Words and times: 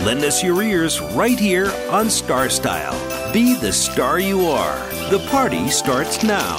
Lend 0.00 0.24
us 0.24 0.44
your 0.44 0.62
ears 0.62 1.00
right 1.00 1.38
here 1.38 1.72
on 1.90 2.08
Star 2.08 2.48
Style. 2.48 2.94
Be 3.32 3.54
the 3.56 3.72
star 3.72 4.20
you 4.20 4.46
are. 4.46 4.78
The 5.10 5.18
party 5.30 5.68
starts 5.70 6.22
now. 6.22 6.56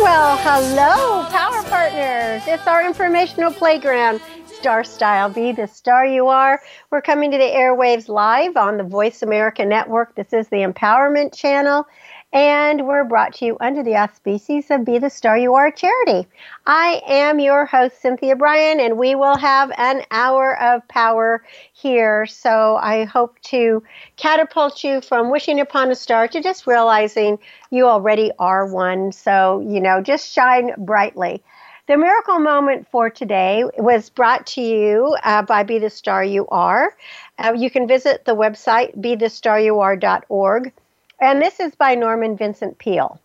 Well, 0.00 0.36
hello, 0.38 1.24
Power 1.30 1.62
Partners. 1.64 2.42
It's 2.46 2.66
our 2.66 2.86
informational 2.86 3.52
playground. 3.52 4.20
Star 4.46 4.82
Style, 4.84 5.28
be 5.28 5.52
the 5.52 5.66
star 5.66 6.06
you 6.06 6.28
are. 6.28 6.60
We're 6.90 7.02
coming 7.02 7.30
to 7.32 7.38
the 7.38 7.44
airwaves 7.44 8.08
live 8.08 8.56
on 8.56 8.76
the 8.76 8.84
Voice 8.84 9.22
America 9.22 9.64
Network. 9.64 10.14
This 10.14 10.32
is 10.32 10.48
the 10.48 10.58
Empowerment 10.58 11.34
Channel, 11.34 11.86
and 12.32 12.86
we're 12.86 13.04
brought 13.04 13.34
to 13.34 13.46
you 13.46 13.56
under 13.60 13.82
the 13.82 13.96
auspices 13.96 14.70
of 14.70 14.84
Be 14.84 14.98
the 14.98 15.08
Star 15.08 15.38
You 15.38 15.54
Are 15.54 15.70
charity. 15.70 16.28
I 16.66 17.00
am 17.06 17.40
your 17.40 17.64
host, 17.64 18.02
Cynthia 18.02 18.36
Brian, 18.36 18.80
and 18.80 18.98
we 18.98 19.14
will 19.14 19.36
have 19.36 19.72
an 19.78 20.02
hour 20.10 20.60
of 20.60 20.86
power 20.88 21.42
here. 21.72 22.26
So 22.26 22.76
I 22.76 23.04
hope 23.04 23.40
to 23.44 23.82
catapult 24.16 24.84
you 24.84 25.00
from 25.00 25.30
wishing 25.30 25.58
upon 25.58 25.90
a 25.90 25.94
star 25.94 26.28
to 26.28 26.42
just 26.42 26.66
realizing 26.66 27.38
you 27.70 27.86
already 27.86 28.30
are 28.38 28.66
one. 28.66 29.12
So, 29.12 29.60
you 29.60 29.80
know, 29.80 30.02
just 30.02 30.30
shine 30.30 30.72
brightly. 30.76 31.42
The 31.86 31.96
miracle 31.96 32.38
moment 32.38 32.86
for 32.90 33.08
today 33.08 33.64
was 33.78 34.10
brought 34.10 34.46
to 34.48 34.60
you 34.60 35.16
uh, 35.24 35.40
by 35.40 35.62
Be 35.62 35.78
the 35.78 35.88
Star 35.88 36.22
You 36.22 36.46
Are. 36.48 36.94
Uh, 37.38 37.54
you 37.56 37.70
can 37.70 37.88
visit 37.88 38.26
the 38.26 38.36
website 38.36 39.00
be 39.00 39.14
the 39.14 39.30
star 39.30 39.58
you 39.58 39.72
bethestaryouare.org 39.72 40.72
and 41.20 41.42
this 41.42 41.60
is 41.60 41.74
by 41.74 41.94
Norman 41.94 42.36
Vincent 42.36 42.78
Peale. 42.78 43.20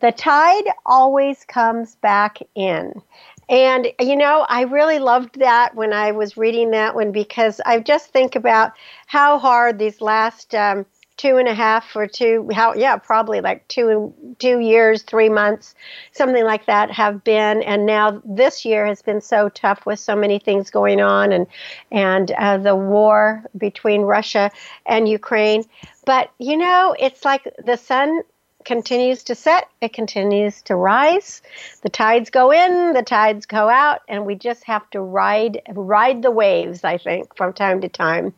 The 0.00 0.12
tide 0.12 0.64
always 0.84 1.44
comes 1.44 1.94
back 1.96 2.38
in. 2.54 3.00
And, 3.48 3.88
you 4.00 4.16
know, 4.16 4.46
I 4.48 4.62
really 4.62 4.98
loved 4.98 5.38
that 5.40 5.74
when 5.74 5.92
I 5.92 6.12
was 6.12 6.36
reading 6.36 6.70
that 6.70 6.94
one 6.94 7.12
because 7.12 7.60
I 7.66 7.78
just 7.80 8.08
think 8.10 8.34
about 8.36 8.72
how 9.06 9.38
hard 9.38 9.78
these 9.78 10.00
last 10.00 10.54
um, 10.54 10.86
two 11.16 11.36
and 11.36 11.46
a 11.46 11.54
half 11.54 11.94
or 11.94 12.06
two, 12.06 12.48
how, 12.52 12.74
yeah, 12.74 12.96
probably 12.96 13.40
like 13.40 13.66
two, 13.68 14.12
two 14.38 14.58
years, 14.58 15.02
three 15.02 15.28
months, 15.28 15.74
something 16.12 16.44
like 16.44 16.66
that 16.66 16.90
have 16.90 17.22
been. 17.22 17.62
And 17.62 17.86
now 17.86 18.20
this 18.24 18.64
year 18.64 18.86
has 18.86 19.00
been 19.00 19.20
so 19.20 19.48
tough 19.48 19.86
with 19.86 20.00
so 20.00 20.16
many 20.16 20.38
things 20.38 20.70
going 20.70 21.00
on 21.00 21.32
and, 21.32 21.46
and 21.92 22.30
uh, 22.32 22.58
the 22.58 22.74
war 22.74 23.44
between 23.56 24.02
Russia 24.02 24.50
and 24.86 25.08
Ukraine. 25.08 25.64
But 26.04 26.30
you 26.38 26.56
know, 26.56 26.96
it's 26.98 27.24
like 27.24 27.48
the 27.64 27.76
sun 27.76 28.22
continues 28.64 29.22
to 29.24 29.34
set, 29.34 29.68
it 29.80 29.92
continues 29.92 30.62
to 30.62 30.74
rise. 30.74 31.42
The 31.82 31.90
tides 31.90 32.30
go 32.30 32.50
in, 32.50 32.92
the 32.92 33.02
tides 33.02 33.46
go 33.46 33.68
out, 33.68 34.00
and 34.08 34.26
we 34.26 34.34
just 34.34 34.64
have 34.64 34.88
to 34.90 35.00
ride 35.00 35.62
ride 35.70 36.22
the 36.22 36.30
waves, 36.30 36.82
I 36.82 36.98
think, 36.98 37.36
from 37.36 37.52
time 37.52 37.80
to 37.82 37.88
time. 37.88 38.34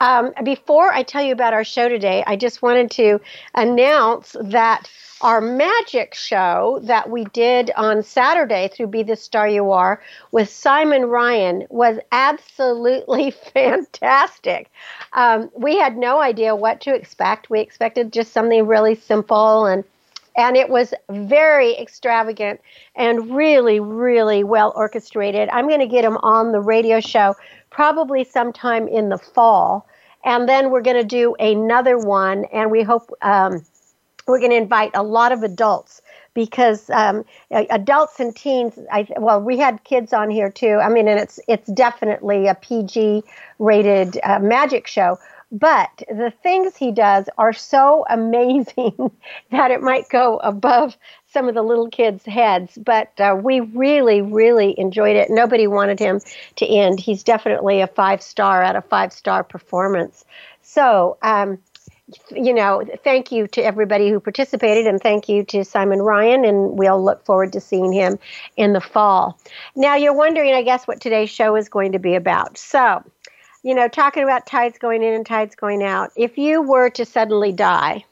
Um, 0.00 0.32
before 0.44 0.92
I 0.92 1.02
tell 1.02 1.22
you 1.22 1.32
about 1.32 1.54
our 1.54 1.64
show 1.64 1.88
today, 1.88 2.24
I 2.26 2.36
just 2.36 2.62
wanted 2.62 2.90
to 2.92 3.20
announce 3.54 4.36
that 4.40 4.90
our 5.22 5.40
magic 5.40 6.14
show 6.14 6.80
that 6.82 7.08
we 7.08 7.24
did 7.26 7.70
on 7.76 8.02
Saturday 8.02 8.68
through 8.68 8.88
Be 8.88 9.04
the 9.04 9.14
Star 9.14 9.48
You 9.48 9.70
Are 9.70 10.02
with 10.32 10.48
Simon 10.48 11.04
Ryan 11.04 11.64
was 11.70 11.98
absolutely 12.10 13.30
fantastic. 13.54 14.70
Um, 15.12 15.50
we 15.56 15.78
had 15.78 15.96
no 15.96 16.20
idea 16.20 16.56
what 16.56 16.80
to 16.82 16.94
expect. 16.94 17.50
We 17.50 17.60
expected 17.60 18.12
just 18.12 18.32
something 18.32 18.66
really 18.66 18.96
simple 18.96 19.66
and 19.66 19.84
and 20.34 20.56
it 20.56 20.70
was 20.70 20.94
very 21.10 21.76
extravagant 21.76 22.58
and 22.96 23.36
really, 23.36 23.80
really 23.80 24.44
well 24.44 24.72
orchestrated. 24.74 25.50
I'm 25.50 25.68
going 25.68 25.80
to 25.80 25.86
get 25.86 26.06
him 26.06 26.16
on 26.22 26.52
the 26.52 26.60
radio 26.60 27.00
show 27.00 27.34
probably 27.72 28.22
sometime 28.22 28.86
in 28.86 29.08
the 29.08 29.18
fall. 29.18 29.88
And 30.24 30.48
then 30.48 30.70
we're 30.70 30.82
going 30.82 30.96
to 30.96 31.04
do 31.04 31.34
another 31.40 31.98
one, 31.98 32.44
and 32.52 32.70
we 32.70 32.82
hope 32.84 33.10
um, 33.22 33.64
we're 34.28 34.38
going 34.38 34.52
to 34.52 34.56
invite 34.56 34.92
a 34.94 35.02
lot 35.02 35.32
of 35.32 35.42
adults 35.42 36.00
because 36.34 36.88
um, 36.90 37.24
adults 37.50 38.20
and 38.20 38.34
teens. 38.34 38.78
I, 38.92 39.06
well, 39.18 39.42
we 39.42 39.58
had 39.58 39.82
kids 39.82 40.12
on 40.12 40.30
here 40.30 40.48
too. 40.50 40.78
I 40.80 40.88
mean, 40.88 41.08
and 41.08 41.18
it's 41.18 41.40
it's 41.48 41.68
definitely 41.72 42.46
a 42.46 42.54
PG 42.54 43.24
rated 43.58 44.20
uh, 44.22 44.38
magic 44.38 44.86
show. 44.86 45.18
But 45.50 45.90
the 46.08 46.32
things 46.42 46.76
he 46.76 46.92
does 46.92 47.28
are 47.36 47.52
so 47.52 48.06
amazing 48.10 49.10
that 49.50 49.70
it 49.70 49.82
might 49.82 50.08
go 50.08 50.38
above 50.38 50.96
some 51.32 51.48
of 51.48 51.54
the 51.54 51.62
little 51.62 51.88
kids' 51.88 52.24
heads. 52.24 52.76
But 52.76 53.12
uh, 53.18 53.36
we 53.40 53.60
really, 53.60 54.22
really 54.22 54.78
enjoyed 54.78 55.16
it. 55.16 55.30
Nobody 55.30 55.66
wanted 55.66 55.98
him 55.98 56.20
to 56.56 56.66
end. 56.66 57.00
He's 57.00 57.22
definitely 57.22 57.80
a 57.80 57.86
five 57.86 58.22
star 58.22 58.62
out 58.62 58.76
of 58.76 58.84
five 58.86 59.12
star 59.12 59.42
performance. 59.42 60.24
So, 60.62 61.16
um, 61.22 61.58
you 62.30 62.52
know, 62.52 62.84
thank 63.04 63.32
you 63.32 63.46
to 63.48 63.62
everybody 63.62 64.10
who 64.10 64.20
participated 64.20 64.86
and 64.86 65.00
thank 65.00 65.28
you 65.28 65.44
to 65.44 65.64
Simon 65.64 66.02
Ryan, 66.02 66.44
and 66.44 66.78
we'll 66.78 67.02
look 67.02 67.24
forward 67.24 67.52
to 67.54 67.60
seeing 67.60 67.92
him 67.92 68.18
in 68.56 68.72
the 68.72 68.80
fall. 68.80 69.38
Now, 69.76 69.96
you're 69.96 70.12
wondering, 70.12 70.54
I 70.54 70.62
guess, 70.62 70.86
what 70.86 71.00
today's 71.00 71.30
show 71.30 71.56
is 71.56 71.68
going 71.68 71.92
to 71.92 71.98
be 71.98 72.14
about. 72.14 72.58
So, 72.58 73.02
you 73.62 73.74
know, 73.74 73.88
talking 73.88 74.24
about 74.24 74.46
tides 74.46 74.78
going 74.78 75.02
in 75.02 75.14
and 75.14 75.24
tides 75.24 75.54
going 75.54 75.82
out, 75.82 76.10
if 76.16 76.36
you 76.36 76.62
were 76.62 76.90
to 76.90 77.04
suddenly 77.04 77.52
die, 77.52 78.04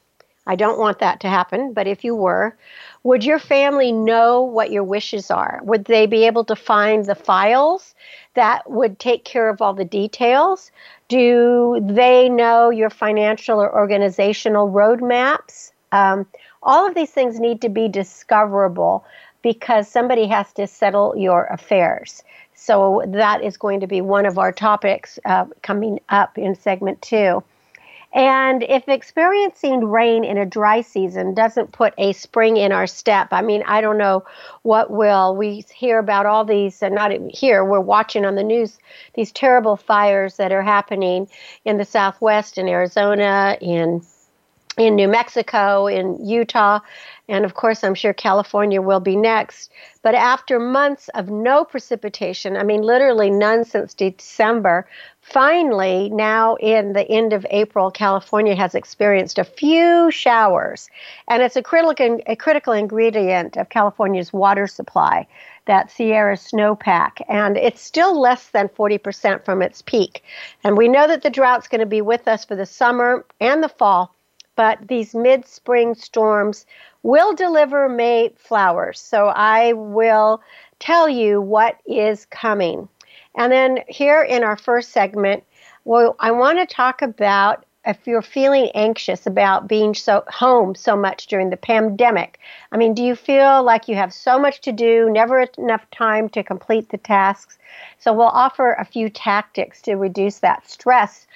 I 0.46 0.56
don't 0.56 0.78
want 0.78 1.00
that 1.00 1.20
to 1.20 1.28
happen, 1.28 1.72
but 1.72 1.86
if 1.86 2.02
you 2.04 2.14
were, 2.14 2.56
would 3.02 3.24
your 3.24 3.38
family 3.38 3.92
know 3.92 4.42
what 4.42 4.70
your 4.70 4.84
wishes 4.84 5.30
are? 5.30 5.60
Would 5.64 5.86
they 5.86 6.06
be 6.06 6.26
able 6.26 6.44
to 6.44 6.56
find 6.56 7.04
the 7.04 7.14
files 7.14 7.94
that 8.34 8.70
would 8.70 8.98
take 8.98 9.24
care 9.24 9.48
of 9.48 9.62
all 9.62 9.72
the 9.72 9.84
details? 9.84 10.70
Do 11.08 11.80
they 11.82 12.28
know 12.28 12.70
your 12.70 12.90
financial 12.90 13.58
or 13.60 13.74
organizational 13.74 14.70
roadmaps? 14.70 15.72
Um, 15.92 16.26
all 16.62 16.86
of 16.86 16.94
these 16.94 17.10
things 17.10 17.40
need 17.40 17.62
to 17.62 17.68
be 17.68 17.88
discoverable 17.88 19.04
because 19.42 19.88
somebody 19.88 20.26
has 20.26 20.52
to 20.52 20.66
settle 20.66 21.16
your 21.16 21.46
affairs. 21.46 22.22
So 22.54 23.02
that 23.06 23.42
is 23.42 23.56
going 23.56 23.80
to 23.80 23.86
be 23.86 24.02
one 24.02 24.26
of 24.26 24.38
our 24.38 24.52
topics 24.52 25.18
uh, 25.24 25.46
coming 25.62 26.00
up 26.10 26.36
in 26.36 26.54
segment 26.54 27.00
two. 27.00 27.42
And 28.12 28.64
if 28.64 28.88
experiencing 28.88 29.84
rain 29.84 30.24
in 30.24 30.36
a 30.36 30.44
dry 30.44 30.80
season 30.80 31.32
doesn't 31.32 31.70
put 31.70 31.94
a 31.96 32.12
spring 32.12 32.56
in 32.56 32.72
our 32.72 32.88
step, 32.88 33.28
I 33.30 33.40
mean, 33.40 33.62
I 33.66 33.80
don't 33.80 33.98
know 33.98 34.24
what 34.62 34.90
will. 34.90 35.36
We 35.36 35.64
hear 35.72 36.00
about 36.00 36.26
all 36.26 36.44
these, 36.44 36.82
and 36.82 36.94
not 36.94 37.12
here, 37.30 37.64
we're 37.64 37.78
watching 37.78 38.24
on 38.24 38.34
the 38.34 38.42
news 38.42 38.78
these 39.14 39.30
terrible 39.30 39.76
fires 39.76 40.36
that 40.38 40.50
are 40.50 40.62
happening 40.62 41.28
in 41.64 41.78
the 41.78 41.84
Southwest, 41.84 42.58
in 42.58 42.68
Arizona, 42.68 43.56
in 43.60 44.02
in 44.78 44.96
New 44.96 45.08
Mexico, 45.08 45.86
in 45.88 46.24
Utah, 46.24 46.78
and 47.30 47.44
of 47.44 47.54
course, 47.54 47.84
I'm 47.84 47.94
sure 47.94 48.12
California 48.12 48.82
will 48.82 49.00
be 49.00 49.14
next. 49.14 49.70
But 50.02 50.14
after 50.14 50.58
months 50.58 51.08
of 51.10 51.28
no 51.28 51.64
precipitation, 51.64 52.56
I 52.56 52.64
mean, 52.64 52.82
literally 52.82 53.30
none 53.30 53.64
since 53.64 53.94
December, 53.94 54.86
finally, 55.20 56.10
now 56.10 56.56
in 56.56 56.92
the 56.92 57.08
end 57.08 57.32
of 57.32 57.46
April, 57.50 57.90
California 57.90 58.54
has 58.54 58.74
experienced 58.74 59.38
a 59.38 59.44
few 59.44 60.10
showers. 60.10 60.88
And 61.28 61.42
it's 61.42 61.56
a 61.56 61.62
critical, 61.62 62.20
a 62.26 62.36
critical 62.36 62.72
ingredient 62.72 63.56
of 63.56 63.68
California's 63.68 64.32
water 64.32 64.66
supply, 64.66 65.26
that 65.66 65.90
Sierra 65.90 66.36
snowpack. 66.36 67.22
And 67.28 67.56
it's 67.56 67.80
still 67.80 68.20
less 68.20 68.48
than 68.48 68.68
40% 68.68 69.44
from 69.44 69.62
its 69.62 69.82
peak. 69.82 70.22
And 70.64 70.76
we 70.76 70.88
know 70.88 71.06
that 71.06 71.22
the 71.22 71.30
drought's 71.30 71.68
going 71.68 71.80
to 71.80 71.86
be 71.86 72.02
with 72.02 72.26
us 72.28 72.44
for 72.44 72.56
the 72.56 72.66
summer 72.66 73.24
and 73.40 73.62
the 73.62 73.68
fall 73.68 74.14
but 74.60 74.88
these 74.88 75.14
mid 75.14 75.46
spring 75.46 75.94
storms 75.94 76.66
will 77.02 77.34
deliver 77.34 77.88
May 77.88 78.30
flowers. 78.36 79.00
So 79.00 79.28
I 79.28 79.72
will 79.72 80.42
tell 80.80 81.08
you 81.08 81.40
what 81.40 81.78
is 81.86 82.26
coming. 82.26 82.86
And 83.36 83.52
then 83.52 83.80
here 83.88 84.22
in 84.22 84.42
our 84.42 84.56
first 84.56 84.90
segment, 84.90 85.44
well, 85.84 86.16
I 86.18 86.30
want 86.30 86.58
to 86.58 86.74
talk 86.74 87.02
about 87.02 87.64
if 87.86 88.06
you're 88.06 88.22
feeling 88.22 88.70
anxious 88.74 89.26
about 89.26 89.66
being 89.66 89.94
so 89.94 90.22
home 90.28 90.74
so 90.74 90.96
much 90.96 91.26
during 91.28 91.48
the 91.48 91.56
pandemic, 91.56 92.38
I 92.72 92.76
mean, 92.76 92.92
do 92.92 93.02
you 93.02 93.14
feel 93.14 93.62
like 93.62 93.88
you 93.88 93.94
have 93.94 94.12
so 94.12 94.38
much 94.38 94.60
to 94.62 94.72
do, 94.72 95.08
never 95.10 95.46
enough 95.56 95.88
time 95.90 96.28
to 96.30 96.42
complete 96.42 96.90
the 96.90 96.98
tasks? 96.98 97.58
So 97.98 98.12
we'll 98.12 98.26
offer 98.26 98.72
a 98.74 98.84
few 98.84 99.08
tactics 99.08 99.80
to 99.82 99.94
reduce 99.94 100.40
that 100.40 100.68
stress 100.68 101.26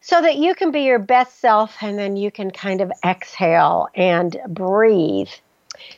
so 0.00 0.20
that 0.20 0.36
you 0.36 0.54
can 0.54 0.72
be 0.72 0.80
your 0.80 0.98
best 0.98 1.38
self 1.38 1.76
and 1.80 1.96
then 1.96 2.16
you 2.16 2.32
can 2.32 2.50
kind 2.50 2.80
of 2.80 2.90
exhale 3.04 3.88
and 3.94 4.36
breathe. 4.48 5.30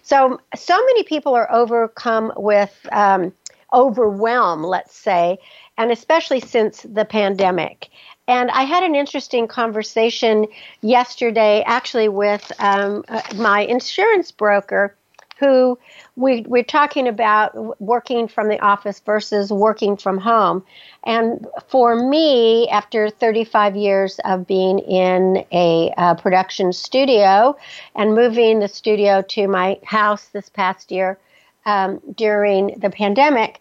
So, 0.03 0.41
so 0.55 0.77
many 0.77 1.03
people 1.05 1.35
are 1.35 1.51
overcome 1.51 2.33
with 2.37 2.87
um, 2.93 3.33
overwhelm, 3.75 4.63
let's 4.63 4.97
say, 4.97 5.39
and 5.77 5.91
especially 5.91 6.41
since 6.41 6.83
the 6.83 7.05
pandemic. 7.05 7.91
And 8.27 8.51
I 8.51 8.63
had 8.63 8.83
an 8.85 8.95
interesting 8.95 9.47
conversation 9.49 10.47
yesterday, 10.81 11.63
actually, 11.67 12.09
with 12.09 12.51
um, 12.59 13.05
uh, 13.09 13.21
my 13.37 13.61
insurance 13.61 14.31
broker 14.31 14.97
who 15.39 15.79
we, 16.17 16.43
we're 16.43 16.63
talking 16.63 17.09
about 17.09 17.81
working 17.81 18.29
from 18.29 18.49
the 18.49 18.59
office 18.61 19.01
versus 19.01 19.53
working 19.53 19.97
from 19.97 20.19
home. 20.19 20.65
And 21.05 21.47
for 21.69 21.97
me, 21.97 22.69
after 22.69 23.11
35 23.11 23.77
years 23.77 24.21
of 24.25 24.47
being 24.47 24.79
in 24.79 25.45
a 25.53 25.93
uh, 25.97 26.15
production 26.15 26.73
studio 26.73 27.57
and 27.97 28.15
moving 28.15 28.61
the 28.61 28.69
studio 28.69 29.23
to 29.31 29.49
my 29.49 29.79
house 29.85 30.27
this 30.27 30.49
past 30.49 30.93
year 30.93 31.19
um, 31.67 32.01
during 32.17 32.79
the 32.79 32.91
pandemic, 32.91 33.61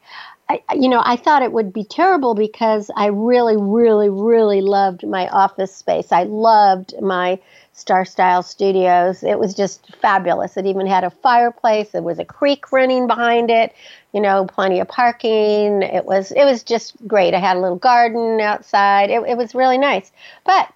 I, 0.50 0.60
you 0.76 0.90
know, 0.90 1.02
I 1.04 1.16
thought 1.16 1.42
it 1.42 1.54
would 1.54 1.72
be 1.72 1.86
terrible 1.86 2.36
because 2.36 2.92
I 2.96 3.08
really, 3.08 3.56
really, 3.58 4.10
really 4.10 4.62
loved 4.62 5.08
my 5.08 5.28
office 5.30 5.74
space. 5.74 6.12
I 6.12 6.24
loved 6.24 6.94
my 7.02 7.40
Star 7.72 8.06
Style 8.06 8.44
Studios. 8.44 9.24
It 9.24 9.40
was 9.40 9.54
just 9.56 9.96
fabulous. 9.96 10.58
It 10.58 10.66
even 10.66 10.86
had 10.86 11.04
a 11.04 11.10
fireplace. 11.10 11.90
There 11.90 12.02
was 12.02 12.20
a 12.20 12.26
creek 12.26 12.72
running 12.72 13.08
behind 13.08 13.50
it. 13.50 13.74
You 14.12 14.22
know, 14.22 14.46
plenty 14.46 14.80
of 14.80 14.88
parking. 14.90 15.82
It 15.82 16.06
was 16.06 16.32
it 16.32 16.44
was 16.44 16.62
just 16.62 16.96
great. 17.08 17.34
I 17.34 17.40
had 17.40 17.58
a 17.58 17.62
little 17.62 17.78
garden 17.78 18.40
outside. 18.42 19.10
It, 19.10 19.24
it 19.28 19.38
was 19.38 19.56
really 19.56 19.78
nice. 19.78 20.12
But 20.46 20.72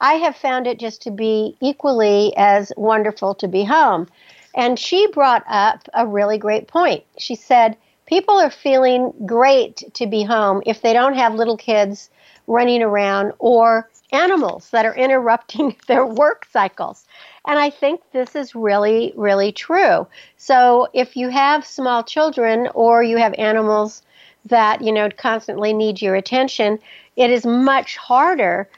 I 0.00 0.14
have 0.14 0.34
found 0.34 0.66
it 0.66 0.80
just 0.80 1.02
to 1.02 1.10
be 1.10 1.56
equally 1.60 2.32
as 2.36 2.72
wonderful 2.76 3.34
to 3.36 3.48
be 3.48 3.64
home. 3.64 4.08
And 4.54 4.78
she 4.78 5.06
brought 5.08 5.44
up 5.48 5.88
a 5.94 6.06
really 6.06 6.38
great 6.38 6.68
point. 6.68 7.04
She 7.18 7.34
said 7.34 7.76
people 8.06 8.34
are 8.38 8.50
feeling 8.50 9.12
great 9.24 9.82
to 9.94 10.06
be 10.06 10.22
home 10.24 10.62
if 10.66 10.82
they 10.82 10.92
don't 10.92 11.14
have 11.14 11.34
little 11.34 11.56
kids 11.56 12.10
running 12.46 12.82
around 12.82 13.32
or 13.38 13.88
animals 14.12 14.70
that 14.70 14.84
are 14.84 14.94
interrupting 15.06 15.76
their 15.86 16.04
work 16.04 16.46
cycles. 16.52 17.04
And 17.46 17.58
I 17.58 17.70
think 17.70 18.00
this 18.12 18.36
is 18.36 18.54
really, 18.54 19.12
really 19.16 19.52
true. 19.52 20.06
So 20.36 20.88
if 20.92 21.16
you 21.16 21.28
have 21.30 21.64
small 21.64 22.02
children 22.02 22.68
or 22.74 23.02
you 23.02 23.16
have 23.16 23.34
animals 23.38 24.02
that, 24.46 24.82
you 24.82 24.92
know, 24.92 25.08
constantly 25.10 25.72
need 25.72 26.02
your 26.02 26.14
attention, 26.14 26.78
it 27.16 27.30
is 27.30 27.46
much 27.46 27.96
harder 27.96 28.68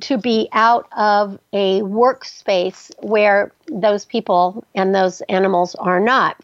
to 0.00 0.18
be 0.18 0.48
out 0.52 0.88
of 0.96 1.38
a 1.52 1.80
workspace 1.80 2.90
where 3.02 3.52
those 3.68 4.04
people 4.04 4.64
and 4.74 4.94
those 4.94 5.20
animals 5.22 5.74
are 5.76 6.00
not. 6.00 6.36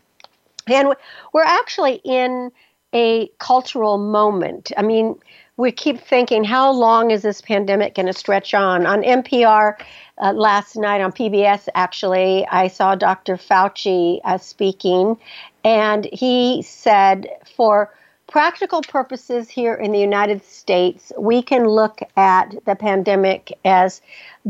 And 0.67 0.95
we're 1.33 1.43
actually 1.45 2.01
in 2.05 2.51
a 2.95 3.29
cultural 3.39 3.99
moment. 3.99 4.73
I 4.77 4.83
mean, 4.83 5.17
we 5.57 5.71
keep 5.71 6.01
thinking, 6.01 6.43
how 6.43 6.73
long 6.73 7.11
is 7.11 7.23
this 7.23 7.41
pandemic 7.41 7.95
going 7.95 8.07
to 8.07 8.13
stretch 8.13 8.55
on? 8.55 8.87
On 8.87 9.03
NPR 9.03 9.75
uh, 10.19 10.33
last 10.33 10.75
night, 10.75 11.01
on 11.01 11.13
PBS, 11.13 11.69
actually, 11.75 12.47
I 12.51 12.69
saw 12.69 12.95
Dr. 12.95 13.37
Fauci 13.37 14.21
uh, 14.25 14.39
speaking, 14.39 15.19
and 15.63 16.09
he 16.13 16.63
said, 16.63 17.29
for 17.57 17.93
practical 18.31 18.81
purposes 18.83 19.51
here 19.51 19.75
in 19.75 19.91
the 19.93 19.99
United 19.99 20.43
States, 20.45 21.13
we 21.19 21.43
can 21.43 21.67
look 21.67 22.01
at 22.17 22.55
the 22.65 22.77
pandemic 22.77 23.53
as 23.65 24.01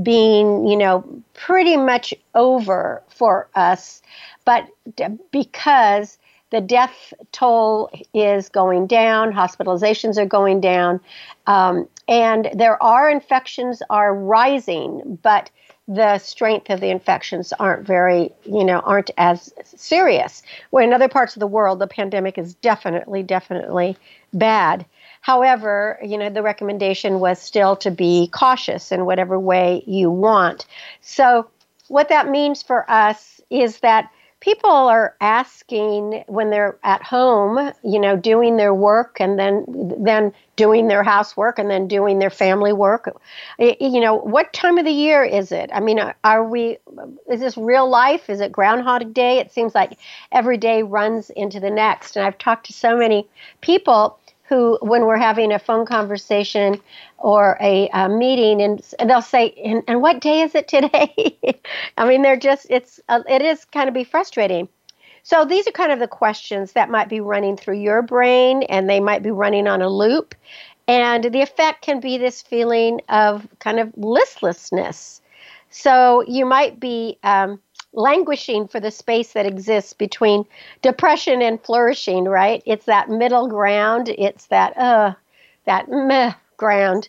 being, 0.02 0.66
you 0.66 0.76
know, 0.76 1.02
pretty 1.32 1.76
much 1.76 2.14
over 2.34 3.02
for 3.08 3.48
us. 3.54 4.02
But 4.44 4.68
because 5.32 6.18
the 6.50 6.60
death 6.60 7.14
toll 7.32 7.90
is 8.12 8.48
going 8.50 8.86
down, 8.86 9.32
hospitalizations 9.32 10.18
are 10.18 10.26
going 10.26 10.60
down, 10.60 11.00
um, 11.46 11.88
and 12.06 12.50
there 12.52 12.80
are 12.82 13.08
infections 13.08 13.82
are 13.88 14.14
rising, 14.14 15.18
but 15.22 15.50
the 15.92 16.18
strength 16.18 16.70
of 16.70 16.78
the 16.78 16.88
infections 16.88 17.52
aren't 17.58 17.84
very, 17.84 18.30
you 18.44 18.62
know, 18.62 18.78
aren't 18.78 19.10
as 19.18 19.52
serious. 19.64 20.40
Where 20.70 20.84
in 20.84 20.92
other 20.92 21.08
parts 21.08 21.34
of 21.34 21.40
the 21.40 21.48
world, 21.48 21.80
the 21.80 21.88
pandemic 21.88 22.38
is 22.38 22.54
definitely, 22.54 23.24
definitely 23.24 23.96
bad. 24.32 24.86
However, 25.20 25.98
you 26.00 26.16
know, 26.16 26.30
the 26.30 26.44
recommendation 26.44 27.18
was 27.18 27.40
still 27.40 27.74
to 27.76 27.90
be 27.90 28.28
cautious 28.28 28.92
in 28.92 29.04
whatever 29.04 29.36
way 29.36 29.82
you 29.84 30.12
want. 30.12 30.64
So, 31.00 31.50
what 31.88 32.08
that 32.08 32.28
means 32.28 32.62
for 32.62 32.88
us 32.88 33.40
is 33.50 33.80
that 33.80 34.12
people 34.40 34.70
are 34.70 35.14
asking 35.20 36.24
when 36.26 36.50
they're 36.50 36.78
at 36.82 37.02
home, 37.02 37.72
you 37.84 37.98
know, 37.98 38.16
doing 38.16 38.56
their 38.56 38.74
work 38.74 39.18
and 39.20 39.38
then 39.38 39.64
then 39.98 40.32
doing 40.56 40.88
their 40.88 41.02
housework 41.02 41.58
and 41.58 41.70
then 41.70 41.86
doing 41.88 42.18
their 42.18 42.30
family 42.30 42.72
work. 42.72 43.14
You 43.58 44.00
know, 44.00 44.14
what 44.14 44.52
time 44.52 44.78
of 44.78 44.84
the 44.84 44.90
year 44.92 45.22
is 45.22 45.52
it? 45.52 45.70
I 45.72 45.80
mean, 45.80 46.00
are 46.24 46.44
we 46.44 46.78
is 47.30 47.40
this 47.40 47.56
real 47.56 47.88
life? 47.88 48.30
Is 48.30 48.40
it 48.40 48.52
groundhog 48.52 49.12
day? 49.12 49.38
It 49.38 49.52
seems 49.52 49.74
like 49.74 49.98
every 50.32 50.56
day 50.56 50.82
runs 50.82 51.30
into 51.30 51.60
the 51.60 51.70
next. 51.70 52.16
And 52.16 52.24
I've 52.24 52.38
talked 52.38 52.66
to 52.66 52.72
so 52.72 52.96
many 52.96 53.28
people 53.60 54.18
who, 54.50 54.76
when 54.82 55.06
we're 55.06 55.16
having 55.16 55.52
a 55.52 55.58
phone 55.60 55.86
conversation 55.86 56.78
or 57.18 57.56
a, 57.60 57.88
a 57.94 58.08
meeting, 58.08 58.60
and, 58.60 58.82
and, 58.98 59.08
they'll 59.08 59.22
say, 59.22 59.52
and, 59.64 59.82
and, 59.86 60.02
what 60.02 60.20
day 60.20 60.42
is 60.42 60.54
it 60.54 60.66
today?" 60.68 61.38
I 61.96 62.06
mean, 62.06 62.22
they're 62.22 62.36
just 62.36 62.66
it's 62.68 63.00
uh, 63.08 63.22
it 63.28 63.40
is 63.40 63.64
kind 63.64 63.88
of 63.88 63.94
be 63.94 64.04
frustrating. 64.04 64.68
So 65.22 65.44
these 65.44 65.68
are 65.68 65.72
kind 65.72 65.92
of 65.92 66.00
the 66.00 66.08
questions 66.08 66.72
that 66.72 66.90
might 66.90 67.08
be 67.08 67.20
running 67.20 67.56
through 67.56 67.78
your 67.78 68.02
brain, 68.02 68.64
and 68.64 68.90
they 68.90 69.00
might 69.00 69.22
be 69.22 69.30
running 69.30 69.68
on 69.68 69.82
a 69.82 69.88
loop, 69.88 70.34
and 70.88 71.24
the 71.24 71.42
effect 71.42 71.82
can 71.82 72.00
be 72.00 72.18
this 72.18 72.42
feeling 72.42 73.00
of 73.08 73.46
kind 73.60 73.78
of 73.78 73.92
listlessness. 73.96 75.22
So 75.70 76.24
you 76.26 76.44
might 76.44 76.80
be 76.80 77.18
um, 77.22 77.60
languishing 77.92 78.68
for 78.68 78.80
the 78.80 78.90
space 78.90 79.32
that 79.32 79.46
exists 79.46 79.92
between 79.92 80.44
depression 80.82 81.42
and 81.42 81.60
flourishing, 81.62 82.24
right? 82.24 82.62
It's 82.66 82.86
that 82.86 83.08
middle 83.08 83.48
ground. 83.48 84.08
It's 84.08 84.46
that, 84.46 84.76
uh, 84.76 85.14
that 85.64 85.88
meh 85.88 86.32
ground. 86.56 87.08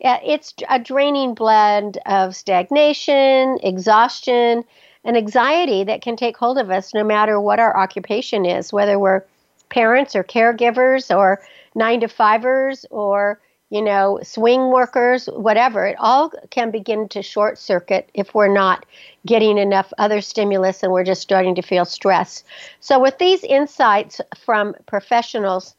It's 0.00 0.54
a 0.68 0.78
draining 0.78 1.34
blend 1.34 1.98
of 2.06 2.34
stagnation, 2.34 3.58
exhaustion, 3.62 4.64
and 5.04 5.16
anxiety 5.16 5.84
that 5.84 6.02
can 6.02 6.16
take 6.16 6.36
hold 6.36 6.58
of 6.58 6.70
us 6.70 6.94
no 6.94 7.04
matter 7.04 7.40
what 7.40 7.58
our 7.58 7.76
occupation 7.76 8.44
is, 8.44 8.72
whether 8.72 8.98
we're 8.98 9.24
parents 9.68 10.14
or 10.14 10.24
caregivers 10.24 11.14
or 11.14 11.40
nine 11.74 12.00
to 12.00 12.08
fivers 12.08 12.84
or 12.90 13.40
you 13.70 13.80
know, 13.80 14.18
swing 14.22 14.70
workers, 14.70 15.26
whatever, 15.26 15.86
it 15.86 15.96
all 15.98 16.32
can 16.50 16.72
begin 16.72 17.08
to 17.08 17.22
short 17.22 17.56
circuit 17.56 18.10
if 18.14 18.34
we're 18.34 18.52
not 18.52 18.84
getting 19.24 19.58
enough 19.58 19.92
other 19.96 20.20
stimulus 20.20 20.82
and 20.82 20.92
we're 20.92 21.04
just 21.04 21.22
starting 21.22 21.54
to 21.54 21.62
feel 21.62 21.84
stress. 21.84 22.42
So, 22.80 22.98
with 22.98 23.18
these 23.18 23.44
insights 23.44 24.20
from 24.36 24.74
professionals 24.86 25.76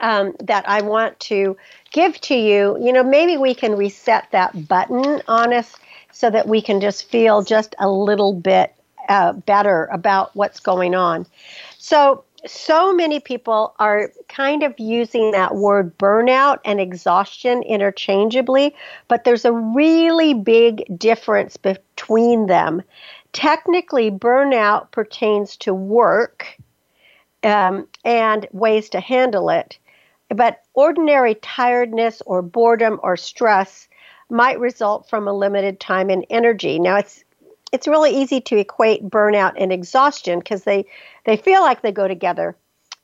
um, 0.00 0.36
that 0.40 0.68
I 0.68 0.82
want 0.82 1.18
to 1.20 1.56
give 1.90 2.20
to 2.22 2.34
you, 2.34 2.76
you 2.78 2.92
know, 2.92 3.02
maybe 3.02 3.38
we 3.38 3.54
can 3.54 3.76
reset 3.76 4.28
that 4.32 4.68
button 4.68 5.22
on 5.26 5.54
us 5.54 5.74
so 6.12 6.28
that 6.28 6.46
we 6.46 6.60
can 6.60 6.82
just 6.82 7.08
feel 7.08 7.42
just 7.42 7.74
a 7.78 7.88
little 7.88 8.34
bit 8.34 8.74
uh, 9.08 9.32
better 9.32 9.86
about 9.86 10.36
what's 10.36 10.60
going 10.60 10.94
on. 10.94 11.26
So, 11.78 12.24
so 12.46 12.94
many 12.94 13.20
people 13.20 13.74
are 13.78 14.12
kind 14.28 14.62
of 14.62 14.78
using 14.78 15.30
that 15.32 15.54
word 15.54 15.96
burnout 15.98 16.58
and 16.64 16.80
exhaustion 16.80 17.62
interchangeably, 17.62 18.74
but 19.08 19.24
there's 19.24 19.44
a 19.44 19.52
really 19.52 20.34
big 20.34 20.84
difference 20.98 21.56
between 21.56 22.46
them. 22.46 22.82
Technically, 23.32 24.10
burnout 24.10 24.90
pertains 24.90 25.56
to 25.58 25.74
work 25.74 26.56
um, 27.42 27.86
and 28.04 28.46
ways 28.52 28.90
to 28.90 29.00
handle 29.00 29.50
it, 29.50 29.78
but 30.28 30.62
ordinary 30.74 31.34
tiredness 31.36 32.22
or 32.26 32.42
boredom 32.42 32.98
or 33.02 33.16
stress 33.16 33.88
might 34.28 34.58
result 34.60 35.08
from 35.08 35.26
a 35.26 35.32
limited 35.32 35.80
time 35.80 36.10
and 36.10 36.24
energy. 36.30 36.78
Now, 36.78 36.96
it's 36.96 37.24
it's 37.72 37.86
really 37.86 38.10
easy 38.10 38.40
to 38.40 38.56
equate 38.56 39.08
burnout 39.08 39.52
and 39.56 39.72
exhaustion 39.72 40.38
because 40.40 40.64
they, 40.64 40.86
they 41.24 41.36
feel 41.36 41.62
like 41.62 41.82
they 41.82 41.92
go 41.92 42.08
together. 42.08 42.56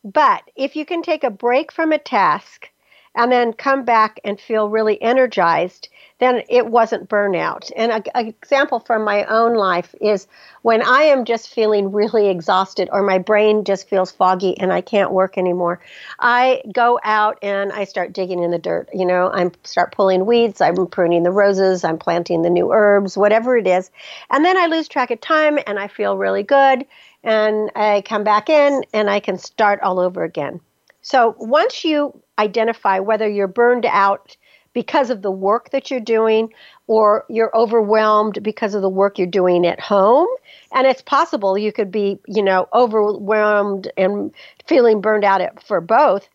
But 0.04 0.42
if 0.54 0.76
you 0.76 0.86
can 0.86 1.02
take 1.02 1.24
a 1.24 1.30
break 1.30 1.72
from 1.72 1.92
a 1.92 1.98
task 1.98 2.70
and 3.16 3.32
then 3.32 3.52
come 3.52 3.84
back 3.84 4.20
and 4.24 4.38
feel 4.38 4.68
really 4.68 5.00
energized, 5.02 5.88
then 6.18 6.42
it 6.48 6.66
wasn't 6.66 7.08
burnout. 7.08 7.70
And 7.76 7.90
an 7.92 8.26
example 8.26 8.78
from 8.78 9.04
my 9.04 9.24
own 9.24 9.54
life 9.54 9.94
is 10.00 10.28
when 10.62 10.82
I 10.82 11.02
am 11.02 11.24
just 11.24 11.48
feeling 11.48 11.92
really 11.92 12.28
exhausted 12.28 12.88
or 12.92 13.02
my 13.02 13.18
brain 13.18 13.64
just 13.64 13.88
feels 13.88 14.10
foggy 14.10 14.58
and 14.58 14.72
I 14.72 14.80
can't 14.80 15.12
work 15.12 15.36
anymore, 15.38 15.80
I 16.20 16.62
go 16.72 17.00
out 17.04 17.38
and 17.42 17.72
I 17.72 17.84
start 17.84 18.12
digging 18.12 18.42
in 18.42 18.50
the 18.50 18.58
dirt. 18.58 18.88
You 18.92 19.06
know, 19.06 19.30
I 19.32 19.50
start 19.64 19.92
pulling 19.92 20.26
weeds, 20.26 20.60
I'm 20.60 20.86
pruning 20.86 21.22
the 21.22 21.32
roses, 21.32 21.84
I'm 21.84 21.98
planting 21.98 22.42
the 22.42 22.50
new 22.50 22.72
herbs, 22.72 23.16
whatever 23.16 23.56
it 23.56 23.66
is. 23.66 23.90
And 24.30 24.44
then 24.44 24.56
I 24.56 24.66
lose 24.66 24.88
track 24.88 25.10
of 25.10 25.20
time 25.20 25.58
and 25.66 25.78
I 25.78 25.88
feel 25.88 26.16
really 26.16 26.42
good. 26.42 26.86
And 27.26 27.70
I 27.74 28.02
come 28.06 28.24
back 28.24 28.48
in 28.48 28.84
and 28.94 29.10
I 29.10 29.20
can 29.20 29.36
start 29.36 29.80
all 29.82 29.98
over 29.98 30.22
again. 30.22 30.60
So 31.02 31.34
once 31.38 31.84
you 31.84 32.22
identify 32.38 33.00
whether 33.00 33.28
you're 33.28 33.48
burned 33.48 33.86
out 33.86 34.36
because 34.72 35.08
of 35.08 35.22
the 35.22 35.30
work 35.30 35.70
that 35.70 35.90
you're 35.90 36.00
doing 36.00 36.52
or 36.86 37.24
you're 37.30 37.56
overwhelmed 37.56 38.42
because 38.42 38.74
of 38.74 38.82
the 38.82 38.90
work 38.90 39.18
you're 39.18 39.26
doing 39.26 39.66
at 39.66 39.80
home 39.80 40.28
and 40.72 40.86
it's 40.86 41.00
possible 41.00 41.56
you 41.56 41.72
could 41.72 41.90
be 41.90 42.18
you 42.26 42.42
know 42.42 42.68
overwhelmed 42.74 43.90
and 43.96 44.30
feeling 44.66 45.00
burned 45.00 45.24
out 45.24 45.40
for 45.62 45.80
both 45.80 46.28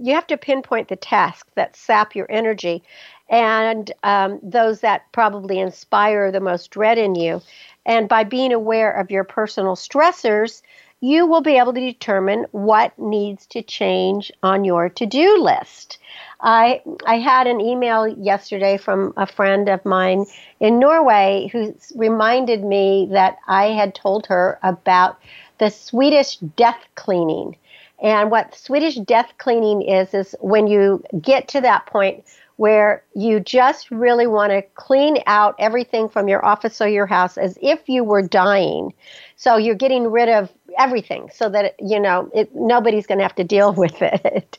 you 0.00 0.14
have 0.14 0.26
to 0.26 0.36
pinpoint 0.36 0.88
the 0.88 0.96
tasks 0.96 1.48
that 1.54 1.76
sap 1.76 2.16
your 2.16 2.26
energy 2.28 2.82
and 3.30 3.92
um, 4.02 4.40
those 4.42 4.80
that 4.80 5.02
probably 5.12 5.60
inspire 5.60 6.32
the 6.32 6.40
most 6.40 6.70
dread 6.70 6.98
in 6.98 7.14
you 7.14 7.40
and 7.86 8.08
by 8.08 8.24
being 8.24 8.52
aware 8.52 8.92
of 8.92 9.10
your 9.10 9.24
personal 9.24 9.76
stressors 9.76 10.60
you 11.00 11.26
will 11.26 11.42
be 11.42 11.58
able 11.58 11.74
to 11.74 11.80
determine 11.80 12.46
what 12.52 12.98
needs 12.98 13.46
to 13.46 13.62
change 13.62 14.32
on 14.42 14.64
your 14.64 14.88
to-do 14.88 15.42
list. 15.42 15.98
I 16.40 16.82
I 17.06 17.18
had 17.18 17.46
an 17.46 17.60
email 17.60 18.06
yesterday 18.08 18.78
from 18.78 19.12
a 19.16 19.26
friend 19.26 19.68
of 19.68 19.84
mine 19.84 20.24
in 20.58 20.78
Norway 20.78 21.48
who 21.52 21.74
reminded 21.94 22.64
me 22.64 23.08
that 23.12 23.36
I 23.46 23.66
had 23.66 23.94
told 23.94 24.26
her 24.26 24.58
about 24.62 25.18
the 25.58 25.70
Swedish 25.70 26.36
death 26.36 26.82
cleaning. 26.94 27.56
And 28.02 28.30
what 28.30 28.54
Swedish 28.54 28.96
death 28.96 29.32
cleaning 29.38 29.82
is 29.82 30.12
is 30.14 30.34
when 30.40 30.66
you 30.66 31.02
get 31.20 31.48
to 31.48 31.60
that 31.60 31.86
point 31.86 32.24
where 32.56 33.02
you 33.14 33.38
just 33.38 33.90
really 33.90 34.26
want 34.26 34.50
to 34.50 34.62
clean 34.74 35.18
out 35.26 35.54
everything 35.58 36.08
from 36.08 36.28
your 36.28 36.44
office 36.44 36.80
or 36.80 36.88
your 36.88 37.06
house 37.06 37.36
as 37.36 37.58
if 37.60 37.88
you 37.88 38.02
were 38.02 38.22
dying. 38.22 38.92
So 39.36 39.56
you're 39.56 39.74
getting 39.74 40.10
rid 40.10 40.28
of 40.28 40.50
everything 40.78 41.30
so 41.32 41.48
that 41.50 41.74
you 41.78 42.00
know 42.00 42.30
it, 42.34 42.54
nobody's 42.54 43.06
going 43.06 43.18
to 43.18 43.24
have 43.24 43.34
to 43.36 43.44
deal 43.44 43.72
with 43.74 44.00
it. 44.00 44.58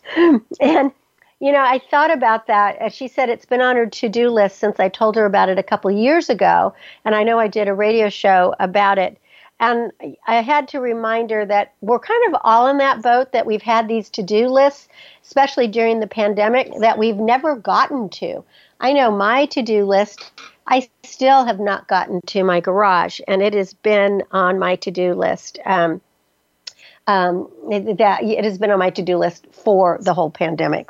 and 0.61 0.91
you 1.39 1.51
know, 1.51 1.59
I 1.59 1.79
thought 1.91 2.11
about 2.11 2.47
that. 2.47 2.77
As 2.77 2.93
she 2.93 3.07
said, 3.07 3.29
it's 3.29 3.45
been 3.45 3.61
on 3.61 3.75
her 3.75 3.85
to-do 3.85 4.29
list 4.29 4.57
since 4.57 4.79
I 4.79 4.89
told 4.89 5.15
her 5.15 5.25
about 5.25 5.49
it 5.49 5.59
a 5.59 5.63
couple 5.63 5.91
years 5.91 6.31
ago, 6.31 6.73
and 7.05 7.13
I 7.13 7.21
know 7.21 7.37
I 7.37 7.47
did 7.47 7.67
a 7.67 7.75
radio 7.75 8.09
show 8.09 8.55
about 8.59 8.97
it. 8.97 9.19
And 9.59 9.91
I 10.27 10.35
had 10.35 10.67
to 10.69 10.79
remind 10.79 11.31
her 11.31 11.45
that 11.45 11.73
we're 11.81 11.99
kind 11.99 12.33
of 12.33 12.39
all 12.43 12.67
in 12.67 12.77
that 12.77 13.01
boat 13.01 13.31
that 13.31 13.45
we've 13.45 13.61
had 13.61 13.87
these 13.87 14.09
to 14.11 14.23
do 14.23 14.47
lists, 14.47 14.87
especially 15.23 15.67
during 15.67 15.99
the 15.99 16.07
pandemic, 16.07 16.71
that 16.79 16.97
we've 16.97 17.17
never 17.17 17.55
gotten 17.55 18.09
to. 18.09 18.43
I 18.79 18.93
know 18.93 19.09
my 19.09 19.47
to 19.47 19.63
do 19.63 19.85
list, 19.85 20.31
I 20.67 20.87
still 21.03 21.45
have 21.45 21.59
not 21.59 21.87
gotten 21.87 22.21
to 22.27 22.43
my 22.43 22.59
garage, 22.59 23.19
and 23.27 23.41
it 23.41 23.55
has 23.55 23.73
been 23.73 24.23
on 24.31 24.59
my 24.59 24.75
to 24.77 24.91
do 24.91 25.13
list. 25.13 25.57
Um, 25.65 26.01
um, 27.07 27.49
that 27.69 28.19
it 28.21 28.43
has 28.43 28.57
been 28.57 28.69
on 28.69 28.79
my 28.79 28.89
to-do 28.89 29.17
list 29.17 29.47
for 29.51 29.97
the 30.01 30.13
whole 30.13 30.29
pandemic. 30.29 30.89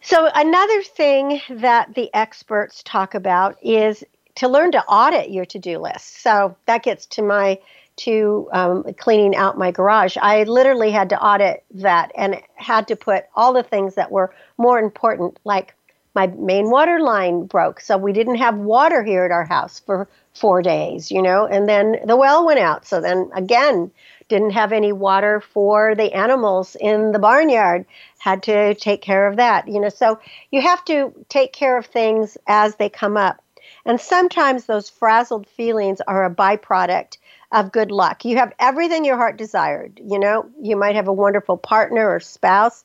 So 0.00 0.30
another 0.34 0.82
thing 0.82 1.40
that 1.50 1.94
the 1.94 2.08
experts 2.14 2.82
talk 2.82 3.14
about 3.14 3.58
is 3.62 4.02
to 4.38 4.48
learn 4.48 4.72
to 4.72 4.84
audit 4.84 5.30
your 5.30 5.44
to-do 5.44 5.78
list. 5.78 6.22
So 6.22 6.56
that 6.66 6.82
gets 6.82 7.06
to 7.06 7.22
my 7.22 7.58
to 7.96 8.48
um, 8.52 8.84
cleaning 8.96 9.34
out 9.34 9.58
my 9.58 9.72
garage. 9.72 10.16
I 10.20 10.44
literally 10.44 10.92
had 10.92 11.08
to 11.08 11.20
audit 11.20 11.64
that 11.74 12.12
and 12.16 12.40
had 12.54 12.86
to 12.88 12.96
put 12.96 13.24
all 13.34 13.52
the 13.52 13.64
things 13.64 13.96
that 13.96 14.12
were 14.12 14.32
more 14.56 14.78
important, 14.78 15.40
like 15.44 15.74
my 16.14 16.28
main 16.28 16.70
water 16.70 17.00
line 17.00 17.46
broke, 17.46 17.80
so 17.80 17.98
we 17.98 18.12
didn't 18.12 18.36
have 18.36 18.56
water 18.56 19.02
here 19.02 19.24
at 19.24 19.32
our 19.32 19.44
house 19.44 19.80
for 19.80 20.08
four 20.32 20.62
days, 20.62 21.10
you 21.10 21.20
know, 21.20 21.46
and 21.46 21.68
then 21.68 21.96
the 22.06 22.16
well 22.16 22.46
went 22.46 22.60
out, 22.60 22.86
so 22.86 23.00
then 23.00 23.30
again 23.34 23.90
didn't 24.28 24.50
have 24.50 24.72
any 24.72 24.92
water 24.92 25.40
for 25.40 25.94
the 25.94 26.12
animals 26.12 26.76
in 26.80 27.12
the 27.12 27.18
barnyard 27.18 27.84
had 28.18 28.42
to 28.42 28.74
take 28.74 29.00
care 29.00 29.26
of 29.26 29.36
that 29.36 29.66
you 29.66 29.80
know 29.80 29.88
so 29.88 30.18
you 30.50 30.60
have 30.60 30.84
to 30.84 31.12
take 31.28 31.52
care 31.52 31.78
of 31.78 31.86
things 31.86 32.36
as 32.46 32.76
they 32.76 32.88
come 32.88 33.16
up 33.16 33.42
and 33.88 34.00
sometimes 34.00 34.66
those 34.66 34.88
frazzled 34.88 35.48
feelings 35.48 36.00
are 36.06 36.24
a 36.24 36.34
byproduct 36.34 37.18
of 37.50 37.72
good 37.72 37.90
luck 37.90 38.24
you 38.24 38.36
have 38.36 38.52
everything 38.60 39.04
your 39.04 39.16
heart 39.16 39.36
desired 39.36 40.00
you 40.04 40.18
know 40.18 40.48
you 40.60 40.76
might 40.76 40.94
have 40.94 41.08
a 41.08 41.12
wonderful 41.12 41.56
partner 41.56 42.08
or 42.08 42.20
spouse 42.20 42.84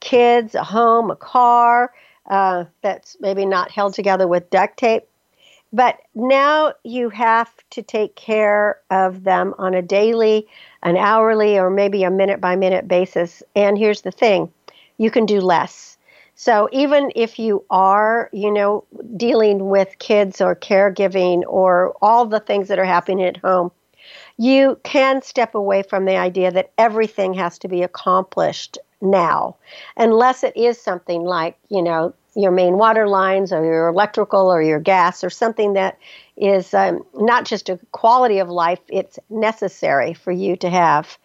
kids 0.00 0.54
a 0.54 0.64
home 0.64 1.10
a 1.10 1.16
car 1.16 1.92
uh, 2.30 2.64
that's 2.80 3.18
maybe 3.20 3.44
not 3.44 3.70
held 3.70 3.92
together 3.92 4.26
with 4.26 4.48
duct 4.48 4.78
tape 4.78 5.04
but 5.74 5.98
now 6.14 6.72
you 6.84 7.08
have 7.10 7.50
to 7.70 7.82
take 7.82 8.14
care 8.14 8.78
of 8.92 9.24
them 9.24 9.54
on 9.58 9.74
a 9.74 9.82
daily, 9.82 10.46
an 10.84 10.96
hourly, 10.96 11.58
or 11.58 11.68
maybe 11.68 12.04
a 12.04 12.12
minute 12.12 12.40
by 12.40 12.54
minute 12.54 12.86
basis. 12.86 13.42
And 13.56 13.76
here's 13.76 14.02
the 14.02 14.12
thing 14.12 14.52
you 14.98 15.10
can 15.10 15.26
do 15.26 15.40
less. 15.40 15.93
So 16.34 16.68
even 16.72 17.12
if 17.14 17.38
you 17.38 17.64
are, 17.70 18.28
you 18.32 18.50
know, 18.50 18.84
dealing 19.16 19.68
with 19.68 19.98
kids 19.98 20.40
or 20.40 20.56
caregiving 20.56 21.42
or 21.46 21.94
all 22.02 22.26
the 22.26 22.40
things 22.40 22.68
that 22.68 22.78
are 22.78 22.84
happening 22.84 23.24
at 23.24 23.36
home, 23.36 23.70
you 24.36 24.78
can 24.82 25.22
step 25.22 25.54
away 25.54 25.82
from 25.82 26.04
the 26.04 26.16
idea 26.16 26.50
that 26.50 26.72
everything 26.76 27.34
has 27.34 27.58
to 27.60 27.68
be 27.68 27.82
accomplished 27.82 28.78
now, 29.00 29.56
unless 29.96 30.42
it 30.42 30.56
is 30.56 30.80
something 30.80 31.22
like, 31.22 31.56
you 31.68 31.82
know, 31.82 32.14
your 32.34 32.50
main 32.50 32.78
water 32.78 33.06
lines 33.06 33.52
or 33.52 33.64
your 33.64 33.88
electrical 33.88 34.52
or 34.52 34.60
your 34.60 34.80
gas 34.80 35.22
or 35.22 35.30
something 35.30 35.74
that 35.74 35.98
is 36.36 36.74
um, 36.74 37.04
not 37.14 37.44
just 37.44 37.68
a 37.68 37.78
quality 37.92 38.38
of 38.38 38.48
life, 38.48 38.80
it's 38.88 39.18
necessary 39.30 40.14
for 40.14 40.32
you 40.32 40.56
to 40.56 40.68
have. 40.68 41.16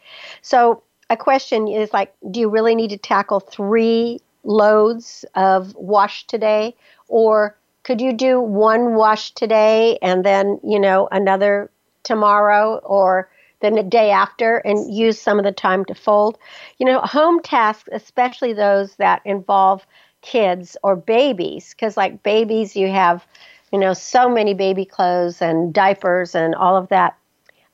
So, 0.41 0.83
a 1.09 1.17
question 1.17 1.67
is 1.67 1.91
like, 1.91 2.13
do 2.29 2.39
you 2.39 2.49
really 2.49 2.75
need 2.75 2.91
to 2.91 2.97
tackle 2.97 3.39
three 3.39 4.19
loads 4.43 5.25
of 5.35 5.75
wash 5.75 6.25
today? 6.27 6.75
Or 7.07 7.57
could 7.83 8.01
you 8.01 8.13
do 8.13 8.39
one 8.39 8.95
wash 8.95 9.31
today 9.31 9.97
and 10.01 10.23
then, 10.23 10.59
you 10.63 10.79
know, 10.79 11.07
another 11.11 11.71
tomorrow 12.03 12.77
or 12.77 13.29
then 13.61 13.75
the 13.75 13.83
day 13.83 14.11
after 14.11 14.57
and 14.57 14.93
use 14.93 15.19
some 15.19 15.37
of 15.39 15.45
the 15.45 15.51
time 15.51 15.85
to 15.85 15.95
fold? 15.95 16.37
You 16.77 16.85
know, 16.85 16.99
home 17.01 17.41
tasks, 17.41 17.89
especially 17.91 18.53
those 18.53 18.95
that 18.97 19.21
involve 19.25 19.85
kids 20.21 20.75
or 20.83 20.95
babies 20.95 21.73
because 21.73 21.95
like 21.95 22.23
babies 22.23 22.75
you 22.75 22.89
have 22.89 23.25
you 23.71 23.79
know 23.79 23.93
so 23.93 24.29
many 24.29 24.53
baby 24.53 24.85
clothes 24.85 25.41
and 25.41 25.73
diapers 25.73 26.35
and 26.35 26.53
all 26.55 26.75
of 26.75 26.89
that 26.89 27.15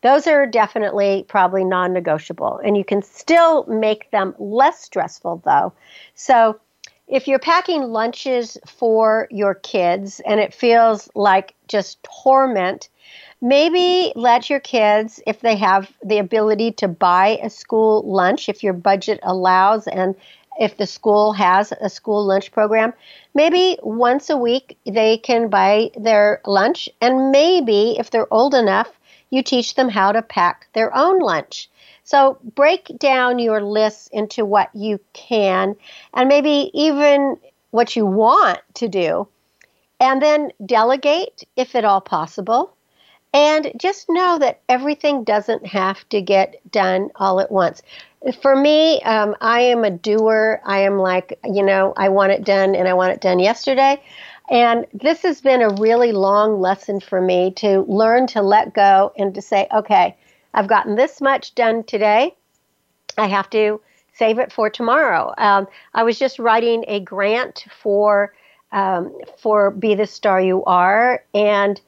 those 0.05 0.27
are 0.27 0.45
definitely 0.45 1.25
probably 1.27 1.63
non-negotiable 1.63 2.59
and 2.63 2.77
you 2.77 2.85
can 2.85 3.01
still 3.01 3.65
make 3.65 4.11
them 4.11 4.35
less 4.39 4.79
stressful 4.81 5.41
though 5.45 5.73
so 6.13 6.59
if 7.07 7.27
you're 7.27 7.39
packing 7.39 7.83
lunches 7.83 8.57
for 8.67 9.27
your 9.31 9.55
kids 9.55 10.21
and 10.25 10.39
it 10.39 10.53
feels 10.53 11.09
like 11.15 11.55
just 11.67 11.97
torment 12.23 12.89
maybe 13.41 14.13
let 14.15 14.49
your 14.49 14.59
kids 14.59 15.19
if 15.25 15.41
they 15.41 15.55
have 15.55 15.91
the 16.03 16.19
ability 16.19 16.71
to 16.71 16.87
buy 16.87 17.39
a 17.41 17.49
school 17.49 18.03
lunch 18.05 18.47
if 18.47 18.63
your 18.63 18.73
budget 18.73 19.19
allows 19.23 19.87
and 19.87 20.15
if 20.59 20.77
the 20.77 20.87
school 20.87 21.33
has 21.33 21.73
a 21.81 21.89
school 21.89 22.25
lunch 22.25 22.51
program, 22.51 22.93
maybe 23.33 23.77
once 23.83 24.29
a 24.29 24.37
week 24.37 24.77
they 24.85 25.17
can 25.17 25.49
buy 25.49 25.91
their 25.97 26.41
lunch. 26.45 26.89
And 27.01 27.31
maybe 27.31 27.97
if 27.99 28.11
they're 28.11 28.33
old 28.33 28.53
enough, 28.53 28.97
you 29.29 29.43
teach 29.43 29.75
them 29.75 29.89
how 29.89 30.11
to 30.11 30.21
pack 30.21 30.67
their 30.73 30.95
own 30.95 31.19
lunch. 31.19 31.69
So 32.03 32.37
break 32.55 32.91
down 32.99 33.39
your 33.39 33.61
lists 33.61 34.07
into 34.11 34.45
what 34.45 34.69
you 34.73 34.99
can 35.13 35.75
and 36.13 36.29
maybe 36.29 36.69
even 36.73 37.37
what 37.71 37.95
you 37.95 38.05
want 38.05 38.59
to 38.75 38.87
do. 38.87 39.27
And 39.99 40.21
then 40.21 40.51
delegate 40.65 41.43
if 41.55 41.75
at 41.75 41.85
all 41.85 42.01
possible. 42.01 42.75
And 43.33 43.73
just 43.77 44.05
know 44.07 44.39
that 44.39 44.61
everything 44.69 45.25
doesn't 45.25 45.65
have 45.65 46.07
to 46.09 46.21
get 46.21 46.55
done 46.71 47.09
all 47.15 47.41
at 47.41 47.51
once. 47.51 47.81
For 48.41 48.55
me, 48.55 49.01
um, 49.01 49.35
I 49.41 49.59
am 49.61 49.83
a 49.83 49.91
doer. 49.91 50.61
I 50.65 50.79
am 50.79 50.97
like, 50.97 51.37
you 51.43 51.61
know, 51.63 51.93
I 51.97 52.09
want 52.09 52.31
it 52.31 52.45
done 52.45 52.75
and 52.75 52.87
I 52.87 52.93
want 52.93 53.11
it 53.11 53.19
done 53.19 53.39
yesterday. 53.39 54.01
And 54.49 54.85
this 54.93 55.23
has 55.23 55.41
been 55.41 55.61
a 55.61 55.69
really 55.75 56.11
long 56.11 56.61
lesson 56.61 56.99
for 56.99 57.19
me 57.19 57.51
to 57.57 57.81
learn 57.81 58.27
to 58.27 58.41
let 58.41 58.73
go 58.73 59.11
and 59.17 59.33
to 59.35 59.41
say, 59.41 59.67
okay, 59.73 60.15
I've 60.53 60.67
gotten 60.67 60.95
this 60.95 61.19
much 61.19 61.55
done 61.55 61.83
today. 61.83 62.35
I 63.17 63.27
have 63.27 63.49
to 63.51 63.81
save 64.13 64.39
it 64.39 64.51
for 64.51 64.69
tomorrow. 64.69 65.33
Um, 65.37 65.67
I 65.93 66.03
was 66.03 66.19
just 66.19 66.39
writing 66.39 66.85
a 66.87 66.99
grant 66.99 67.65
for 67.81 68.33
um, 68.71 69.17
for 69.37 69.71
Be 69.71 69.95
the 69.95 70.05
Star 70.07 70.41
You 70.41 70.63
Are, 70.65 71.23
and 71.33 71.79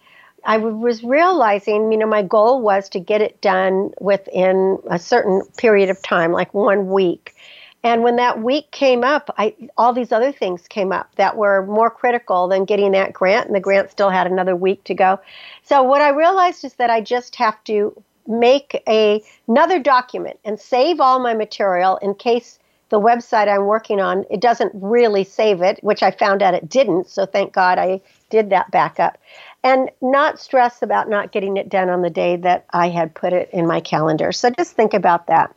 I 0.46 0.58
was 0.58 1.04
realizing, 1.04 1.92
you 1.92 1.98
know, 1.98 2.08
my 2.08 2.22
goal 2.22 2.62
was 2.62 2.88
to 2.90 3.00
get 3.00 3.22
it 3.22 3.42
done 3.42 3.92
within 4.00 4.78
a 4.90 4.98
certain 4.98 5.42
period 5.58 5.90
of 5.90 6.02
time, 6.02 6.32
like 6.32 6.54
one 6.54 6.90
week. 6.90 7.36
And 7.84 8.04
when 8.04 8.16
that 8.18 8.42
week 8.42 8.72
came 8.72 9.04
up, 9.04 9.34
I 9.38 9.56
all 9.78 9.94
these 9.94 10.12
other 10.12 10.32
things 10.32 10.68
came 10.68 10.92
up 10.92 11.16
that 11.16 11.38
were 11.38 11.66
more 11.66 11.90
critical 11.90 12.48
than 12.48 12.66
getting 12.66 12.92
that 12.94 13.14
grant, 13.14 13.48
and 13.48 13.56
the 13.56 13.60
grant 13.60 13.92
still 13.92 14.10
had 14.10 14.28
another 14.28 14.56
week 14.56 14.84
to 14.86 14.94
go. 14.94 15.20
So 15.64 15.84
what 15.84 16.02
I 16.02 16.10
realized 16.10 16.66
is 16.66 16.74
that 16.76 16.90
I 16.90 17.02
just 17.02 17.36
have 17.36 17.64
to 17.66 18.02
make 18.28 18.82
a, 18.88 19.24
another 19.48 19.80
document 19.80 20.40
and 20.44 20.60
save 20.60 21.00
all 21.00 21.20
my 21.20 21.34
material 21.34 21.98
in 21.98 22.14
case 22.14 22.60
the 22.90 23.00
website 23.00 23.48
I'm 23.48 23.66
working 23.66 24.00
on 24.00 24.26
it 24.30 24.42
doesn't 24.42 24.72
really 24.74 25.24
save 25.24 25.62
it, 25.62 25.80
which 25.82 26.04
I 26.04 26.12
found 26.12 26.42
out 26.42 26.54
it 26.54 26.70
didn't. 26.70 27.10
So 27.10 27.26
thank 27.26 27.54
God 27.54 27.78
I 27.78 28.02
did 28.30 28.50
that 28.50 28.72
backup, 28.72 29.18
and 29.64 29.90
not 30.02 30.40
stress 30.40 30.82
about 30.82 31.10
not 31.10 31.32
getting 31.32 31.58
it 31.58 31.70
done 31.70 31.90
on 31.90 32.02
the 32.02 32.10
day 32.10 32.38
that 32.38 32.66
I 32.72 32.90
had 32.90 33.14
put 33.14 33.34
it 33.34 33.50
in 33.52 33.68
my 33.68 33.82
calendar. 33.82 34.32
So 34.32 34.50
just 34.50 34.74
think 34.74 34.94
about 34.94 35.28
that. 35.28 35.54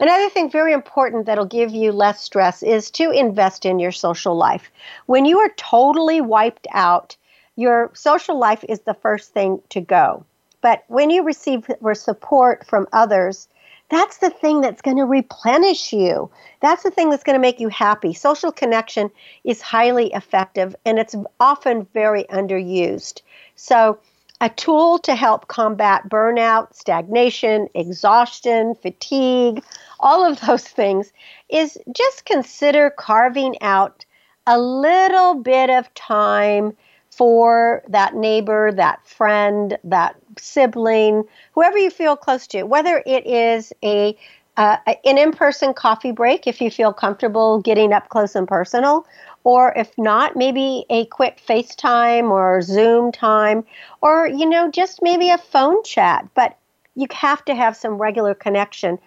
Another 0.00 0.28
thing 0.28 0.50
very 0.50 0.72
important 0.72 1.26
that'll 1.26 1.44
give 1.44 1.70
you 1.70 1.90
less 1.90 2.22
stress 2.22 2.62
is 2.62 2.90
to 2.92 3.10
invest 3.10 3.66
in 3.66 3.78
your 3.78 3.92
social 3.92 4.36
life. 4.36 4.70
When 5.06 5.24
you 5.24 5.38
are 5.40 5.50
totally 5.56 6.20
wiped 6.20 6.68
out, 6.72 7.16
your 7.56 7.90
social 7.94 8.38
life 8.38 8.64
is 8.68 8.80
the 8.80 8.94
first 8.94 9.32
thing 9.32 9.60
to 9.70 9.80
go. 9.80 10.24
But 10.60 10.84
when 10.86 11.10
you 11.10 11.24
receive 11.24 11.68
support 11.94 12.66
from 12.66 12.86
others, 12.92 13.48
that's 13.90 14.18
the 14.18 14.30
thing 14.30 14.60
that's 14.60 14.82
going 14.82 14.98
to 14.98 15.04
replenish 15.04 15.92
you. 15.92 16.30
That's 16.60 16.82
the 16.82 16.90
thing 16.90 17.10
that's 17.10 17.24
going 17.24 17.34
to 17.34 17.40
make 17.40 17.58
you 17.58 17.68
happy. 17.68 18.12
Social 18.12 18.52
connection 18.52 19.10
is 19.44 19.62
highly 19.62 20.12
effective 20.12 20.76
and 20.84 20.98
it's 20.98 21.14
often 21.40 21.86
very 21.94 22.24
underused. 22.24 23.22
So, 23.56 23.98
a 24.40 24.48
tool 24.50 24.98
to 25.00 25.14
help 25.14 25.48
combat 25.48 26.08
burnout, 26.08 26.74
stagnation, 26.74 27.68
exhaustion, 27.74 28.74
fatigue, 28.76 29.62
all 30.00 30.24
of 30.24 30.40
those 30.42 30.64
things 30.68 31.12
is 31.48 31.78
just 31.92 32.24
consider 32.24 32.90
carving 32.90 33.60
out 33.60 34.04
a 34.46 34.58
little 34.58 35.34
bit 35.34 35.70
of 35.70 35.92
time 35.94 36.76
for 37.10 37.82
that 37.88 38.14
neighbor, 38.14 38.70
that 38.72 39.04
friend, 39.06 39.76
that 39.82 40.14
sibling, 40.38 41.24
whoever 41.52 41.76
you 41.76 41.90
feel 41.90 42.16
close 42.16 42.46
to, 42.46 42.62
whether 42.62 43.02
it 43.06 43.26
is 43.26 43.72
a 43.82 44.16
uh, 44.56 44.76
an 45.04 45.16
in-person 45.18 45.72
coffee 45.72 46.10
break 46.10 46.48
if 46.48 46.60
you 46.60 46.68
feel 46.68 46.92
comfortable 46.92 47.60
getting 47.60 47.92
up 47.92 48.08
close 48.08 48.34
and 48.34 48.48
personal 48.48 49.06
or 49.48 49.72
if 49.76 49.96
not 49.96 50.36
maybe 50.36 50.84
a 50.90 51.06
quick 51.06 51.40
facetime 51.48 52.30
or 52.30 52.60
zoom 52.60 53.10
time 53.10 53.64
or 54.02 54.26
you 54.26 54.48
know 54.48 54.70
just 54.70 55.00
maybe 55.02 55.30
a 55.30 55.38
phone 55.38 55.82
chat 55.82 56.28
but 56.34 56.56
you 56.94 57.06
have 57.12 57.44
to 57.44 57.54
have 57.54 57.76
some 57.76 57.94
regular 57.94 58.34
connection 58.34 58.98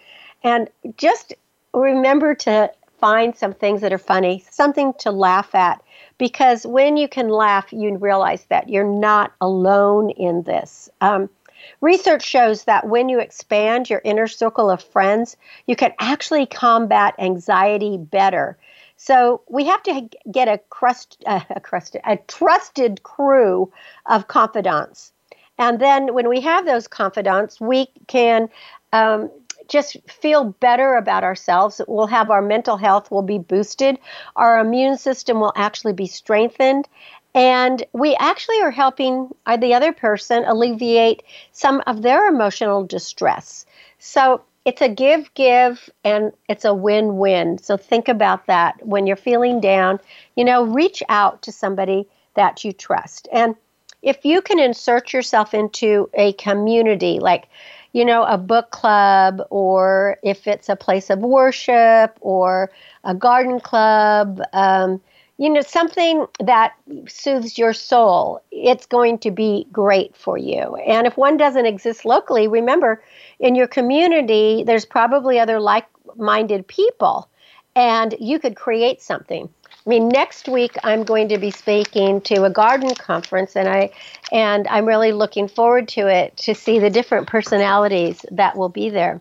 and 0.42 0.68
just 0.96 1.32
remember 1.72 2.34
to 2.34 2.70
find 2.98 3.36
some 3.36 3.52
things 3.52 3.80
that 3.80 3.92
are 3.92 3.98
funny 3.98 4.44
something 4.50 4.92
to 4.98 5.10
laugh 5.10 5.54
at 5.54 5.80
because 6.22 6.64
when 6.64 6.96
you 6.96 7.08
can 7.08 7.28
laugh, 7.28 7.72
you 7.72 7.96
realize 7.96 8.44
that 8.44 8.68
you're 8.68 8.84
not 8.84 9.32
alone 9.40 10.10
in 10.10 10.44
this. 10.44 10.88
Um, 11.00 11.28
research 11.80 12.24
shows 12.24 12.62
that 12.64 12.86
when 12.86 13.08
you 13.08 13.18
expand 13.18 13.90
your 13.90 14.00
inner 14.04 14.28
circle 14.28 14.70
of 14.70 14.84
friends, 14.84 15.36
you 15.66 15.74
can 15.74 15.92
actually 15.98 16.46
combat 16.46 17.16
anxiety 17.18 17.96
better. 17.98 18.56
So 19.04 19.40
we 19.48 19.64
have 19.64 19.82
to 19.82 20.08
get 20.30 20.46
a 20.46 20.58
crust, 20.70 21.24
uh, 21.26 21.40
a 21.50 21.58
crusted, 21.58 22.02
a 22.04 22.18
trusted 22.18 23.02
crew 23.02 23.72
of 24.06 24.28
confidants. 24.28 25.12
And 25.58 25.80
then 25.80 26.14
when 26.14 26.28
we 26.28 26.40
have 26.42 26.66
those 26.66 26.86
confidants, 26.86 27.60
we 27.60 27.88
can 28.06 28.48
um, 28.92 29.28
just 29.66 29.96
feel 30.08 30.44
better 30.44 30.94
about 30.94 31.24
ourselves. 31.24 31.80
We'll 31.88 32.06
have 32.06 32.30
our 32.30 32.42
mental 32.42 32.76
health 32.76 33.10
will 33.10 33.22
be 33.22 33.38
boosted. 33.38 33.98
Our 34.36 34.60
immune 34.60 34.98
system 34.98 35.40
will 35.40 35.52
actually 35.56 35.94
be 35.94 36.06
strengthened. 36.06 36.86
And 37.34 37.84
we 37.92 38.14
actually 38.14 38.60
are 38.60 38.70
helping 38.70 39.30
uh, 39.46 39.56
the 39.56 39.74
other 39.74 39.92
person 39.92 40.44
alleviate 40.44 41.24
some 41.50 41.82
of 41.88 42.02
their 42.02 42.28
emotional 42.28 42.84
distress. 42.84 43.66
So 43.98 44.42
it's 44.64 44.80
a 44.80 44.88
give, 44.88 45.32
give, 45.34 45.90
and 46.04 46.32
it's 46.48 46.64
a 46.64 46.74
win 46.74 47.18
win. 47.18 47.58
So 47.58 47.76
think 47.76 48.08
about 48.08 48.46
that 48.46 48.84
when 48.86 49.06
you're 49.06 49.16
feeling 49.16 49.60
down. 49.60 49.98
You 50.36 50.44
know, 50.44 50.64
reach 50.64 51.02
out 51.08 51.42
to 51.42 51.52
somebody 51.52 52.06
that 52.34 52.64
you 52.64 52.72
trust. 52.72 53.28
And 53.32 53.56
if 54.02 54.24
you 54.24 54.40
can 54.40 54.58
insert 54.58 55.12
yourself 55.12 55.54
into 55.54 56.08
a 56.14 56.32
community, 56.34 57.18
like 57.20 57.48
you 57.92 58.04
know, 58.04 58.24
a 58.24 58.38
book 58.38 58.70
club 58.70 59.42
or 59.50 60.16
if 60.22 60.46
it's 60.46 60.68
a 60.68 60.76
place 60.76 61.10
of 61.10 61.18
worship 61.18 62.16
or 62.20 62.70
a 63.04 63.14
garden 63.14 63.60
club, 63.60 64.40
um, 64.54 65.00
you 65.38 65.50
know, 65.50 65.60
something 65.62 66.26
that 66.40 66.74
soothes 67.08 67.58
your 67.58 67.72
soul, 67.72 68.42
it's 68.50 68.86
going 68.86 69.18
to 69.18 69.30
be 69.30 69.66
great 69.72 70.16
for 70.16 70.38
you. 70.38 70.76
And 70.76 71.06
if 71.06 71.16
one 71.16 71.36
doesn't 71.36 71.66
exist 71.66 72.04
locally, 72.04 72.48
remember 72.48 73.02
in 73.40 73.54
your 73.54 73.66
community, 73.66 74.62
there's 74.64 74.84
probably 74.84 75.40
other 75.40 75.58
like 75.58 75.86
minded 76.16 76.66
people 76.68 77.28
and 77.74 78.14
you 78.20 78.38
could 78.38 78.56
create 78.56 79.00
something. 79.00 79.48
I 79.84 79.88
mean, 79.88 80.08
next 80.08 80.48
week 80.48 80.76
I'm 80.84 81.02
going 81.02 81.28
to 81.30 81.38
be 81.38 81.50
speaking 81.50 82.20
to 82.22 82.44
a 82.44 82.50
garden 82.50 82.94
conference, 82.94 83.56
and 83.56 83.68
I 83.68 83.90
and 84.30 84.68
I'm 84.68 84.86
really 84.86 85.12
looking 85.12 85.48
forward 85.48 85.88
to 85.88 86.06
it 86.06 86.36
to 86.38 86.54
see 86.54 86.78
the 86.78 86.90
different 86.90 87.26
personalities 87.26 88.24
that 88.30 88.56
will 88.56 88.68
be 88.68 88.90
there. 88.90 89.20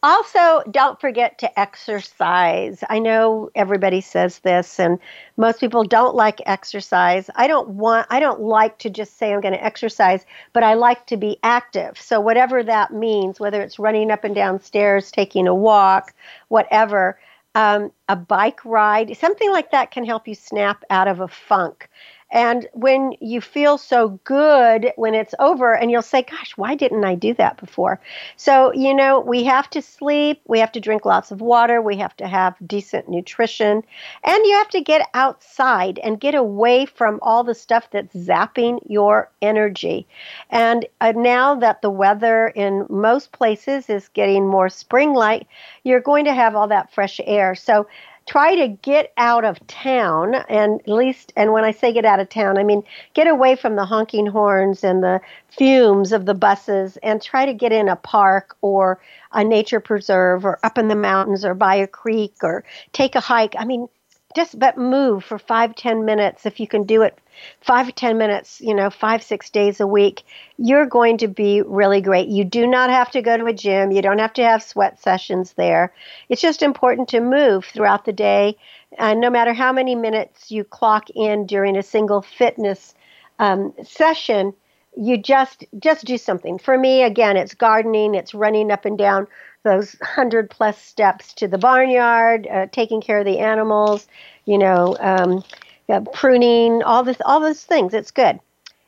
Also, 0.00 0.62
don't 0.70 1.00
forget 1.00 1.38
to 1.38 1.58
exercise. 1.58 2.84
I 2.88 3.00
know 3.00 3.50
everybody 3.56 4.00
says 4.00 4.38
this, 4.40 4.78
and 4.78 5.00
most 5.36 5.58
people 5.58 5.82
don't 5.82 6.14
like 6.14 6.40
exercise. 6.46 7.28
I 7.34 7.48
don't 7.48 7.70
want, 7.70 8.06
I 8.08 8.20
don't 8.20 8.40
like 8.40 8.78
to 8.78 8.90
just 8.90 9.18
say 9.18 9.32
I'm 9.32 9.40
going 9.40 9.54
to 9.54 9.64
exercise, 9.64 10.24
but 10.52 10.62
I 10.62 10.74
like 10.74 11.06
to 11.06 11.16
be 11.16 11.38
active. 11.42 12.00
So, 12.00 12.20
whatever 12.20 12.62
that 12.62 12.92
means, 12.92 13.40
whether 13.40 13.60
it's 13.60 13.80
running 13.80 14.12
up 14.12 14.22
and 14.22 14.36
down 14.36 14.60
stairs, 14.60 15.10
taking 15.10 15.48
a 15.48 15.54
walk, 15.54 16.14
whatever, 16.46 17.18
um, 17.56 17.90
a 18.08 18.14
bike 18.14 18.64
ride, 18.64 19.16
something 19.16 19.50
like 19.50 19.72
that 19.72 19.90
can 19.90 20.04
help 20.04 20.28
you 20.28 20.36
snap 20.36 20.84
out 20.90 21.08
of 21.08 21.18
a 21.18 21.26
funk. 21.26 21.88
And 22.30 22.68
when 22.74 23.14
you 23.20 23.40
feel 23.40 23.78
so 23.78 24.20
good 24.24 24.92
when 24.96 25.14
it's 25.14 25.34
over, 25.38 25.74
and 25.74 25.90
you'll 25.90 26.02
say, 26.02 26.22
Gosh, 26.22 26.52
why 26.56 26.74
didn't 26.74 27.04
I 27.04 27.14
do 27.14 27.32
that 27.34 27.56
before? 27.58 28.00
So, 28.36 28.72
you 28.74 28.94
know, 28.94 29.20
we 29.20 29.44
have 29.44 29.70
to 29.70 29.80
sleep, 29.80 30.42
we 30.46 30.58
have 30.60 30.72
to 30.72 30.80
drink 30.80 31.04
lots 31.06 31.30
of 31.30 31.40
water, 31.40 31.80
we 31.80 31.96
have 31.96 32.16
to 32.18 32.28
have 32.28 32.54
decent 32.66 33.08
nutrition, 33.08 33.82
and 34.24 34.46
you 34.46 34.52
have 34.56 34.68
to 34.70 34.80
get 34.80 35.08
outside 35.14 35.98
and 36.00 36.20
get 36.20 36.34
away 36.34 36.84
from 36.84 37.18
all 37.22 37.44
the 37.44 37.54
stuff 37.54 37.90
that's 37.90 38.14
zapping 38.14 38.80
your 38.86 39.30
energy. 39.40 40.06
And 40.50 40.84
uh, 41.00 41.12
now 41.16 41.54
that 41.54 41.80
the 41.80 41.90
weather 41.90 42.48
in 42.48 42.86
most 42.90 43.32
places 43.32 43.88
is 43.88 44.08
getting 44.08 44.46
more 44.46 44.68
spring 44.68 45.14
like, 45.14 45.46
you're 45.82 46.00
going 46.00 46.26
to 46.26 46.34
have 46.34 46.54
all 46.54 46.68
that 46.68 46.92
fresh 46.92 47.20
air. 47.24 47.54
So, 47.54 47.86
try 48.28 48.54
to 48.54 48.68
get 48.68 49.12
out 49.16 49.44
of 49.44 49.64
town 49.66 50.34
and 50.48 50.80
at 50.80 50.88
least 50.88 51.32
and 51.34 51.52
when 51.52 51.64
i 51.64 51.70
say 51.70 51.92
get 51.92 52.04
out 52.04 52.20
of 52.20 52.28
town 52.28 52.58
i 52.58 52.62
mean 52.62 52.82
get 53.14 53.26
away 53.26 53.56
from 53.56 53.74
the 53.74 53.84
honking 53.86 54.26
horns 54.26 54.84
and 54.84 55.02
the 55.02 55.20
fumes 55.48 56.12
of 56.12 56.26
the 56.26 56.34
buses 56.34 56.98
and 57.02 57.22
try 57.22 57.46
to 57.46 57.54
get 57.54 57.72
in 57.72 57.88
a 57.88 57.96
park 57.96 58.56
or 58.60 59.00
a 59.32 59.42
nature 59.42 59.80
preserve 59.80 60.44
or 60.44 60.58
up 60.62 60.78
in 60.78 60.88
the 60.88 60.94
mountains 60.94 61.44
or 61.44 61.54
by 61.54 61.74
a 61.74 61.86
creek 61.86 62.34
or 62.42 62.64
take 62.92 63.14
a 63.14 63.20
hike. 63.20 63.54
I 63.58 63.64
mean 63.64 63.88
just 64.34 64.58
but 64.58 64.76
move 64.78 65.24
for 65.24 65.38
five 65.38 65.74
ten 65.74 66.04
minutes 66.04 66.46
if 66.46 66.60
you 66.60 66.66
can 66.66 66.84
do 66.84 67.02
it 67.02 67.18
five 67.60 67.94
ten 67.94 68.18
minutes, 68.18 68.60
you 68.60 68.74
know, 68.74 68.90
five, 68.90 69.22
six 69.22 69.50
days 69.50 69.80
a 69.80 69.86
week, 69.86 70.24
you're 70.56 70.86
going 70.86 71.18
to 71.18 71.28
be 71.28 71.62
really 71.62 72.00
great. 72.00 72.28
You 72.28 72.44
do 72.44 72.66
not 72.66 72.90
have 72.90 73.10
to 73.12 73.22
go 73.22 73.36
to 73.36 73.46
a 73.46 73.52
gym. 73.52 73.90
You 73.90 74.02
don't 74.02 74.18
have 74.18 74.32
to 74.34 74.44
have 74.44 74.62
sweat 74.62 75.00
sessions 75.00 75.52
there. 75.54 75.92
It's 76.28 76.42
just 76.42 76.62
important 76.62 77.08
to 77.10 77.20
move 77.20 77.64
throughout 77.64 78.04
the 78.04 78.12
day. 78.12 78.56
And 78.98 79.20
no 79.20 79.30
matter 79.30 79.52
how 79.52 79.72
many 79.72 79.94
minutes 79.94 80.50
you 80.50 80.64
clock 80.64 81.08
in 81.14 81.46
during 81.46 81.76
a 81.76 81.82
single 81.82 82.22
fitness 82.22 82.94
um, 83.38 83.74
session, 83.84 84.54
you 84.98 85.16
just 85.16 85.64
just 85.78 86.04
do 86.04 86.18
something. 86.18 86.58
For 86.58 86.76
me, 86.76 87.02
again, 87.02 87.36
it's 87.36 87.54
gardening, 87.54 88.14
it's 88.14 88.34
running 88.34 88.70
up 88.70 88.84
and 88.84 88.98
down 88.98 89.26
those 89.62 89.96
hundred 90.02 90.50
plus 90.50 90.80
steps 90.80 91.32
to 91.34 91.48
the 91.48 91.58
barnyard, 91.58 92.46
uh, 92.50 92.66
taking 92.72 93.00
care 93.00 93.20
of 93.20 93.24
the 93.24 93.38
animals, 93.38 94.08
you 94.44 94.58
know, 94.58 94.96
um, 95.00 95.44
uh, 95.88 96.00
pruning, 96.12 96.82
all 96.82 97.02
this, 97.02 97.18
all 97.24 97.40
those 97.40 97.62
things. 97.64 97.94
It's 97.94 98.10
good. 98.10 98.40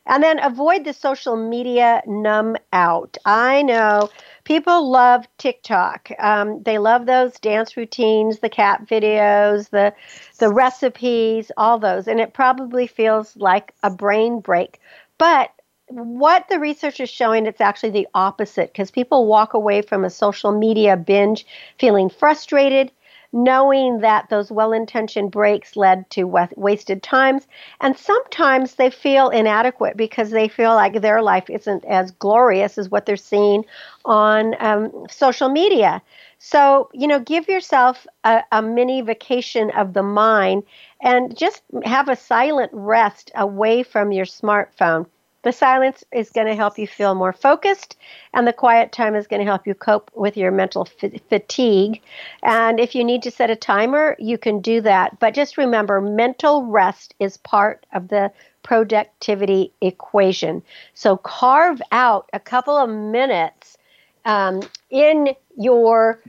And 0.07 0.23
then 0.23 0.43
avoid 0.43 0.83
the 0.83 0.93
social 0.93 1.35
media 1.37 2.01
numb 2.07 2.57
out. 2.73 3.17
I 3.25 3.61
know 3.61 4.09
people 4.43 4.89
love 4.89 5.25
TikTok. 5.37 6.09
Um, 6.19 6.61
they 6.63 6.79
love 6.79 7.05
those 7.05 7.33
dance 7.39 7.77
routines, 7.77 8.39
the 8.39 8.49
cat 8.49 8.85
videos, 8.87 9.69
the 9.69 9.93
the 10.39 10.51
recipes, 10.51 11.51
all 11.55 11.79
those, 11.79 12.07
and 12.07 12.19
it 12.19 12.33
probably 12.33 12.87
feels 12.87 13.37
like 13.37 13.73
a 13.83 13.89
brain 13.89 14.39
break. 14.39 14.81
But 15.17 15.51
what 15.91 16.47
the 16.47 16.59
research 16.59 16.99
is 16.99 17.09
showing, 17.09 17.45
it's 17.45 17.61
actually 17.61 17.89
the 17.89 18.07
opposite 18.13 18.71
because 18.71 18.91
people 18.91 19.27
walk 19.27 19.53
away 19.53 19.81
from 19.81 20.05
a 20.05 20.09
social 20.09 20.51
media 20.51 20.95
binge 20.95 21.45
feeling 21.79 22.09
frustrated, 22.09 22.91
knowing 23.33 23.99
that 23.99 24.29
those 24.29 24.51
well 24.51 24.71
intentioned 24.71 25.31
breaks 25.31 25.75
led 25.75 26.09
to 26.11 26.23
wasted 26.55 27.03
times. 27.03 27.47
And 27.81 27.97
sometimes 27.97 28.75
they 28.75 28.89
feel 28.89 29.29
inadequate 29.29 29.97
because 29.97 30.31
they 30.31 30.47
feel 30.47 30.73
like 30.75 31.01
their 31.01 31.21
life 31.21 31.49
isn't 31.49 31.83
as 31.85 32.11
glorious 32.11 32.77
as 32.77 32.89
what 32.89 33.05
they're 33.05 33.17
seeing 33.17 33.65
on 34.05 34.55
um, 34.59 34.91
social 35.09 35.49
media. 35.49 36.01
So, 36.39 36.89
you 36.93 37.07
know, 37.07 37.19
give 37.19 37.47
yourself 37.49 38.07
a, 38.23 38.43
a 38.51 38.61
mini 38.61 39.01
vacation 39.01 39.71
of 39.71 39.93
the 39.93 40.03
mind 40.03 40.63
and 41.01 41.37
just 41.37 41.63
have 41.83 42.07
a 42.09 42.15
silent 42.15 42.71
rest 42.73 43.31
away 43.35 43.83
from 43.83 44.11
your 44.11 44.25
smartphone. 44.25 45.05
The 45.43 45.51
silence 45.51 46.03
is 46.11 46.29
going 46.29 46.47
to 46.47 46.55
help 46.55 46.77
you 46.77 46.85
feel 46.85 47.15
more 47.15 47.33
focused, 47.33 47.97
and 48.33 48.47
the 48.47 48.53
quiet 48.53 48.91
time 48.91 49.15
is 49.15 49.25
going 49.25 49.39
to 49.39 49.45
help 49.45 49.65
you 49.65 49.73
cope 49.73 50.11
with 50.13 50.37
your 50.37 50.51
mental 50.51 50.87
f- 51.01 51.11
fatigue. 51.29 52.01
And 52.43 52.79
if 52.79 52.93
you 52.93 53.03
need 53.03 53.23
to 53.23 53.31
set 53.31 53.49
a 53.49 53.55
timer, 53.55 54.15
you 54.19 54.37
can 54.37 54.61
do 54.61 54.81
that. 54.81 55.19
But 55.19 55.33
just 55.33 55.57
remember, 55.57 55.99
mental 55.99 56.65
rest 56.65 57.15
is 57.19 57.37
part 57.37 57.85
of 57.93 58.09
the 58.09 58.31
productivity 58.61 59.73
equation. 59.81 60.61
So 60.93 61.17
carve 61.17 61.81
out 61.91 62.29
a 62.33 62.39
couple 62.39 62.77
of 62.77 62.89
minutes 62.89 63.77
um, 64.25 64.61
in 64.91 65.29
your 65.57 66.21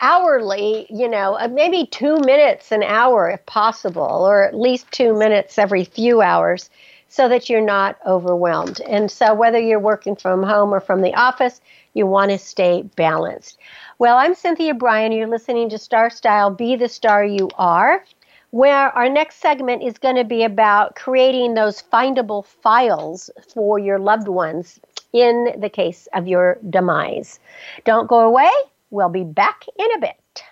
hourly, 0.00 0.86
you 0.90 1.08
know, 1.08 1.36
uh, 1.38 1.48
maybe 1.48 1.86
two 1.86 2.18
minutes 2.18 2.70
an 2.70 2.82
hour 2.82 3.30
if 3.30 3.44
possible, 3.46 4.02
or 4.02 4.44
at 4.44 4.54
least 4.54 4.90
two 4.92 5.18
minutes 5.18 5.58
every 5.58 5.84
few 5.84 6.20
hours 6.20 6.70
so 7.08 7.28
that 7.28 7.48
you're 7.48 7.60
not 7.60 7.96
overwhelmed. 8.06 8.80
And 8.82 9.10
so, 9.10 9.34
whether 9.34 9.58
you're 9.58 9.80
working 9.80 10.16
from 10.16 10.42
home 10.42 10.72
or 10.72 10.80
from 10.80 11.00
the 11.02 11.14
office, 11.14 11.60
you 11.94 12.06
want 12.06 12.30
to 12.30 12.38
stay 12.38 12.82
balanced. 12.96 13.58
Well, 13.98 14.16
I'm 14.16 14.34
Cynthia 14.34 14.74
Brian. 14.74 15.12
You're 15.12 15.26
listening 15.26 15.70
to 15.70 15.78
Star 15.78 16.10
Style 16.10 16.50
Be 16.50 16.76
the 16.76 16.88
Star 16.88 17.24
You 17.24 17.48
Are, 17.56 18.04
where 18.50 18.90
our 18.96 19.08
next 19.08 19.36
segment 19.36 19.82
is 19.82 19.98
going 19.98 20.16
to 20.16 20.24
be 20.24 20.44
about 20.44 20.96
creating 20.96 21.54
those 21.54 21.82
findable 21.82 22.44
files 22.44 23.30
for 23.52 23.78
your 23.78 23.98
loved 23.98 24.28
ones 24.28 24.78
in 25.12 25.54
the 25.58 25.70
case 25.70 26.06
of 26.14 26.28
your 26.28 26.58
demise. 26.68 27.40
Don't 27.84 28.06
go 28.06 28.20
away. 28.20 28.50
We'll 28.90 29.08
be 29.08 29.24
back 29.24 29.64
in 29.78 29.88
a 29.96 29.98
bit. 29.98 30.44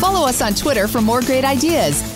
Follow 0.00 0.26
us 0.28 0.40
on 0.40 0.54
Twitter 0.54 0.88
for 0.88 1.00
more 1.00 1.20
great 1.20 1.44
ideas 1.44 2.15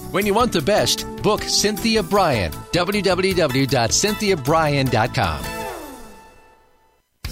When 0.11 0.25
you 0.25 0.33
want 0.33 0.51
the 0.51 0.61
best, 0.61 1.05
book 1.23 1.43
Cynthia 1.43 2.03
Brian. 2.03 2.51
www.cynthiabrian.com. 2.73 5.60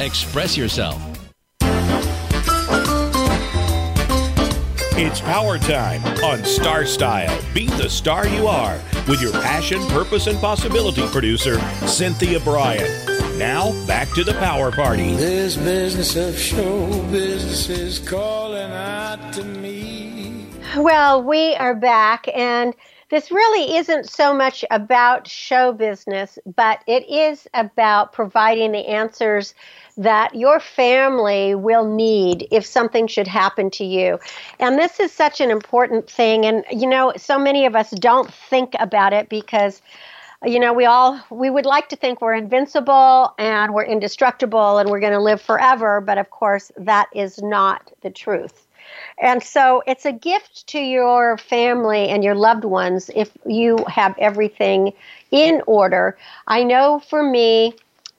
express 0.00 0.56
yourself. 0.56 1.00
It's 4.94 5.20
power 5.20 5.58
time 5.58 6.04
on 6.22 6.44
Star 6.44 6.84
Style. 6.84 7.40
Be 7.54 7.66
the 7.66 7.88
star 7.88 8.26
you 8.28 8.46
are 8.46 8.78
with 9.08 9.20
your 9.20 9.32
passion, 9.32 9.80
purpose, 9.88 10.26
and 10.26 10.38
possibility 10.38 11.06
producer, 11.08 11.58
Cynthia 11.86 12.38
Brian. 12.40 12.88
Now, 13.38 13.72
back 13.86 14.08
to 14.10 14.22
the 14.22 14.34
power 14.34 14.70
party. 14.70 15.14
This 15.16 15.56
business 15.56 16.14
of 16.14 16.38
show 16.38 17.02
business 17.10 17.68
is 17.68 17.98
calling 17.98 18.70
out 18.70 19.32
to 19.32 19.42
me. 19.42 20.46
Well, 20.76 21.22
we 21.22 21.56
are 21.56 21.74
back, 21.74 22.28
and 22.34 22.74
this 23.12 23.30
really 23.30 23.76
isn't 23.76 24.08
so 24.08 24.32
much 24.32 24.64
about 24.70 25.28
show 25.28 25.70
business, 25.70 26.38
but 26.56 26.82
it 26.86 27.06
is 27.10 27.46
about 27.52 28.14
providing 28.14 28.72
the 28.72 28.88
answers 28.88 29.54
that 29.98 30.34
your 30.34 30.58
family 30.58 31.54
will 31.54 31.84
need 31.84 32.48
if 32.50 32.64
something 32.64 33.06
should 33.06 33.26
happen 33.26 33.68
to 33.72 33.84
you. 33.84 34.18
And 34.58 34.78
this 34.78 34.98
is 34.98 35.12
such 35.12 35.42
an 35.42 35.50
important 35.50 36.08
thing. 36.08 36.46
And, 36.46 36.64
you 36.70 36.86
know, 36.86 37.12
so 37.18 37.38
many 37.38 37.66
of 37.66 37.76
us 37.76 37.90
don't 37.90 38.32
think 38.32 38.74
about 38.80 39.12
it 39.12 39.28
because 39.28 39.82
you 40.44 40.58
know 40.58 40.72
we 40.72 40.86
all 40.86 41.20
we 41.30 41.50
would 41.50 41.66
like 41.66 41.88
to 41.90 41.96
think 41.96 42.20
we're 42.20 42.34
invincible 42.34 43.32
and 43.38 43.74
we're 43.74 43.84
indestructible 43.84 44.78
and 44.78 44.90
we're 44.90 44.98
going 44.98 45.12
to 45.12 45.20
live 45.20 45.40
forever 45.40 46.00
but 46.00 46.18
of 46.18 46.30
course 46.30 46.72
that 46.76 47.08
is 47.14 47.40
not 47.42 47.92
the 48.00 48.10
truth 48.10 48.61
and 49.22 49.42
so 49.42 49.82
it's 49.86 50.04
a 50.04 50.12
gift 50.12 50.66
to 50.66 50.78
your 50.78 51.38
family 51.38 52.08
and 52.08 52.22
your 52.22 52.34
loved 52.34 52.64
ones 52.64 53.10
if 53.14 53.30
you 53.46 53.78
have 53.88 54.14
everything 54.18 54.92
in 55.30 55.62
order 55.66 56.18
i 56.46 56.62
know 56.62 57.00
for 57.08 57.22
me 57.22 57.72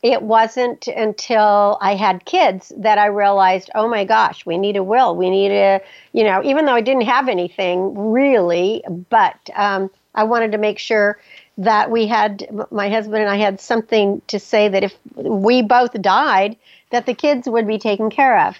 it 0.03 0.21
wasn't 0.21 0.87
until 0.87 1.77
I 1.79 1.95
had 1.95 2.25
kids 2.25 2.73
that 2.75 2.97
I 2.97 3.05
realized, 3.05 3.69
oh 3.73 3.87
my 3.87 4.03
gosh, 4.03 4.45
we 4.45 4.57
need 4.57 4.75
a 4.75 4.83
will. 4.83 5.15
We 5.15 5.29
need 5.29 5.51
a, 5.51 5.81
you 6.11 6.25
know, 6.25 6.43
even 6.43 6.65
though 6.65 6.73
I 6.73 6.81
didn't 6.81 7.05
have 7.05 7.29
anything 7.29 8.11
really, 8.11 8.83
but 9.09 9.37
um, 9.55 9.89
I 10.13 10.25
wanted 10.25 10.51
to 10.51 10.57
make 10.57 10.77
sure 10.77 11.19
that 11.57 11.89
we 11.89 12.05
had, 12.07 12.45
my 12.69 12.89
husband 12.89 13.21
and 13.21 13.29
I 13.29 13.37
had 13.37 13.61
something 13.61 14.21
to 14.27 14.39
say 14.39 14.67
that 14.67 14.83
if 14.83 14.93
we 15.15 15.61
both 15.61 15.93
died, 16.01 16.57
that 16.93 17.07
the 17.07 17.13
kids 17.15 17.49
would 17.49 17.65
be 17.65 17.79
taken 17.79 18.11
care 18.11 18.39
of. 18.47 18.55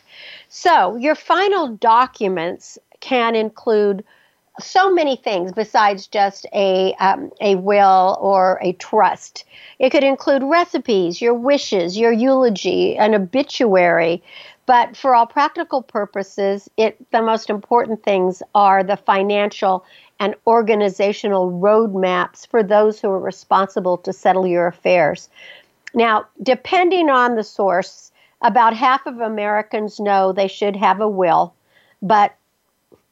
So 0.50 0.96
your 0.96 1.13
final 1.13 1.67
documents 1.69 2.80
can 3.00 3.36
include 3.36 4.04
so 4.60 4.91
many 4.91 5.15
things 5.15 5.52
besides 5.52 6.08
just 6.08 6.48
a 6.54 6.96
um, 7.00 7.32
a 7.41 7.56
will 7.56 8.17
or 8.19 8.60
a 8.62 8.74
trust. 8.74 9.46
It 9.78 9.91
could 9.91 10.04
include 10.04 10.43
recipes, 10.43 11.22
your 11.22 11.36
wishes, 11.36 11.96
your 11.98 12.12
eulogy, 12.12 12.98
an 12.98 13.13
obituary. 13.13 14.24
But 14.65 14.98
for 14.98 15.13
all 15.13 15.28
practical 15.28 15.84
purposes, 15.84 16.69
it 16.76 16.98
the 17.12 17.22
most 17.22 17.52
important 17.52 18.02
things 18.02 18.41
are 18.56 18.84
the 18.84 18.98
financial 18.98 19.86
and 20.19 20.34
organizational 20.48 21.52
roadmaps 21.52 22.48
for 22.48 22.63
those 22.63 23.00
who 23.00 23.10
are 23.10 23.19
responsible 23.19 23.98
to 24.00 24.12
settle 24.13 24.48
your 24.48 24.65
affairs. 24.65 25.30
Now, 25.93 26.26
depending 26.41 27.10
on 27.10 27.36
the 27.36 27.43
source, 27.43 28.12
about 28.44 28.76
half 28.76 29.06
of 29.06 29.20
Americans 29.20 30.00
know 30.00 30.32
they 30.32 30.48
should 30.48 30.76
have 30.76 31.00
a 31.00 31.08
will, 31.08 31.54
but 32.02 32.36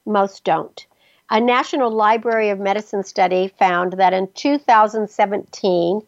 most 0.05 0.43
don't. 0.43 0.85
A 1.29 1.39
National 1.39 1.89
Library 1.89 2.49
of 2.49 2.59
Medicine 2.59 3.05
study 3.05 3.47
found 3.57 3.93
that 3.93 4.13
in 4.13 4.27
2017, 4.33 6.01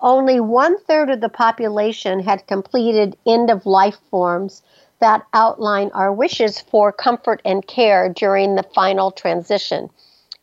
only 0.00 0.38
one 0.38 0.78
third 0.84 1.10
of 1.10 1.20
the 1.20 1.28
population 1.28 2.20
had 2.20 2.46
completed 2.46 3.16
end 3.26 3.50
of 3.50 3.66
life 3.66 3.96
forms 4.10 4.62
that 5.00 5.26
outline 5.34 5.90
our 5.94 6.12
wishes 6.12 6.60
for 6.60 6.92
comfort 6.92 7.42
and 7.44 7.66
care 7.66 8.08
during 8.08 8.54
the 8.54 8.62
final 8.62 9.10
transition. 9.10 9.90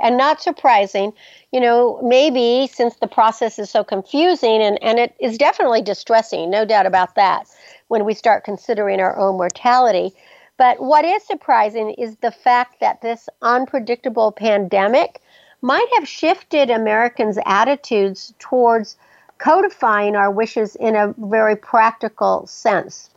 And 0.01 0.17
not 0.17 0.41
surprising, 0.41 1.13
you 1.53 1.61
know, 1.61 2.01
maybe 2.03 2.69
since 2.71 2.97
the 2.97 3.07
process 3.07 3.57
is 3.57 3.69
so 3.69 3.85
confusing 3.85 4.61
and, 4.61 4.81
and 4.83 4.99
it 4.99 5.15
is 5.21 5.37
definitely 5.37 5.81
distressing, 5.81 6.49
no 6.49 6.65
doubt 6.65 6.85
about 6.85 7.15
that, 7.15 7.47
when 7.87 8.05
we 8.05 8.13
start 8.13 8.43
considering 8.43 8.99
our 8.99 9.17
own 9.17 9.37
mortality. 9.37 10.11
But 10.57 10.81
what 10.81 11.05
is 11.05 11.23
surprising 11.23 11.91
is 11.91 12.15
the 12.17 12.31
fact 12.31 12.79
that 12.79 13.01
this 13.01 13.27
unpredictable 13.41 14.31
pandemic 14.31 15.21
might 15.61 15.87
have 15.95 16.07
shifted 16.07 16.69
Americans' 16.69 17.39
attitudes 17.45 18.33
towards 18.39 18.97
codifying 19.37 20.15
our 20.15 20.31
wishes 20.31 20.75
in 20.75 20.95
a 20.95 21.13
very 21.17 21.55
practical 21.55 22.47
sense. 22.47 23.09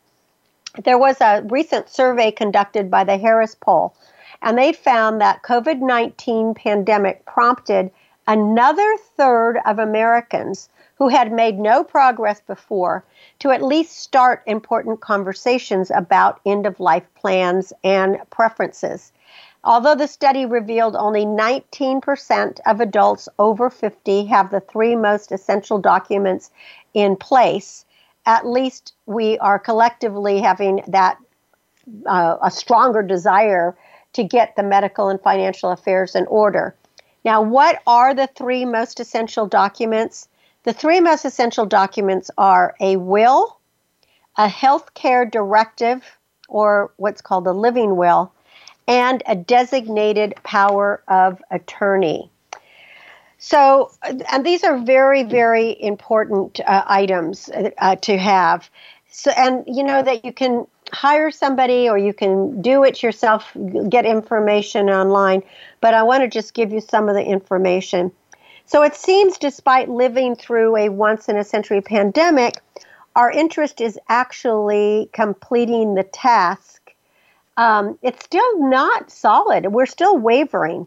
There 0.85 0.99
was 0.99 1.21
a 1.21 1.43
recent 1.49 1.89
survey 1.89 2.31
conducted 2.31 2.91
by 2.91 3.05
the 3.05 3.17
Harris 3.17 3.55
Poll, 3.55 3.95
and 4.43 4.59
they 4.59 4.73
found 4.73 5.21
that 5.21 5.43
COVID-19 5.43 6.57
pandemic 6.57 7.25
prompted 7.25 7.91
another 8.27 8.97
third 9.17 9.59
of 9.65 9.79
Americans 9.79 10.69
who 10.99 11.09
had 11.09 11.33
made 11.33 11.59
no 11.59 11.85
progress 11.85 12.41
before 12.41 13.05
to 13.39 13.51
at 13.51 13.63
least 13.63 13.99
start 13.99 14.43
important 14.47 15.01
conversations 15.01 15.91
about 15.95 16.41
end 16.45 16.67
of 16.67 16.81
life 16.81 17.07
plans 17.15 17.73
and 17.85 18.19
preferences. 18.31 19.13
Although 19.63 19.95
the 19.95 20.09
study 20.09 20.45
revealed 20.45 20.97
only 20.97 21.25
19% 21.25 22.61
of 22.67 22.81
adults 22.81 23.29
over 23.39 23.71
50 23.71 24.25
have 24.27 24.51
the 24.51 24.61
three 24.61 24.97
most 24.97 25.31
essential 25.31 25.79
documents 25.79 26.51
in 26.95 27.17
place, 27.17 27.85
at 28.27 28.47
least 28.47 28.95
we 29.07 29.39
are 29.39 29.59
collectively 29.59 30.41
having 30.41 30.83
that 30.89 31.19
uh, 32.07 32.37
a 32.43 32.51
stronger 32.51 33.03
desire 33.03 33.77
to 34.13 34.25
get 34.25 34.57
the 34.57 34.63
medical 34.63 35.09
and 35.09 35.21
financial 35.21 35.71
affairs 35.71 36.15
in 36.15 36.27
order. 36.27 36.75
Now, 37.25 37.43
what 37.43 37.81
are 37.87 38.15
the 38.15 38.27
three 38.27 38.65
most 38.65 39.01
essential 39.01 39.47
documents? 39.47 40.29
The 40.69 40.75
three 40.75 41.01
most 41.01 41.25
essential 41.25 41.65
documents 41.65 42.31
are 42.37 42.77
a 42.79 42.97
will, 42.99 43.59
a 44.37 44.49
health 44.49 44.93
care 44.93 45.25
directive, 45.25 46.05
or 46.47 46.93
what's 46.99 47.23
called 47.23 47.47
a 47.47 47.53
living 47.53 47.97
will, 47.97 48.31
and 48.87 49.23
a 49.27 49.35
designated 49.35 50.35
power 50.43 51.03
of 51.09 51.43
attorney. 51.51 52.31
So, 53.39 53.93
and 54.31 54.45
these 54.45 54.63
are 54.63 54.77
very, 54.77 55.23
very 55.23 55.75
important 55.83 56.61
uh, 56.61 56.85
items 56.87 57.49
uh, 57.79 57.97
to 57.97 58.19
have. 58.19 58.69
So, 59.09 59.31
and 59.39 59.65
you 59.67 59.83
know 59.83 60.03
that 60.03 60.23
you 60.23 60.35
can 60.35 60.67
hire 60.93 61.31
somebody 61.31 61.89
or 61.89 61.97
you 61.97 62.13
can 62.13 62.61
do 62.61 62.85
it 62.85 63.03
yourself, 63.03 63.57
get 63.89 64.05
information 64.05 64.91
online. 64.91 65.43
But 65.81 65.95
I 65.95 66.03
want 66.03 66.25
to 66.25 66.29
just 66.29 66.53
give 66.53 66.73
you 66.73 66.83
some 66.83 67.09
of 67.09 67.15
the 67.15 67.25
information. 67.25 68.13
So 68.69 68.83
it 68.83 68.95
seems, 68.95 69.39
despite 69.39 69.89
living 69.89 70.37
through 70.37 70.77
a 70.77 70.91
once 70.91 71.31
in 71.31 71.39
a 71.39 71.43
century 71.43 71.81
pandemic, 71.81 72.57
our 73.17 73.31
interest 73.31 73.81
is 73.81 73.99
actually 74.11 75.09
completing 75.15 75.95
the 75.95 76.03
task. 76.03 76.93
Um, 77.57 77.99
it's 78.03 78.23
still 78.23 78.69
not 78.69 79.11
solid. 79.11 79.73
We're 79.73 79.87
still 79.87 80.19
wavering. 80.19 80.87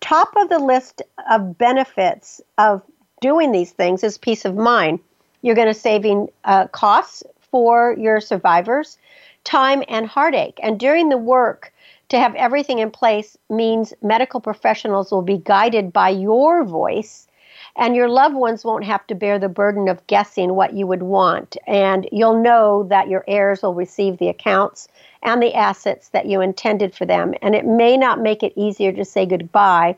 Top 0.00 0.34
of 0.36 0.48
the 0.48 0.58
list 0.58 1.00
of 1.30 1.56
benefits 1.56 2.40
of 2.58 2.82
doing 3.20 3.52
these 3.52 3.70
things 3.70 4.02
is 4.02 4.18
peace 4.18 4.44
of 4.44 4.56
mind. 4.56 4.98
You're 5.42 5.54
going 5.54 5.68
to 5.68 5.74
saving 5.74 6.28
uh, 6.42 6.66
costs 6.66 7.22
for 7.52 7.94
your 7.96 8.20
survivors, 8.20 8.98
time 9.44 9.84
and 9.88 10.08
heartache. 10.08 10.58
And 10.60 10.80
during 10.80 11.08
the 11.08 11.18
work, 11.18 11.71
to 12.12 12.18
have 12.18 12.34
everything 12.34 12.78
in 12.78 12.90
place 12.90 13.38
means 13.48 13.94
medical 14.02 14.38
professionals 14.38 15.10
will 15.10 15.22
be 15.22 15.38
guided 15.38 15.94
by 15.94 16.10
your 16.10 16.62
voice 16.62 17.26
and 17.74 17.96
your 17.96 18.06
loved 18.06 18.34
ones 18.34 18.66
won't 18.66 18.84
have 18.84 19.06
to 19.06 19.14
bear 19.14 19.38
the 19.38 19.48
burden 19.48 19.88
of 19.88 20.06
guessing 20.08 20.54
what 20.54 20.74
you 20.74 20.86
would 20.86 21.02
want. 21.02 21.56
And 21.66 22.06
you'll 22.12 22.42
know 22.42 22.82
that 22.90 23.08
your 23.08 23.24
heirs 23.26 23.62
will 23.62 23.72
receive 23.72 24.18
the 24.18 24.28
accounts 24.28 24.88
and 25.22 25.42
the 25.42 25.54
assets 25.54 26.10
that 26.10 26.26
you 26.26 26.42
intended 26.42 26.94
for 26.94 27.06
them. 27.06 27.32
And 27.40 27.54
it 27.54 27.64
may 27.64 27.96
not 27.96 28.20
make 28.20 28.42
it 28.42 28.52
easier 28.56 28.92
to 28.92 29.06
say 29.06 29.24
goodbye, 29.24 29.96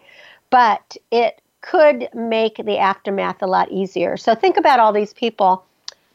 but 0.51 0.97
it 1.11 1.43
could 1.63 2.09
make 2.15 2.65
the 2.65 2.79
aftermath 2.79 3.43
a 3.43 3.49
lot 3.49 3.73
easier. 3.73 4.17
So 4.17 4.37
think 4.37 4.57
about 4.57 4.79
all 4.79 4.93
these 4.93 5.15
people 5.15 5.65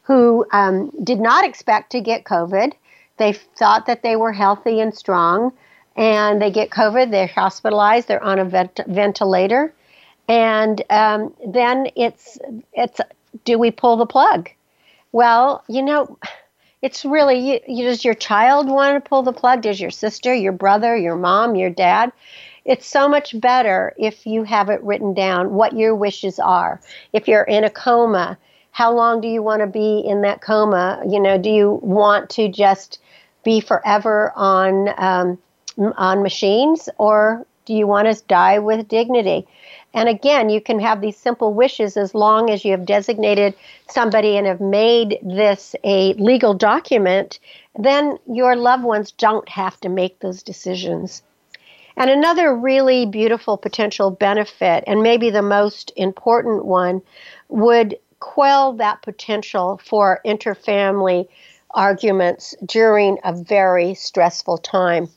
who 0.04 0.46
um, 0.52 0.90
did 1.04 1.20
not 1.20 1.44
expect 1.44 1.92
to 1.92 2.00
get 2.00 2.24
COVID. 2.24 2.72
They 3.18 3.34
thought 3.34 3.84
that 3.84 4.02
they 4.02 4.16
were 4.16 4.32
healthy 4.32 4.80
and 4.80 4.96
strong 4.96 5.52
and 5.96 6.40
they 6.40 6.50
get 6.50 6.70
COVID, 6.70 7.10
they're 7.10 7.26
hospitalized, 7.26 8.08
they're 8.08 8.22
on 8.22 8.38
a 8.38 8.44
vent- 8.44 8.80
ventilator, 8.86 9.72
and 10.28 10.82
um, 10.90 11.34
then 11.46 11.88
it's 11.96 12.38
it's 12.72 13.00
do 13.44 13.58
we 13.58 13.70
pull 13.70 13.96
the 13.96 14.06
plug? 14.06 14.48
Well, 15.12 15.64
you 15.68 15.82
know, 15.82 16.18
it's 16.82 17.04
really 17.04 17.38
you, 17.38 17.60
you, 17.66 17.84
does 17.84 18.04
your 18.04 18.14
child 18.14 18.68
want 18.68 19.02
to 19.02 19.08
pull 19.08 19.22
the 19.22 19.32
plug? 19.32 19.62
Does 19.62 19.80
your 19.80 19.90
sister, 19.90 20.32
your 20.34 20.52
brother, 20.52 20.96
your 20.96 21.16
mom, 21.16 21.56
your 21.56 21.70
dad? 21.70 22.12
It's 22.64 22.86
so 22.86 23.08
much 23.08 23.38
better 23.40 23.94
if 23.98 24.26
you 24.26 24.44
have 24.44 24.68
it 24.68 24.82
written 24.82 25.14
down 25.14 25.54
what 25.54 25.76
your 25.76 25.94
wishes 25.94 26.38
are. 26.38 26.80
If 27.12 27.26
you're 27.26 27.42
in 27.42 27.64
a 27.64 27.70
coma, 27.70 28.38
how 28.70 28.92
long 28.94 29.20
do 29.20 29.28
you 29.28 29.42
want 29.42 29.60
to 29.60 29.66
be 29.66 30.00
in 30.06 30.22
that 30.22 30.40
coma? 30.40 31.02
You 31.08 31.20
know, 31.20 31.38
do 31.38 31.50
you 31.50 31.80
want 31.82 32.30
to 32.30 32.48
just 32.48 33.00
be 33.44 33.60
forever 33.60 34.32
on 34.36 34.90
um, 34.98 35.38
on 35.96 36.22
machines, 36.22 36.88
or 36.98 37.46
do 37.64 37.74
you 37.74 37.86
want 37.86 38.08
to 38.08 38.24
die 38.26 38.58
with 38.58 38.88
dignity? 38.88 39.46
And 39.92 40.08
again, 40.08 40.50
you 40.50 40.60
can 40.60 40.78
have 40.80 41.00
these 41.00 41.16
simple 41.16 41.52
wishes 41.52 41.96
as 41.96 42.14
long 42.14 42.50
as 42.50 42.64
you 42.64 42.72
have 42.72 42.86
designated 42.86 43.54
somebody 43.88 44.36
and 44.36 44.46
have 44.46 44.60
made 44.60 45.18
this 45.22 45.74
a 45.82 46.14
legal 46.14 46.54
document, 46.54 47.40
then 47.78 48.18
your 48.32 48.54
loved 48.56 48.84
ones 48.84 49.10
don't 49.12 49.48
have 49.48 49.80
to 49.80 49.88
make 49.88 50.20
those 50.20 50.42
decisions. 50.42 51.22
And 51.96 52.08
another 52.08 52.54
really 52.54 53.04
beautiful 53.04 53.56
potential 53.56 54.10
benefit, 54.10 54.84
and 54.86 55.02
maybe 55.02 55.30
the 55.30 55.42
most 55.42 55.92
important 55.96 56.64
one, 56.64 57.02
would 57.48 57.98
quell 58.20 58.72
that 58.74 59.02
potential 59.02 59.80
for 59.84 60.20
interfamily 60.24 61.28
arguments 61.72 62.54
during 62.64 63.18
a 63.24 63.32
very 63.32 63.94
stressful 63.94 64.58
time 64.58 65.08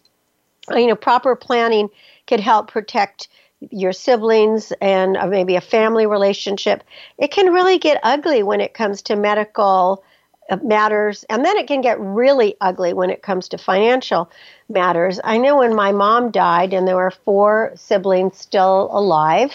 you 0.71 0.88
know, 0.88 0.95
proper 0.95 1.36
planning 1.36 1.89
could 2.28 2.39
help 2.39 2.71
protect 2.71 3.28
your 3.71 3.93
siblings 3.93 4.73
and 4.82 5.17
uh, 5.17 5.28
maybe 5.28 5.56
a 5.56 5.62
family 5.62 6.06
relationship. 6.06 6.84
It 7.17 7.32
can 7.32 7.54
really 7.54 7.78
get 7.78 7.99
ugly 8.04 8.43
when 8.43 8.62
it 8.62 8.73
comes 8.73 9.02
to 9.04 9.15
medical 9.15 10.04
uh, 10.49 10.58
matters, 10.62 11.23
and 11.30 11.45
then 11.45 11.58
it 11.58 11.67
can 11.67 11.82
get 11.82 11.99
really 11.99 12.56
ugly 12.60 12.93
when 12.93 13.10
it 13.10 13.21
comes 13.21 13.47
to 13.49 13.58
financial 13.58 14.30
matters. 14.67 15.19
I 15.23 15.38
know 15.38 15.60
when 15.60 15.73
my 15.73 15.91
mom 15.93 16.32
died, 16.32 16.73
and 16.73 16.88
there 16.88 16.97
were 16.97 17.12
four 17.12 17.71
siblings 17.76 18.38
still 18.38 18.89
alive. 18.91 19.54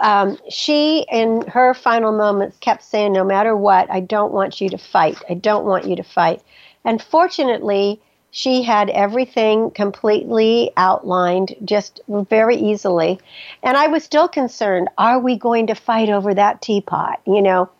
Um, 0.00 0.38
she, 0.48 1.04
in 1.10 1.46
her 1.48 1.74
final 1.74 2.10
moments, 2.10 2.56
kept 2.58 2.82
saying, 2.82 3.12
No 3.12 3.24
matter 3.24 3.54
what, 3.54 3.90
I 3.90 4.00
don't 4.00 4.32
want 4.32 4.60
you 4.60 4.70
to 4.70 4.78
fight. 4.78 5.18
I 5.28 5.34
don't 5.34 5.66
want 5.66 5.86
you 5.86 5.96
to 5.96 6.02
fight. 6.02 6.42
And 6.84 7.02
fortunately, 7.02 8.00
she 8.36 8.64
had 8.64 8.90
everything 8.90 9.70
completely 9.70 10.72
outlined 10.76 11.54
just 11.64 12.00
very 12.08 12.56
easily. 12.56 13.20
And 13.62 13.76
I 13.76 13.86
was 13.86 14.02
still 14.02 14.26
concerned 14.26 14.88
are 14.98 15.20
we 15.20 15.38
going 15.38 15.68
to 15.68 15.76
fight 15.76 16.10
over 16.10 16.34
that 16.34 16.60
teapot? 16.60 17.20
You 17.28 17.40
know? 17.40 17.70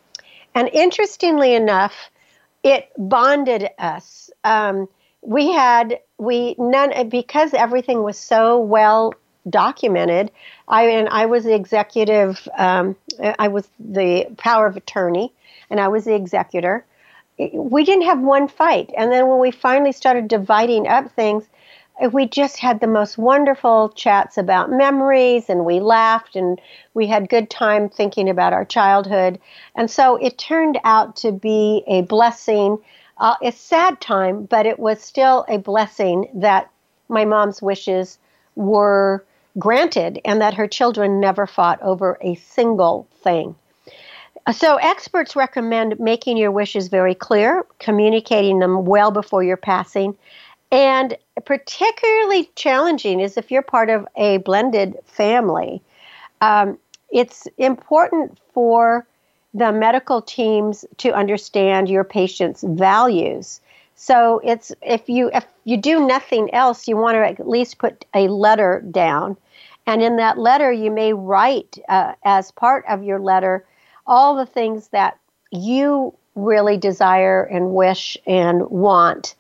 And 0.54 0.70
interestingly 0.72 1.56
enough, 1.56 2.08
it 2.62 2.88
bonded 2.96 3.68
us. 3.80 4.30
Um, 4.44 4.88
we 5.22 5.50
had, 5.50 5.98
we 6.18 6.54
none, 6.56 7.08
because 7.08 7.52
everything 7.52 8.04
was 8.04 8.16
so 8.16 8.60
well 8.60 9.12
documented. 9.50 10.30
I 10.68 10.84
and 10.84 11.08
I 11.08 11.26
was 11.26 11.42
the 11.42 11.54
executive. 11.56 12.46
Um, 12.56 12.94
I 13.40 13.48
was 13.48 13.68
the 13.80 14.32
power 14.38 14.68
of 14.68 14.76
attorney, 14.76 15.32
and 15.68 15.80
I 15.80 15.88
was 15.88 16.04
the 16.04 16.14
executor. 16.14 16.86
We 17.38 17.84
didn't 17.84 18.04
have 18.04 18.20
one 18.20 18.48
fight, 18.48 18.92
and 18.96 19.10
then 19.10 19.28
when 19.28 19.40
we 19.40 19.50
finally 19.50 19.92
started 19.92 20.28
dividing 20.28 20.86
up 20.86 21.10
things, 21.12 21.48
we 22.10 22.26
just 22.26 22.58
had 22.58 22.80
the 22.80 22.86
most 22.86 23.18
wonderful 23.18 23.90
chats 23.90 24.36
about 24.36 24.70
memories 24.70 25.48
and 25.48 25.64
we 25.64 25.78
laughed 25.80 26.34
and 26.34 26.60
we 26.94 27.06
had 27.06 27.28
good 27.28 27.48
time 27.50 27.88
thinking 27.88 28.28
about 28.28 28.52
our 28.52 28.64
childhood. 28.64 29.38
And 29.76 29.90
so 29.90 30.16
it 30.16 30.36
turned 30.36 30.78
out 30.84 31.16
to 31.16 31.30
be 31.30 31.84
a 31.86 32.02
blessing. 32.02 32.78
Uh, 33.18 33.36
a 33.42 33.52
sad 33.52 34.00
time 34.00 34.44
but 34.46 34.66
it 34.66 34.80
was 34.80 35.00
still 35.00 35.44
a 35.48 35.56
blessing 35.56 36.28
that 36.34 36.68
my 37.08 37.24
mom's 37.24 37.62
wishes 37.62 38.18
were 38.56 39.24
granted 39.56 40.20
and 40.24 40.40
that 40.40 40.54
her 40.54 40.66
children 40.66 41.20
never 41.20 41.46
fought 41.46 41.80
over 41.80 42.18
a 42.20 42.34
single 42.34 43.06
thing 43.22 43.54
so, 44.52 44.76
experts 44.76 45.34
recommend 45.34 45.98
making 45.98 46.36
your 46.36 46.50
wishes 46.50 46.88
very 46.88 47.14
clear, 47.14 47.64
communicating 47.78 48.58
them 48.58 48.84
well 48.84 49.10
before 49.10 49.42
your 49.42 49.56
passing, 49.56 50.16
and 50.70 51.16
particularly 51.46 52.50
challenging 52.54 53.20
is 53.20 53.36
if 53.36 53.50
you're 53.50 53.62
part 53.62 53.88
of 53.88 54.06
a 54.16 54.38
blended 54.38 54.98
family. 55.06 55.80
Um, 56.40 56.78
it's 57.10 57.46
important 57.58 58.38
for 58.52 59.06
the 59.54 59.72
medical 59.72 60.20
teams 60.20 60.84
to 60.98 61.14
understand 61.14 61.88
your 61.88 62.04
patient's 62.04 62.64
values. 62.66 63.60
So 63.94 64.40
it's 64.44 64.72
if 64.82 65.08
you 65.08 65.30
if 65.32 65.46
you 65.64 65.76
do 65.76 66.06
nothing 66.06 66.52
else, 66.52 66.88
you 66.88 66.96
want 66.96 67.14
to 67.14 67.26
at 67.26 67.48
least 67.48 67.78
put 67.78 68.04
a 68.14 68.28
letter 68.28 68.84
down, 68.90 69.36
and 69.86 70.02
in 70.02 70.16
that 70.16 70.36
letter 70.36 70.72
you 70.72 70.90
may 70.90 71.12
write 71.12 71.78
uh, 71.88 72.14
as 72.24 72.50
part 72.50 72.84
of 72.88 73.04
your 73.04 73.20
letter 73.20 73.64
all 74.06 74.36
the 74.36 74.46
things 74.46 74.88
that 74.88 75.18
you 75.50 76.14
really 76.34 76.76
desire 76.76 77.44
and 77.44 77.70
wish 77.70 78.16
and 78.26 78.68
want 78.70 79.34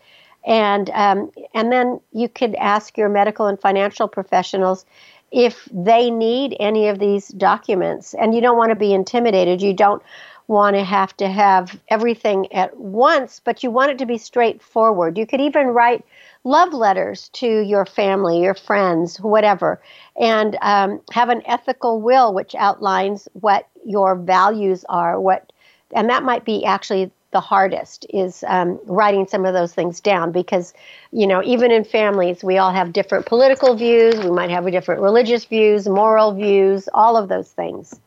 and 0.44 0.90
um, 0.90 1.30
and 1.54 1.72
then 1.72 2.00
you 2.12 2.28
could 2.28 2.54
ask 2.56 2.98
your 2.98 3.08
medical 3.08 3.46
and 3.46 3.58
financial 3.60 4.08
professionals 4.08 4.84
if 5.32 5.68
they 5.72 6.10
need 6.10 6.56
any 6.60 6.88
of 6.88 6.98
these 6.98 7.28
documents. 7.28 8.14
And 8.14 8.34
you 8.34 8.40
don't 8.40 8.56
want 8.56 8.70
to 8.70 8.76
be 8.76 8.94
intimidated. 8.94 9.62
You 9.62 9.72
don't 9.72 10.02
want 10.46 10.76
to 10.76 10.84
have 10.84 11.16
to 11.16 11.28
have 11.28 11.80
everything 11.88 12.52
at 12.52 12.76
once, 12.76 13.40
but 13.42 13.62
you 13.62 13.70
want 13.70 13.90
it 13.90 13.98
to 13.98 14.06
be 14.06 14.18
straightforward. 14.18 15.16
You 15.16 15.26
could 15.26 15.40
even 15.40 15.68
write 15.68 16.04
love 16.44 16.74
letters 16.74 17.30
to 17.30 17.60
your 17.62 17.86
family, 17.86 18.42
your 18.42 18.54
friends, 18.54 19.16
whatever, 19.16 19.80
and 20.20 20.58
um, 20.60 21.00
have 21.12 21.30
an 21.30 21.42
ethical 21.46 22.02
will 22.02 22.34
which 22.34 22.54
outlines 22.54 23.26
what 23.32 23.66
your 23.84 24.16
values 24.16 24.84
are. 24.88 25.20
What, 25.20 25.52
and 25.94 26.08
that 26.10 26.22
might 26.22 26.44
be 26.44 26.64
actually 26.64 27.10
the 27.34 27.40
hardest 27.40 28.06
is 28.10 28.44
um, 28.46 28.78
writing 28.86 29.26
some 29.26 29.44
of 29.44 29.54
those 29.54 29.74
things 29.74 30.00
down 30.00 30.30
because, 30.30 30.72
you 31.10 31.26
know, 31.26 31.42
even 31.42 31.72
in 31.72 31.84
families, 31.84 32.44
we 32.44 32.58
all 32.58 32.72
have 32.72 32.92
different 32.92 33.26
political 33.26 33.74
views, 33.74 34.16
we 34.20 34.30
might 34.30 34.50
have 34.50 34.70
different 34.70 35.02
religious 35.02 35.44
views, 35.44 35.88
moral 35.88 36.32
views, 36.32 36.88
all 36.94 37.16
of 37.16 37.28
those 37.28 37.50
things. 37.50 37.98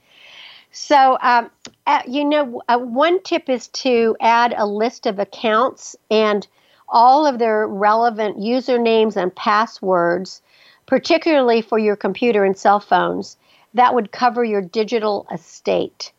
So, 0.72 1.18
um, 1.22 1.50
uh, 1.86 2.04
you 2.08 2.24
know, 2.24 2.62
uh, 2.70 2.78
one 2.78 3.22
tip 3.24 3.50
is 3.50 3.68
to 3.70 4.16
add 4.22 4.54
a 4.58 4.66
list 4.66 5.06
of 5.06 5.20
accounts 5.20 5.96
and 6.10 6.48
all 6.88 7.26
of 7.26 7.38
their 7.38 7.68
relevant 7.68 8.38
usernames 8.38 9.18
and 9.18 9.36
passwords, 9.36 10.42
particularly 10.86 11.62
for 11.62 11.78
your 11.78 11.98
computer 11.98 12.46
and 12.46 12.58
cell 12.58 12.80
phones. 12.80 13.36
That 13.78 13.94
would 13.96 14.12
cover 14.12 14.44
your 14.44 14.62
digital 14.62 15.28
estate 15.32 16.12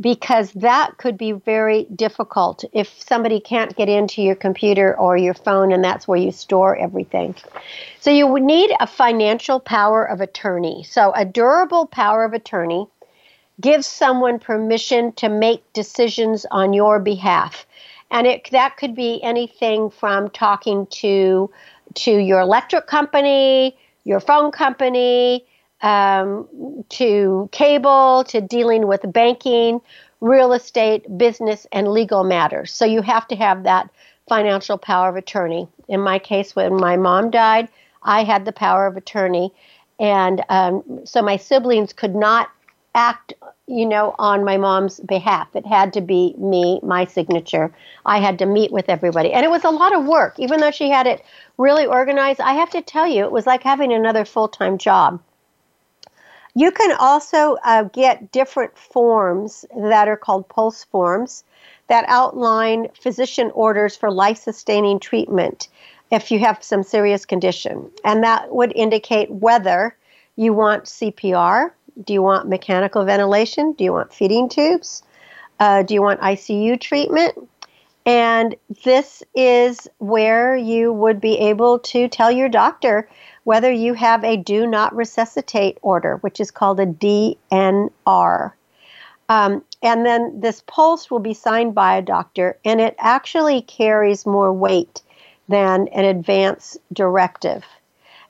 because 0.00 0.52
that 0.52 0.96
could 0.96 1.18
be 1.18 1.32
very 1.32 1.84
difficult 1.94 2.64
if 2.72 2.88
somebody 3.02 3.40
can't 3.40 3.76
get 3.76 3.88
into 3.88 4.22
your 4.22 4.36
computer 4.36 4.96
or 4.98 5.16
your 5.16 5.34
phone 5.34 5.72
and 5.72 5.84
that's 5.84 6.08
where 6.08 6.18
you 6.18 6.32
store 6.32 6.76
everything. 6.76 7.34
So 8.00 8.10
you 8.10 8.26
would 8.26 8.42
need 8.42 8.72
a 8.80 8.86
financial 8.86 9.60
power 9.60 10.04
of 10.04 10.20
attorney. 10.20 10.84
So 10.88 11.12
a 11.14 11.24
durable 11.24 11.86
power 11.86 12.24
of 12.24 12.32
attorney 12.32 12.86
gives 13.60 13.86
someone 13.86 14.38
permission 14.38 15.12
to 15.14 15.28
make 15.28 15.72
decisions 15.72 16.46
on 16.50 16.72
your 16.72 16.98
behalf. 16.98 17.66
And 18.10 18.26
it 18.26 18.48
that 18.52 18.76
could 18.76 18.94
be 18.94 19.22
anything 19.22 19.90
from 19.90 20.30
talking 20.30 20.86
to 21.02 21.50
to 21.94 22.10
your 22.10 22.40
electric 22.40 22.86
company, 22.86 23.76
your 24.04 24.20
phone 24.20 24.52
company, 24.52 25.44
um, 25.82 26.84
to 26.88 27.48
cable, 27.52 28.24
to 28.28 28.40
dealing 28.40 28.86
with 28.86 29.12
banking, 29.12 29.80
real 30.20 30.52
estate, 30.52 31.18
business, 31.18 31.66
and 31.72 31.88
legal 31.88 32.24
matters. 32.24 32.72
So 32.72 32.84
you 32.84 33.02
have 33.02 33.26
to 33.28 33.36
have 33.36 33.64
that 33.64 33.90
financial 34.28 34.78
power 34.78 35.08
of 35.08 35.16
attorney. 35.16 35.68
In 35.88 36.00
my 36.00 36.18
case, 36.18 36.54
when 36.54 36.76
my 36.76 36.96
mom 36.96 37.30
died, 37.30 37.68
I 38.02 38.22
had 38.24 38.44
the 38.44 38.52
power 38.52 38.86
of 38.86 38.96
attorney. 38.96 39.52
And 39.98 40.42
um, 40.48 41.00
so 41.04 41.22
my 41.22 41.36
siblings 41.36 41.92
could 41.92 42.14
not 42.14 42.50
act, 42.94 43.32
you 43.66 43.86
know, 43.86 44.14
on 44.18 44.44
my 44.44 44.56
mom's 44.56 45.00
behalf. 45.00 45.48
It 45.54 45.66
had 45.66 45.92
to 45.94 46.00
be 46.00 46.34
me, 46.38 46.78
my 46.82 47.04
signature. 47.04 47.74
I 48.06 48.18
had 48.18 48.38
to 48.38 48.46
meet 48.46 48.70
with 48.70 48.88
everybody. 48.88 49.32
And 49.32 49.44
it 49.44 49.50
was 49.50 49.64
a 49.64 49.70
lot 49.70 49.94
of 49.94 50.04
work. 50.04 50.38
Even 50.38 50.60
though 50.60 50.70
she 50.70 50.88
had 50.88 51.06
it 51.06 51.24
really 51.58 51.86
organized, 51.86 52.40
I 52.40 52.52
have 52.54 52.70
to 52.70 52.82
tell 52.82 53.08
you, 53.08 53.24
it 53.24 53.32
was 53.32 53.46
like 53.46 53.62
having 53.62 53.92
another 53.92 54.24
full 54.24 54.48
time 54.48 54.78
job. 54.78 55.20
You 56.54 56.70
can 56.70 56.94
also 56.98 57.56
uh, 57.64 57.84
get 57.84 58.30
different 58.30 58.76
forms 58.76 59.64
that 59.76 60.08
are 60.08 60.16
called 60.16 60.48
POLST 60.48 60.90
forms 60.90 61.44
that 61.88 62.04
outline 62.08 62.88
physician 63.00 63.50
orders 63.54 63.96
for 63.96 64.10
life 64.10 64.38
sustaining 64.38 65.00
treatment 65.00 65.68
if 66.10 66.30
you 66.30 66.38
have 66.40 66.62
some 66.62 66.82
serious 66.82 67.24
condition. 67.24 67.90
And 68.04 68.22
that 68.22 68.54
would 68.54 68.72
indicate 68.76 69.30
whether 69.30 69.96
you 70.36 70.52
want 70.52 70.84
CPR, 70.84 71.70
do 72.04 72.12
you 72.12 72.22
want 72.22 72.48
mechanical 72.48 73.04
ventilation, 73.04 73.72
do 73.72 73.84
you 73.84 73.92
want 73.92 74.12
feeding 74.12 74.48
tubes, 74.48 75.02
uh, 75.58 75.82
do 75.82 75.94
you 75.94 76.02
want 76.02 76.20
ICU 76.20 76.80
treatment? 76.80 77.34
And 78.04 78.56
this 78.84 79.22
is 79.34 79.88
where 79.98 80.56
you 80.56 80.92
would 80.92 81.20
be 81.20 81.38
able 81.38 81.78
to 81.80 82.08
tell 82.08 82.30
your 82.30 82.48
doctor 82.48 83.08
whether 83.44 83.70
you 83.70 83.94
have 83.94 84.24
a 84.24 84.36
do 84.36 84.66
not 84.66 84.94
resuscitate 84.94 85.78
order, 85.82 86.16
which 86.18 86.40
is 86.40 86.50
called 86.50 86.80
a 86.80 86.86
DNR. 86.86 88.52
Um, 89.28 89.64
and 89.82 90.06
then 90.06 90.40
this 90.40 90.62
POLST 90.66 91.10
will 91.10 91.18
be 91.18 91.34
signed 91.34 91.74
by 91.74 91.96
a 91.96 92.02
doctor, 92.02 92.58
and 92.64 92.80
it 92.80 92.94
actually 92.98 93.62
carries 93.62 94.26
more 94.26 94.52
weight 94.52 95.02
than 95.48 95.88
an 95.88 96.04
advance 96.04 96.76
directive. 96.92 97.64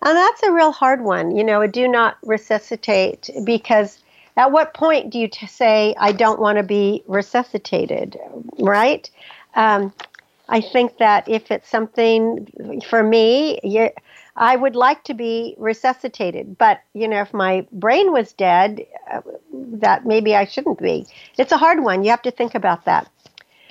And 0.03 0.17
that's 0.17 0.43
a 0.43 0.53
real 0.53 0.73
hard 0.73 1.03
one, 1.03 1.37
you 1.37 1.45
know, 1.45 1.61
a 1.61 1.69
do 1.69 1.87
not 1.87 2.17
resuscitate, 2.23 3.31
because 3.45 3.99
at 4.37 4.51
what 4.51 4.75
point 4.75 5.11
do 5.11 5.19
you 5.19 5.29
t- 5.29 5.47
say, 5.47 5.95
I 5.99 6.13
don't 6.13 6.41
want 6.41 6.59
to 6.59 6.65
be 6.65 7.03
resuscitated, 7.07 8.19
right? 8.59 9.09
Um, 9.55 9.93
I 10.49 10.61
think 10.61 10.99
that 10.99 11.29
if 11.29 11.51
it's 11.51 11.69
something 11.69 12.81
for 12.89 13.03
me, 13.03 13.61
I 14.37 14.57
would 14.57 14.75
like 14.75 15.05
to 15.05 15.15
be 15.15 15.55
resuscitated, 15.59 16.57
but 16.57 16.81
you 16.95 17.07
know, 17.07 17.21
if 17.21 17.35
my 17.35 17.67
brain 17.73 18.13
was 18.13 18.33
dead, 18.33 18.87
uh, 19.13 19.21
that 19.53 20.07
maybe 20.07 20.35
I 20.35 20.47
shouldn't 20.47 20.79
be. 20.79 21.07
It's 21.37 21.53
a 21.53 21.59
hard 21.59 21.83
one. 21.83 22.03
You 22.03 22.11
have 22.11 22.23
to 22.23 22.31
think 22.31 22.55
about 22.55 22.85
that. 22.87 23.11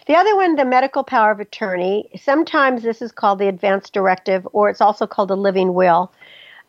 The 0.08 0.16
other 0.16 0.36
one, 0.36 0.56
the 0.56 0.66
medical 0.66 1.04
power 1.04 1.32
of 1.32 1.40
attorney, 1.40 2.10
sometimes 2.22 2.84
this 2.84 3.02
is 3.02 3.12
called 3.12 3.40
the 3.40 3.48
advance 3.48 3.90
directive, 3.90 4.48
or 4.52 4.70
it's 4.70 4.82
also 4.82 5.08
called 5.08 5.32
a 5.32 5.36
living 5.36 5.74
will. 5.74 6.12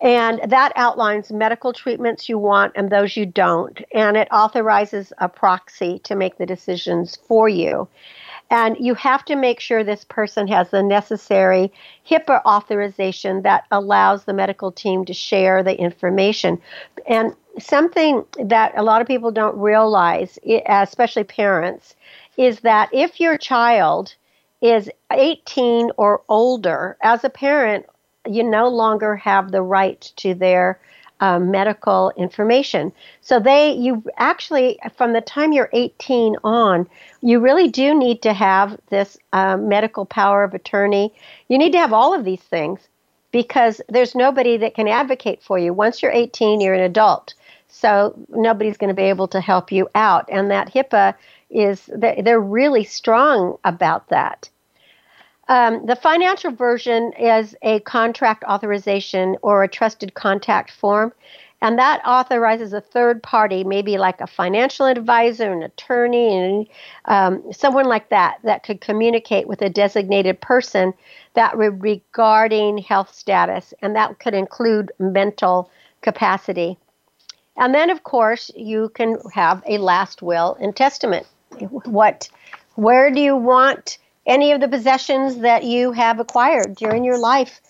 And 0.01 0.41
that 0.51 0.73
outlines 0.75 1.31
medical 1.31 1.73
treatments 1.73 2.29
you 2.29 2.37
want 2.37 2.73
and 2.75 2.91
those 2.91 3.17
you 3.17 3.25
don't. 3.25 3.81
And 3.95 4.17
it 4.17 4.29
authorizes 4.33 5.13
a 5.19 5.29
proxy 5.29 6.01
to 6.01 6.17
make 6.17 6.39
the 6.39 6.47
decisions 6.47 7.17
for 7.29 7.49
you. 7.49 7.89
And 8.53 8.77
you 8.79 8.93
have 8.97 9.25
to 9.25 9.35
make 9.35 9.61
sure 9.61 9.83
this 9.83 10.05
person 10.05 10.47
has 10.49 10.69
the 10.69 10.83
necessary 10.83 11.73
HIPAA 12.07 12.45
authorization 12.45 13.41
that 13.43 13.65
allows 13.71 14.25
the 14.25 14.35
medical 14.35 14.71
team 14.71 15.07
to 15.07 15.15
share 15.15 15.63
the 15.63 15.75
information. 15.75 16.61
And 17.09 17.35
something 17.59 18.27
that 18.45 18.75
a 18.77 18.83
lot 18.83 19.01
of 19.01 19.09
people 19.09 19.31
don't 19.31 19.57
realize, 19.57 20.39
especially 20.67 21.25
parents, 21.25 21.97
is 22.37 22.61
that 22.61 22.91
if 22.93 23.19
your 23.19 23.39
child 23.39 24.15
is 24.61 24.91
18 25.11 25.91
or 25.97 26.21
older, 26.29 26.99
as 27.03 27.25
a 27.25 27.31
parent, 27.31 27.87
you 28.29 28.43
no 28.45 28.69
longer 28.69 29.17
have 29.17 29.51
the 29.51 29.63
right 29.63 30.13
to 30.17 30.35
their 30.35 30.79
um, 31.23 31.51
medical 31.51 32.13
information. 32.17 32.93
So 33.23 33.41
they, 33.41 33.73
you 33.73 34.03
actually, 34.17 34.79
from 34.99 35.13
the 35.15 35.23
time 35.23 35.53
you're 35.53 35.71
18 35.73 36.37
on, 36.45 36.87
you 37.23 37.41
really 37.41 37.69
do 37.69 37.95
need 37.99 38.23
to 38.23 38.33
have 38.35 38.79
this 38.91 39.19
um, 39.33 39.69
medical 39.69 40.05
power 40.05 40.45
of 40.45 40.55
attorney. 40.55 41.15
You 41.49 41.59
need 41.59 41.73
to 41.73 41.79
have 41.79 41.93
all 41.95 42.13
of 42.15 42.25
these 42.25 42.43
things. 42.43 42.81
because 43.33 43.81
there's 43.89 44.15
nobody 44.15 44.57
that 44.59 44.75
can 44.75 44.89
advocate 44.89 45.43
for 45.43 45.59
you. 45.59 45.73
Once 45.73 46.03
you're 46.03 46.13
18, 46.13 46.61
you're 46.61 46.75
an 46.75 46.81
adult. 46.83 47.35
So 47.69 48.15
nobody's 48.29 48.77
going 48.77 48.89
to 48.89 48.95
be 48.95 49.09
able 49.09 49.29
to 49.29 49.41
help 49.41 49.73
you 49.73 49.89
out. 49.95 50.29
And 50.31 50.51
that 50.51 50.73
HIPAA 50.75 51.15
is, 51.51 51.89
they're 51.97 52.41
really 52.41 52.85
strong 52.85 53.57
about 53.65 54.09
that. 54.09 54.51
Um, 55.53 55.85
the 55.85 55.97
financial 55.97 56.51
version 56.51 57.13
is 57.13 57.55
a 57.61 57.81
contract 57.81 58.43
authorization 58.45 59.37
or 59.43 59.63
a 59.63 59.69
trusted 59.69 60.15
contact 60.15 60.71
form. 60.71 61.13
And 61.61 61.79
that 61.79 62.01
authorizes 62.07 62.73
a 62.73 62.81
third 62.81 63.23
party, 63.23 63.63
maybe 63.63 63.99
like 63.99 64.23
a 64.23 64.27
financial 64.27 64.87
advisor, 64.87 65.53
an 65.53 65.63
attorney, 65.63 66.39
and 66.39 66.67
um, 67.05 67.53
someone 67.53 67.85
like 67.85 68.09
that, 68.09 68.39
that 68.45 68.63
could 68.63 68.81
communicate 68.81 69.47
with 69.47 69.61
a 69.61 69.69
designated 69.69 70.41
person 70.41 70.95
that 71.35 71.55
regarding 71.59 72.79
health 72.79 73.15
status, 73.15 73.75
and 73.83 73.95
that 73.95 74.19
could 74.21 74.33
include 74.33 74.91
mental 74.99 75.71
capacity. 76.01 76.79
And 77.59 77.75
then, 77.75 77.91
of 77.91 78.05
course, 78.05 78.51
you 78.57 78.89
can 78.95 79.19
have 79.35 79.63
a 79.69 79.77
last 79.77 80.23
will 80.23 80.57
and 80.63 80.75
testament. 80.75 81.27
What, 81.85 82.31
where 82.77 83.11
do 83.11 83.21
you 83.21 83.37
want 83.37 83.99
any 84.27 84.53
of 84.53 84.61
the 84.61 84.69
possessions 84.69 85.39
that 85.39 85.65
you 85.65 85.93
have 85.93 86.21
acquired 86.21 86.77
during 86.77 87.05
your 87.05 87.19
life? 87.19 87.61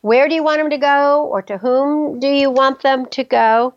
Where 0.00 0.28
do 0.28 0.34
you 0.34 0.42
want 0.42 0.58
them 0.58 0.70
to 0.70 0.78
go, 0.78 1.24
or 1.26 1.42
to 1.42 1.58
whom 1.58 2.18
do 2.18 2.26
you 2.26 2.50
want 2.50 2.82
them 2.82 3.06
to 3.06 3.24
go? 3.24 3.74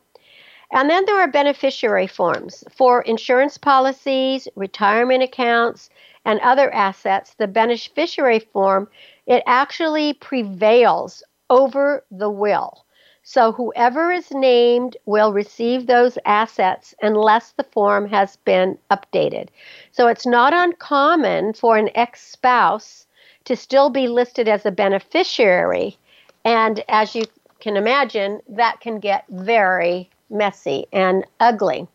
And 0.71 0.89
then 0.89 1.05
there 1.05 1.19
are 1.19 1.27
beneficiary 1.27 2.07
forms 2.07 2.63
for 2.75 3.01
insurance 3.03 3.57
policies, 3.57 4.47
retirement 4.55 5.23
accounts, 5.23 5.89
and 6.25 6.39
other 6.39 6.73
assets. 6.73 7.35
The 7.35 7.47
beneficiary 7.47 8.39
form, 8.39 8.89
it 9.27 9.43
actually 9.45 10.13
prevails 10.13 11.23
over 11.49 12.03
the 12.09 12.29
will. 12.29 12.84
So 13.25 13.51
whoever 13.51 14.11
is 14.11 14.31
named 14.31 14.95
will 15.05 15.33
receive 15.33 15.87
those 15.87 16.17
assets 16.25 16.93
unless 17.01 17.51
the 17.51 17.63
form 17.63 18.07
has 18.07 18.37
been 18.37 18.77
updated. 18.91 19.49
So 19.91 20.07
it's 20.07 20.25
not 20.25 20.53
uncommon 20.53 21.53
for 21.53 21.75
an 21.75 21.89
ex 21.95 22.25
spouse 22.25 23.05
to 23.45 23.55
still 23.55 23.89
be 23.89 24.07
listed 24.07 24.47
as 24.47 24.65
a 24.65 24.71
beneficiary 24.71 25.97
and 26.45 26.83
as 26.87 27.15
you 27.15 27.23
can 27.59 27.75
imagine, 27.75 28.41
that 28.47 28.79
can 28.79 28.99
get 28.99 29.25
very 29.29 30.09
messy 30.29 30.85
and 30.93 31.25
ugly. 31.39 31.87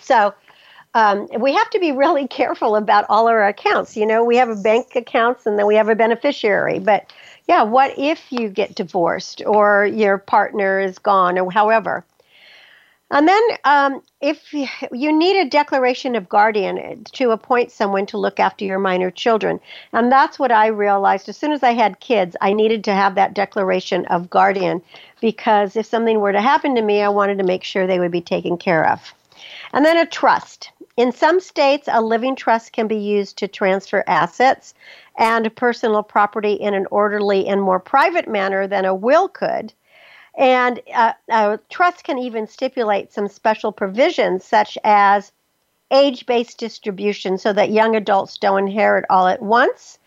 So, 0.00 0.34
um, 0.94 1.28
we 1.38 1.52
have 1.54 1.68
to 1.70 1.78
be 1.78 1.92
really 1.92 2.26
careful 2.40 2.74
about 2.74 3.04
all 3.10 3.28
our 3.28 3.46
accounts. 3.46 3.96
You 3.96 4.06
know, 4.06 4.24
we 4.24 4.36
have 4.36 4.48
a 4.48 4.56
bank 4.56 4.96
accounts 4.96 5.44
and 5.44 5.58
then 5.58 5.66
we 5.66 5.74
have 5.74 5.90
a 5.90 5.94
beneficiary. 5.94 6.78
But 6.78 7.12
yeah, 7.48 7.62
what 7.62 7.98
if 7.98 8.30
you 8.30 8.50
get 8.50 8.74
divorced 8.74 9.42
or 9.46 9.86
your 9.86 10.18
partner 10.18 10.80
is 10.80 10.98
gone 10.98 11.38
or 11.38 11.50
however? 11.50 12.04
And 13.10 13.26
then, 13.26 13.42
um, 13.64 14.02
if 14.20 14.52
you 14.52 15.12
need 15.12 15.40
a 15.40 15.48
declaration 15.48 16.14
of 16.14 16.28
guardian 16.28 17.04
to 17.04 17.30
appoint 17.30 17.72
someone 17.72 18.04
to 18.06 18.18
look 18.18 18.38
after 18.38 18.66
your 18.66 18.78
minor 18.78 19.10
children, 19.10 19.60
and 19.94 20.12
that's 20.12 20.38
what 20.38 20.52
I 20.52 20.66
realized 20.66 21.30
as 21.30 21.38
soon 21.38 21.52
as 21.52 21.62
I 21.62 21.72
had 21.72 22.00
kids, 22.00 22.36
I 22.42 22.52
needed 22.52 22.84
to 22.84 22.92
have 22.92 23.14
that 23.14 23.32
declaration 23.32 24.04
of 24.06 24.28
guardian 24.28 24.82
because 25.22 25.74
if 25.74 25.86
something 25.86 26.20
were 26.20 26.32
to 26.32 26.42
happen 26.42 26.74
to 26.74 26.82
me, 26.82 27.00
I 27.00 27.08
wanted 27.08 27.38
to 27.38 27.44
make 27.44 27.64
sure 27.64 27.86
they 27.86 27.98
would 27.98 28.12
be 28.12 28.20
taken 28.20 28.58
care 28.58 28.86
of. 28.86 29.14
And 29.72 29.86
then 29.86 29.96
a 29.96 30.04
trust. 30.04 30.70
In 30.98 31.12
some 31.12 31.40
states, 31.40 31.88
a 31.90 32.02
living 32.02 32.36
trust 32.36 32.72
can 32.72 32.88
be 32.88 32.96
used 32.96 33.38
to 33.38 33.48
transfer 33.48 34.04
assets 34.06 34.74
and 35.18 35.54
personal 35.56 36.02
property 36.02 36.52
in 36.52 36.72
an 36.74 36.86
orderly 36.90 37.46
and 37.46 37.60
more 37.60 37.80
private 37.80 38.28
manner 38.28 38.66
than 38.66 38.84
a 38.84 38.94
will 38.94 39.28
could. 39.28 39.72
And 40.36 40.80
uh, 40.94 41.12
a 41.28 41.58
trust 41.68 42.04
can 42.04 42.16
even 42.18 42.46
stipulate 42.46 43.12
some 43.12 43.26
special 43.26 43.72
provisions, 43.72 44.44
such 44.44 44.78
as 44.84 45.32
age 45.90 46.24
based 46.26 46.58
distribution, 46.58 47.36
so 47.36 47.52
that 47.52 47.70
young 47.70 47.96
adults 47.96 48.38
don't 48.38 48.60
inherit 48.60 49.04
all 49.10 49.26
at 49.26 49.42
once. 49.42 49.98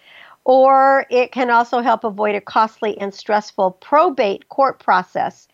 Or 0.46 1.06
it 1.10 1.34
can 1.34 1.52
also 1.52 1.82
help 1.82 2.04
avoid 2.04 2.34
a 2.34 2.42
costly 2.42 2.98
and 3.00 3.14
stressful 3.14 3.72
probate 3.72 4.48
court 4.50 4.80
process. 4.80 5.48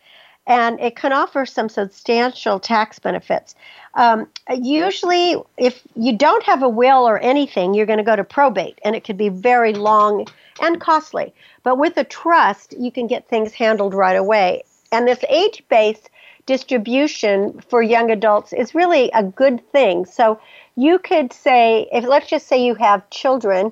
And 0.48 0.80
it 0.80 0.96
can 0.96 1.12
offer 1.12 1.46
some 1.46 1.68
substantial 1.68 2.58
tax 2.58 2.98
benefits. 2.98 3.54
Um, 3.94 4.26
usually, 4.50 5.36
if 5.58 5.82
you 5.94 6.16
don't 6.16 6.42
have 6.44 6.62
a 6.62 6.68
will 6.68 7.06
or 7.06 7.18
anything, 7.18 7.74
you're 7.74 7.86
going 7.86 7.98
to 7.98 8.04
go 8.04 8.16
to 8.16 8.24
probate, 8.24 8.80
and 8.84 8.96
it 8.96 9.04
could 9.04 9.18
be 9.18 9.28
very 9.28 9.74
long 9.74 10.26
and 10.60 10.80
costly. 10.80 11.34
But 11.62 11.78
with 11.78 11.96
a 11.98 12.04
trust, 12.04 12.74
you 12.78 12.90
can 12.90 13.06
get 13.06 13.28
things 13.28 13.52
handled 13.52 13.92
right 13.94 14.16
away. 14.16 14.62
And 14.90 15.06
this 15.06 15.22
age 15.28 15.62
based 15.68 16.10
distribution 16.46 17.60
for 17.68 17.82
young 17.82 18.10
adults 18.10 18.54
is 18.54 18.74
really 18.74 19.10
a 19.12 19.22
good 19.22 19.60
thing. 19.70 20.06
So 20.06 20.40
you 20.76 20.98
could 20.98 21.30
say, 21.32 21.88
if 21.92 22.04
let's 22.04 22.30
just 22.30 22.46
say 22.46 22.64
you 22.64 22.74
have 22.76 23.08
children 23.10 23.70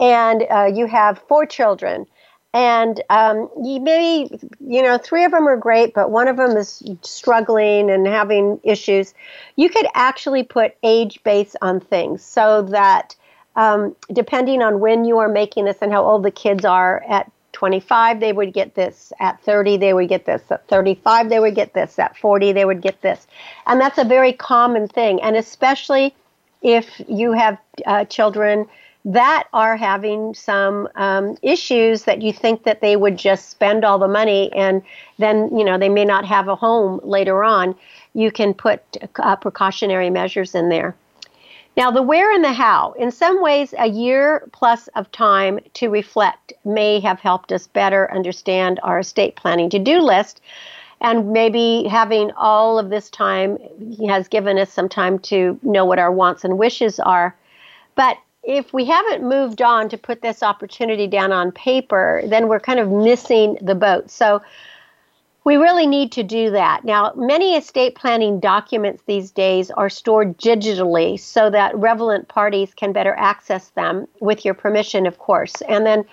and 0.00 0.44
uh, 0.50 0.64
you 0.74 0.86
have 0.86 1.22
four 1.28 1.46
children, 1.46 2.06
and 2.54 3.02
um, 3.10 3.48
you 3.62 3.80
maybe 3.80 4.38
you 4.60 4.82
know 4.82 4.98
three 4.98 5.24
of 5.24 5.32
them 5.32 5.46
are 5.46 5.56
great, 5.56 5.94
but 5.94 6.10
one 6.10 6.28
of 6.28 6.36
them 6.36 6.56
is 6.56 6.82
struggling 7.02 7.90
and 7.90 8.06
having 8.06 8.60
issues. 8.64 9.14
You 9.56 9.68
could 9.68 9.86
actually 9.94 10.42
put 10.42 10.76
age 10.82 11.22
base 11.24 11.54
on 11.60 11.80
things 11.80 12.22
so 12.22 12.62
that 12.62 13.14
um, 13.56 13.94
depending 14.12 14.62
on 14.62 14.80
when 14.80 15.04
you 15.04 15.18
are 15.18 15.28
making 15.28 15.66
this 15.66 15.78
and 15.82 15.92
how 15.92 16.04
old 16.04 16.22
the 16.22 16.30
kids 16.30 16.64
are 16.64 17.04
at 17.08 17.30
25 17.52 18.20
they 18.20 18.32
would 18.32 18.52
get 18.52 18.76
this 18.76 19.12
at 19.18 19.40
30 19.42 19.78
they 19.78 19.92
would 19.92 20.08
get 20.08 20.26
this 20.26 20.42
at 20.50 20.66
35 20.68 21.28
they 21.28 21.40
would 21.40 21.56
get 21.56 21.72
this 21.74 21.98
at 21.98 22.16
40 22.16 22.52
they 22.52 22.64
would 22.64 22.80
get 22.80 23.00
this 23.02 23.26
and 23.66 23.80
that's 23.80 23.98
a 23.98 24.04
very 24.04 24.32
common 24.32 24.86
thing 24.86 25.20
and 25.22 25.34
especially 25.34 26.14
if 26.62 27.00
you 27.08 27.32
have 27.32 27.58
uh, 27.86 28.04
children 28.04 28.66
that 29.04 29.44
are 29.52 29.76
having 29.76 30.34
some 30.34 30.88
um, 30.96 31.36
issues 31.42 32.04
that 32.04 32.20
you 32.20 32.32
think 32.32 32.64
that 32.64 32.80
they 32.80 32.96
would 32.96 33.16
just 33.16 33.48
spend 33.48 33.84
all 33.84 33.98
the 33.98 34.08
money 34.08 34.52
and 34.52 34.82
then 35.18 35.56
you 35.56 35.64
know 35.64 35.78
they 35.78 35.88
may 35.88 36.04
not 36.04 36.24
have 36.24 36.48
a 36.48 36.56
home 36.56 37.00
later 37.02 37.44
on 37.44 37.74
you 38.14 38.30
can 38.30 38.52
put 38.52 38.80
uh, 39.16 39.36
precautionary 39.36 40.10
measures 40.10 40.54
in 40.54 40.68
there 40.68 40.96
now, 41.78 41.92
the 41.92 42.02
where 42.02 42.32
and 42.32 42.42
the 42.42 42.52
how. 42.52 42.90
In 42.98 43.12
some 43.12 43.40
ways, 43.40 43.72
a 43.78 43.88
year 43.88 44.48
plus 44.50 44.88
of 44.96 45.08
time 45.12 45.60
to 45.74 45.88
reflect 45.88 46.52
may 46.64 46.98
have 46.98 47.20
helped 47.20 47.52
us 47.52 47.68
better 47.68 48.12
understand 48.12 48.80
our 48.82 48.98
estate 48.98 49.36
planning 49.36 49.70
to 49.70 49.78
do 49.78 50.00
list. 50.00 50.40
And 51.00 51.32
maybe 51.32 51.86
having 51.88 52.32
all 52.32 52.80
of 52.80 52.90
this 52.90 53.08
time 53.10 53.58
has 54.08 54.26
given 54.26 54.58
us 54.58 54.72
some 54.72 54.88
time 54.88 55.20
to 55.30 55.56
know 55.62 55.84
what 55.84 56.00
our 56.00 56.10
wants 56.10 56.42
and 56.42 56.58
wishes 56.58 56.98
are. 56.98 57.36
But 57.94 58.18
if 58.42 58.72
we 58.72 58.84
haven't 58.84 59.22
moved 59.22 59.60
on 59.60 59.88
to 59.90 59.98
put 59.98 60.22
this 60.22 60.42
opportunity 60.42 61.06
down 61.06 61.32
on 61.32 61.52
paper, 61.52 62.22
then 62.26 62.48
we're 62.48 62.60
kind 62.60 62.80
of 62.80 62.90
missing 62.90 63.58
the 63.60 63.74
boat. 63.74 64.10
So 64.10 64.40
we 65.44 65.56
really 65.56 65.86
need 65.86 66.12
to 66.12 66.22
do 66.22 66.50
that. 66.50 66.84
Now, 66.84 67.12
many 67.16 67.56
estate 67.56 67.94
planning 67.94 68.38
documents 68.38 69.02
these 69.06 69.30
days 69.30 69.70
are 69.70 69.88
stored 69.88 70.36
digitally 70.38 71.18
so 71.18 71.48
that 71.50 71.76
relevant 71.76 72.28
parties 72.28 72.74
can 72.74 72.92
better 72.92 73.14
access 73.16 73.70
them 73.70 74.06
with 74.20 74.44
your 74.44 74.54
permission, 74.54 75.06
of 75.06 75.18
course. 75.18 75.60
And 75.62 75.86
then 75.86 76.04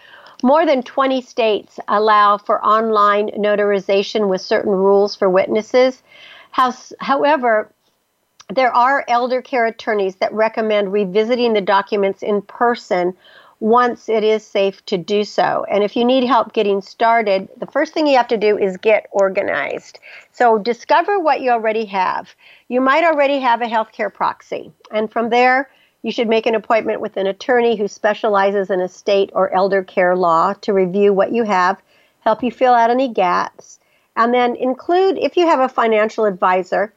more 0.43 0.65
than 0.65 0.83
20 0.83 1.21
states 1.21 1.79
allow 1.87 2.37
for 2.37 2.63
online 2.63 3.29
notarization 3.29 4.29
with 4.29 4.41
certain 4.41 4.71
rules 4.71 5.15
for 5.15 5.29
witnesses. 5.29 6.01
However, 6.51 7.69
there 8.53 8.73
are 8.73 9.05
elder 9.07 9.41
care 9.41 9.65
attorneys 9.65 10.17
that 10.17 10.33
recommend 10.33 10.93
revisiting 10.93 11.53
the 11.53 11.61
documents 11.61 12.21
in 12.21 12.41
person 12.41 13.15
once 13.59 14.09
it 14.09 14.23
is 14.23 14.45
safe 14.45 14.85
to 14.85 14.97
do 14.97 15.23
so. 15.23 15.65
And 15.71 15.83
if 15.83 15.95
you 15.95 16.05
need 16.05 16.25
help 16.25 16.53
getting 16.53 16.81
started, 16.81 17.47
the 17.57 17.65
first 17.67 17.93
thing 17.93 18.05
you 18.05 18.17
have 18.17 18.27
to 18.27 18.37
do 18.37 18.57
is 18.57 18.77
get 18.77 19.07
organized. 19.11 19.99
So 20.31 20.59
discover 20.59 21.19
what 21.19 21.41
you 21.41 21.51
already 21.51 21.85
have. 21.85 22.35
You 22.67 22.81
might 22.81 23.03
already 23.03 23.39
have 23.39 23.61
a 23.61 23.65
healthcare 23.65 24.13
proxy, 24.13 24.71
and 24.91 25.11
from 25.11 25.29
there, 25.29 25.69
you 26.03 26.11
should 26.11 26.27
make 26.27 26.45
an 26.45 26.53
appointment 26.53 27.01
with 27.01 27.17
an 27.17 27.25
attorney 27.25 27.75
who 27.75 27.87
specializes 27.87 28.69
in 28.69 28.79
estate 28.79 29.31
or 29.33 29.51
elder 29.51 29.83
care 29.83 30.15
law 30.15 30.53
to 30.61 30.73
review 30.73 31.13
what 31.13 31.31
you 31.31 31.43
have, 31.43 31.81
help 32.19 32.43
you 32.43 32.51
fill 32.51 32.73
out 32.73 32.91
any 32.91 33.07
gaps, 33.07 33.79
and 34.15 34.33
then 34.33 34.55
include, 34.55 35.17
if 35.17 35.35
you 35.35 35.47
have 35.47 35.59
a 35.59 35.69
financial 35.69 36.25
advisor, 36.25 36.93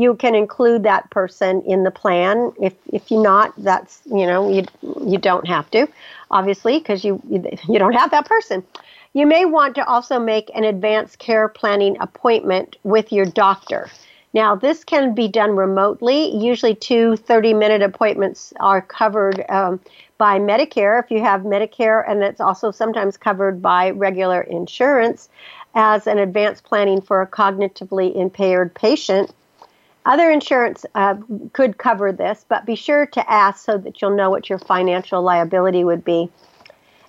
you 0.00 0.14
can 0.14 0.34
include 0.34 0.82
that 0.84 1.10
person 1.10 1.60
in 1.66 1.84
the 1.84 1.90
plan. 1.90 2.52
If 2.58 2.74
if 2.90 3.10
you 3.10 3.22
not, 3.22 3.52
that's 3.58 4.00
you 4.06 4.26
know 4.26 4.48
you 4.48 4.64
you 5.06 5.18
don't 5.18 5.46
have 5.46 5.70
to, 5.72 5.86
obviously, 6.30 6.78
because 6.78 7.04
you 7.04 7.20
you 7.28 7.78
don't 7.78 7.92
have 7.92 8.10
that 8.10 8.24
person. 8.24 8.64
You 9.12 9.26
may 9.26 9.44
want 9.44 9.74
to 9.74 9.84
also 9.86 10.18
make 10.18 10.50
an 10.54 10.64
advanced 10.64 11.18
care 11.18 11.48
planning 11.48 11.96
appointment 12.00 12.76
with 12.82 13.12
your 13.12 13.26
doctor. 13.26 13.90
Now, 14.32 14.54
this 14.54 14.84
can 14.84 15.14
be 15.14 15.26
done 15.26 15.56
remotely. 15.56 16.34
Usually, 16.36 16.74
two 16.74 17.16
30 17.16 17.52
minute 17.52 17.82
appointments 17.82 18.54
are 18.60 18.80
covered 18.80 19.44
um, 19.50 19.80
by 20.16 20.38
Medicare 20.38 21.02
if 21.02 21.10
you 21.10 21.20
have 21.20 21.42
Medicare, 21.42 22.08
and 22.08 22.22
it's 22.22 22.40
also 22.40 22.70
sometimes 22.70 23.18
covered 23.18 23.60
by 23.60 23.90
regular 23.90 24.40
insurance 24.40 25.28
as 25.74 26.06
an 26.06 26.18
advanced 26.18 26.64
planning 26.64 27.02
for 27.02 27.20
a 27.20 27.26
cognitively 27.26 28.14
impaired 28.16 28.72
patient. 28.74 29.34
Other 30.06 30.30
insurance 30.30 30.86
uh, 30.94 31.16
could 31.52 31.76
cover 31.78 32.10
this, 32.10 32.46
but 32.48 32.64
be 32.64 32.74
sure 32.74 33.06
to 33.06 33.30
ask 33.30 33.64
so 33.64 33.76
that 33.78 34.00
you'll 34.00 34.16
know 34.16 34.30
what 34.30 34.48
your 34.48 34.58
financial 34.58 35.22
liability 35.22 35.84
would 35.84 36.04
be. 36.04 36.30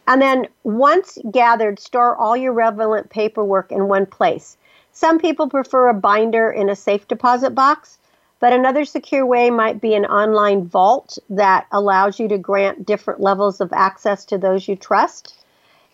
And 0.08 0.22
then, 0.22 0.48
once 0.64 1.18
gathered, 1.32 1.80
store 1.80 2.18
all 2.18 2.36
your 2.36 2.52
relevant 2.52 3.10
paperwork 3.10 3.72
in 3.72 3.88
one 3.88 4.06
place. 4.06 4.58
Some 4.92 5.20
people 5.20 5.48
prefer 5.48 5.88
a 5.88 5.94
binder 5.94 6.52
in 6.52 6.70
a 6.70 6.76
safe 6.76 7.08
deposit 7.08 7.52
box, 7.52 7.98
but 8.42 8.52
another 8.52 8.84
secure 8.84 9.26
way 9.26 9.50
might 9.50 9.80
be 9.80 9.94
an 9.94 10.06
online 10.06 10.68
vault 10.68 11.18
that 11.30 11.68
allows 11.72 12.20
you 12.20 12.28
to 12.28 12.38
grant 12.38 12.86
different 12.86 13.22
levels 13.22 13.62
of 13.62 13.72
access 13.72 14.26
to 14.26 14.38
those 14.38 14.68
you 14.68 14.76
trust. 14.76 15.41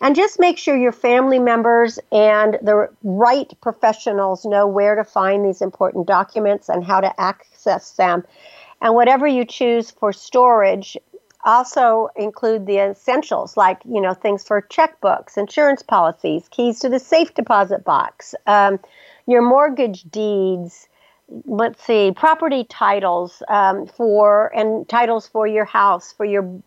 And 0.00 0.14
just 0.14 0.38
make 0.38 0.58
sure 0.58 0.76
your 0.76 0.92
family 0.92 1.40
members 1.40 1.98
and 2.12 2.58
the 2.62 2.88
right 3.02 3.52
professionals 3.60 4.44
know 4.44 4.66
where 4.66 4.94
to 4.94 5.04
find 5.04 5.44
these 5.44 5.60
important 5.60 6.06
documents 6.06 6.68
and 6.68 6.84
how 6.84 7.00
to 7.00 7.20
access 7.20 7.92
them. 7.92 8.24
And 8.80 8.94
whatever 8.94 9.26
you 9.26 9.44
choose 9.44 9.90
for 9.90 10.12
storage, 10.12 10.96
also 11.44 12.08
include 12.16 12.66
the 12.66 12.78
essentials 12.78 13.56
like 13.56 13.78
you 13.84 14.00
know 14.00 14.14
things 14.14 14.44
for 14.44 14.62
checkbooks, 14.62 15.36
insurance 15.36 15.82
policies, 15.82 16.48
keys 16.50 16.78
to 16.80 16.88
the 16.88 16.98
safe 16.98 17.34
deposit 17.34 17.84
box, 17.84 18.34
um, 18.46 18.78
your 19.26 19.42
mortgage 19.42 20.02
deeds. 20.04 20.88
Let's 21.44 21.84
see, 21.84 22.12
property 22.12 22.64
titles 22.64 23.42
um, 23.48 23.86
for 23.86 24.50
and 24.54 24.88
titles 24.88 25.28
for 25.28 25.46
your 25.46 25.66
house, 25.66 26.12
for 26.12 26.24
your 26.24 26.62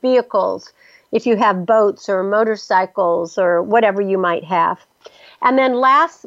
vehicles, 0.00 0.72
if 1.12 1.26
you 1.26 1.36
have 1.36 1.66
boats 1.66 2.08
or 2.08 2.22
motorcycles 2.22 3.38
or 3.38 3.62
whatever 3.62 4.00
you 4.00 4.18
might 4.18 4.44
have. 4.44 4.78
And 5.42 5.58
then, 5.58 5.74
last 5.74 6.26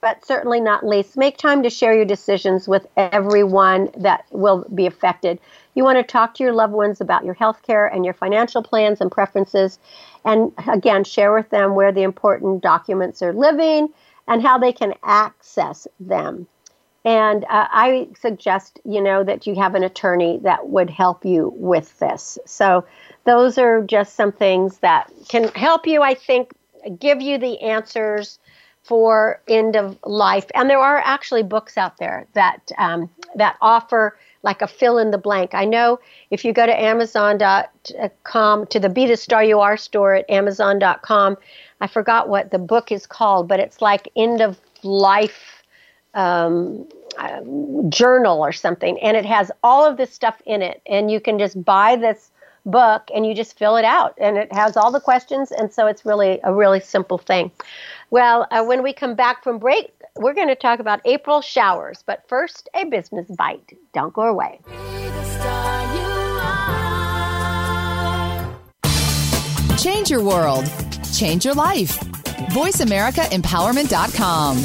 but 0.00 0.24
certainly 0.24 0.60
not 0.60 0.86
least, 0.86 1.16
make 1.16 1.36
time 1.36 1.62
to 1.64 1.70
share 1.70 1.94
your 1.94 2.04
decisions 2.04 2.68
with 2.68 2.86
everyone 2.96 3.90
that 3.96 4.24
will 4.30 4.64
be 4.74 4.86
affected. 4.86 5.40
You 5.74 5.82
want 5.82 5.98
to 5.98 6.04
talk 6.04 6.34
to 6.34 6.44
your 6.44 6.52
loved 6.52 6.72
ones 6.72 7.00
about 7.00 7.24
your 7.24 7.34
health 7.34 7.62
care 7.62 7.86
and 7.86 8.04
your 8.04 8.14
financial 8.14 8.62
plans 8.62 9.00
and 9.00 9.10
preferences. 9.10 9.80
And 10.24 10.52
again, 10.68 11.02
share 11.02 11.34
with 11.34 11.50
them 11.50 11.74
where 11.74 11.90
the 11.90 12.02
important 12.02 12.62
documents 12.62 13.20
are 13.22 13.32
living 13.32 13.88
and 14.28 14.42
how 14.42 14.58
they 14.58 14.72
can 14.72 14.94
access 15.02 15.88
them. 15.98 16.46
And 17.04 17.44
uh, 17.44 17.66
I 17.70 18.08
suggest, 18.20 18.78
you 18.84 19.00
know, 19.00 19.24
that 19.24 19.46
you 19.46 19.56
have 19.56 19.74
an 19.74 19.82
attorney 19.82 20.38
that 20.44 20.68
would 20.68 20.88
help 20.88 21.24
you 21.24 21.52
with 21.56 21.98
this. 21.98 22.38
So 22.46 22.84
those 23.24 23.58
are 23.58 23.82
just 23.82 24.14
some 24.14 24.32
things 24.32 24.78
that 24.78 25.10
can 25.28 25.48
help 25.48 25.86
you, 25.86 26.02
I 26.02 26.14
think, 26.14 26.52
give 26.98 27.20
you 27.20 27.38
the 27.38 27.60
answers 27.60 28.38
for 28.82 29.40
end 29.48 29.76
of 29.76 29.98
life. 30.04 30.46
And 30.54 30.68
there 30.68 30.80
are 30.80 30.98
actually 30.98 31.44
books 31.44 31.78
out 31.78 31.98
there 31.98 32.26
that 32.34 32.72
um, 32.78 33.08
that 33.36 33.56
offer 33.60 34.18
like 34.42 34.60
a 34.60 34.66
fill 34.66 34.98
in 34.98 35.12
the 35.12 35.18
blank. 35.18 35.54
I 35.54 35.64
know 35.64 36.00
if 36.30 36.44
you 36.44 36.52
go 36.52 36.66
to 36.66 36.80
Amazon.com 36.80 38.66
to 38.66 38.80
the 38.80 38.88
Be 38.88 39.06
the 39.06 39.16
Star 39.16 39.44
You 39.44 39.60
Are 39.60 39.76
store 39.76 40.14
at 40.16 40.28
Amazon.com, 40.28 41.36
I 41.80 41.86
forgot 41.86 42.28
what 42.28 42.50
the 42.50 42.58
book 42.58 42.90
is 42.90 43.06
called, 43.06 43.46
but 43.46 43.60
it's 43.60 43.80
like 43.80 44.08
end 44.16 44.40
of 44.40 44.60
life 44.82 45.62
um, 46.14 46.88
uh, 47.18 47.40
journal 47.88 48.44
or 48.44 48.52
something, 48.52 48.98
and 49.00 49.16
it 49.16 49.24
has 49.24 49.52
all 49.62 49.86
of 49.86 49.96
this 49.96 50.12
stuff 50.12 50.42
in 50.44 50.60
it, 50.60 50.82
and 50.86 51.08
you 51.08 51.20
can 51.20 51.38
just 51.38 51.64
buy 51.64 51.94
this 51.94 52.31
book 52.64 53.10
and 53.14 53.26
you 53.26 53.34
just 53.34 53.58
fill 53.58 53.76
it 53.76 53.84
out 53.84 54.14
and 54.18 54.36
it 54.36 54.52
has 54.52 54.76
all 54.76 54.92
the 54.92 55.00
questions. 55.00 55.50
And 55.50 55.72
so 55.72 55.86
it's 55.86 56.04
really 56.04 56.40
a 56.44 56.54
really 56.54 56.80
simple 56.80 57.18
thing. 57.18 57.50
Well 58.10 58.46
uh, 58.50 58.64
when 58.64 58.82
we 58.82 58.92
come 58.92 59.14
back 59.14 59.42
from 59.42 59.58
break 59.58 59.92
we're 60.16 60.34
going 60.34 60.48
to 60.48 60.54
talk 60.54 60.78
about 60.78 61.00
april 61.06 61.40
showers 61.40 62.04
but 62.06 62.22
first 62.28 62.68
a 62.74 62.84
business 62.84 63.30
bite. 63.30 63.72
Don't 63.94 64.12
go 64.12 64.22
away. 64.22 64.60
Change 69.78 70.10
your 70.10 70.22
world. 70.22 70.70
Change 71.12 71.44
your 71.44 71.54
life. 71.54 71.98
Voiceamericaempowerment.com 72.50 74.56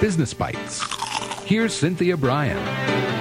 business 0.00 0.34
bites. 0.34 0.82
Here's 1.44 1.72
cynthia 1.72 2.16
brian 2.16 3.15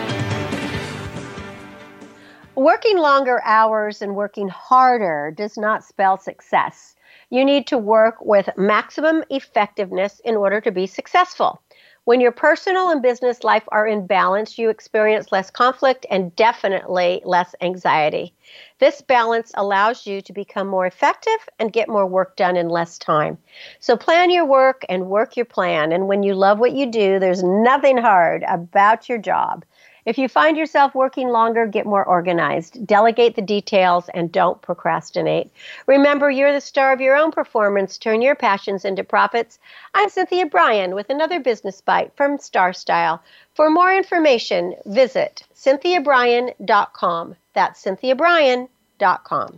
Working 2.56 2.98
longer 2.98 3.42
hours 3.44 4.02
and 4.02 4.16
working 4.16 4.48
harder 4.48 5.34
does 5.36 5.58
not 5.58 5.84
spell 5.84 6.18
success. 6.18 6.96
You 7.30 7.44
need 7.44 7.68
to 7.68 7.78
work 7.78 8.16
with 8.22 8.48
maximum 8.56 9.26
effectiveness 9.30 10.22
in 10.24 10.38
order 10.38 10.62
to 10.62 10.72
be 10.72 10.88
successful. 10.88 11.62
When 12.06 12.22
your 12.22 12.32
personal 12.32 12.92
and 12.92 13.02
business 13.02 13.44
life 13.44 13.64
are 13.70 13.86
in 13.86 14.08
balance, 14.08 14.58
you 14.58 14.70
experience 14.70 15.34
less 15.34 15.52
conflict 15.52 16.06
and 16.10 16.34
definitely 16.38 17.22
less 17.26 17.56
anxiety. 17.60 18.34
This 18.80 19.02
balance 19.02 19.52
allows 19.56 20.08
you 20.08 20.22
to 20.22 20.32
become 20.32 20.68
more 20.68 20.86
effective 20.86 21.50
and 21.60 21.74
get 21.74 21.90
more 21.90 22.06
work 22.06 22.38
done 22.38 22.56
in 22.56 22.70
less 22.70 22.98
time. 22.98 23.38
So 23.82 23.98
plan 23.98 24.30
your 24.30 24.46
work 24.46 24.86
and 24.88 25.08
work 25.08 25.36
your 25.36 25.48
plan. 25.48 25.92
And 25.92 26.08
when 26.08 26.24
you 26.24 26.36
love 26.36 26.60
what 26.60 26.72
you 26.74 26.86
do, 26.90 27.20
there's 27.20 27.44
nothing 27.44 27.98
hard 27.98 28.46
about 28.48 29.10
your 29.10 29.18
job. 29.18 29.66
If 30.06 30.20
you 30.20 30.30
find 30.30 30.56
yourself 30.56 30.94
working 30.94 31.30
longer, 31.30 31.66
get 31.66 31.88
more 31.88 32.06
organized. 32.06 32.86
Delegate 32.86 33.36
the 33.36 33.42
details 33.42 34.08
and 34.10 34.32
don't 34.32 34.62
procrastinate. 34.62 35.52
Remember, 35.88 36.30
you're 36.30 36.54
the 36.54 36.62
star 36.62 36.94
of 36.94 37.02
your 37.02 37.16
own 37.16 37.32
performance. 37.32 37.98
Turn 37.98 38.22
your 38.22 38.36
passions 38.36 38.86
into 38.86 39.04
profits. 39.04 39.58
I'm 39.96 40.10
Cynthia 40.10 40.46
Brian 40.46 40.94
with 40.94 41.10
another 41.10 41.40
business 41.40 41.82
bite 41.82 42.12
from 42.16 42.38
Star 42.38 42.72
Style. 42.72 43.24
For 43.56 43.72
more 43.72 43.92
information, 43.94 44.76
visit 44.86 45.44
cynthiabrian.com. 45.56 47.36
That's 47.54 47.84
cynthiabrian.com. 47.84 49.58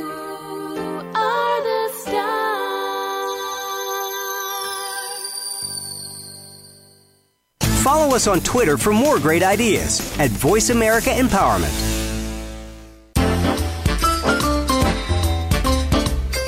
Follow 8.01 8.15
us 8.15 8.25
on 8.25 8.39
Twitter 8.39 8.79
for 8.79 8.93
more 8.93 9.19
great 9.19 9.43
ideas 9.43 10.17
at 10.17 10.31
Voice 10.31 10.71
America 10.71 11.11
Empowerment. 11.11 11.69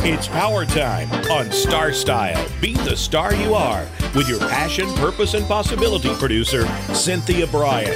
It's 0.03 0.27
power 0.27 0.65
time 0.65 1.11
on 1.29 1.51
Star 1.51 1.93
Style. 1.93 2.43
Be 2.59 2.73
the 2.73 2.97
star 2.97 3.35
you 3.35 3.53
are 3.53 3.85
with 4.15 4.27
your 4.27 4.39
passion, 4.39 4.91
purpose, 4.95 5.35
and 5.35 5.45
possibility 5.47 6.11
producer, 6.15 6.65
Cynthia 6.91 7.45
Brian. 7.45 7.93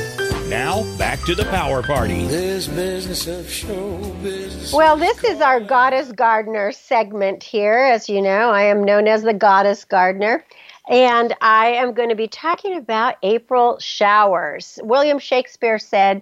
Now, 0.49 0.83
back 0.99 1.19
to 1.21 1.33
the 1.33 1.45
power 1.45 1.81
party. 1.81 2.27
This 2.27 2.67
business 2.67 3.25
of 3.25 3.49
show 3.49 3.97
business. 4.21 4.71
Well, 4.71 4.97
this 4.97 5.23
is 5.23 5.41
our 5.41 5.59
Goddess 5.59 6.11
Gardener 6.11 6.71
segment 6.71 7.41
here. 7.41 7.79
As 7.79 8.07
you 8.07 8.21
know, 8.21 8.51
I 8.51 8.61
am 8.65 8.83
known 8.83 9.07
as 9.07 9.23
the 9.23 9.33
Goddess 9.33 9.83
Gardener. 9.83 10.43
And 10.89 11.35
I 11.41 11.67
am 11.67 11.93
going 11.93 12.09
to 12.09 12.15
be 12.15 12.27
talking 12.27 12.77
about 12.77 13.15
April 13.21 13.77
showers. 13.79 14.79
William 14.83 15.19
Shakespeare 15.19 15.79
said, 15.79 16.21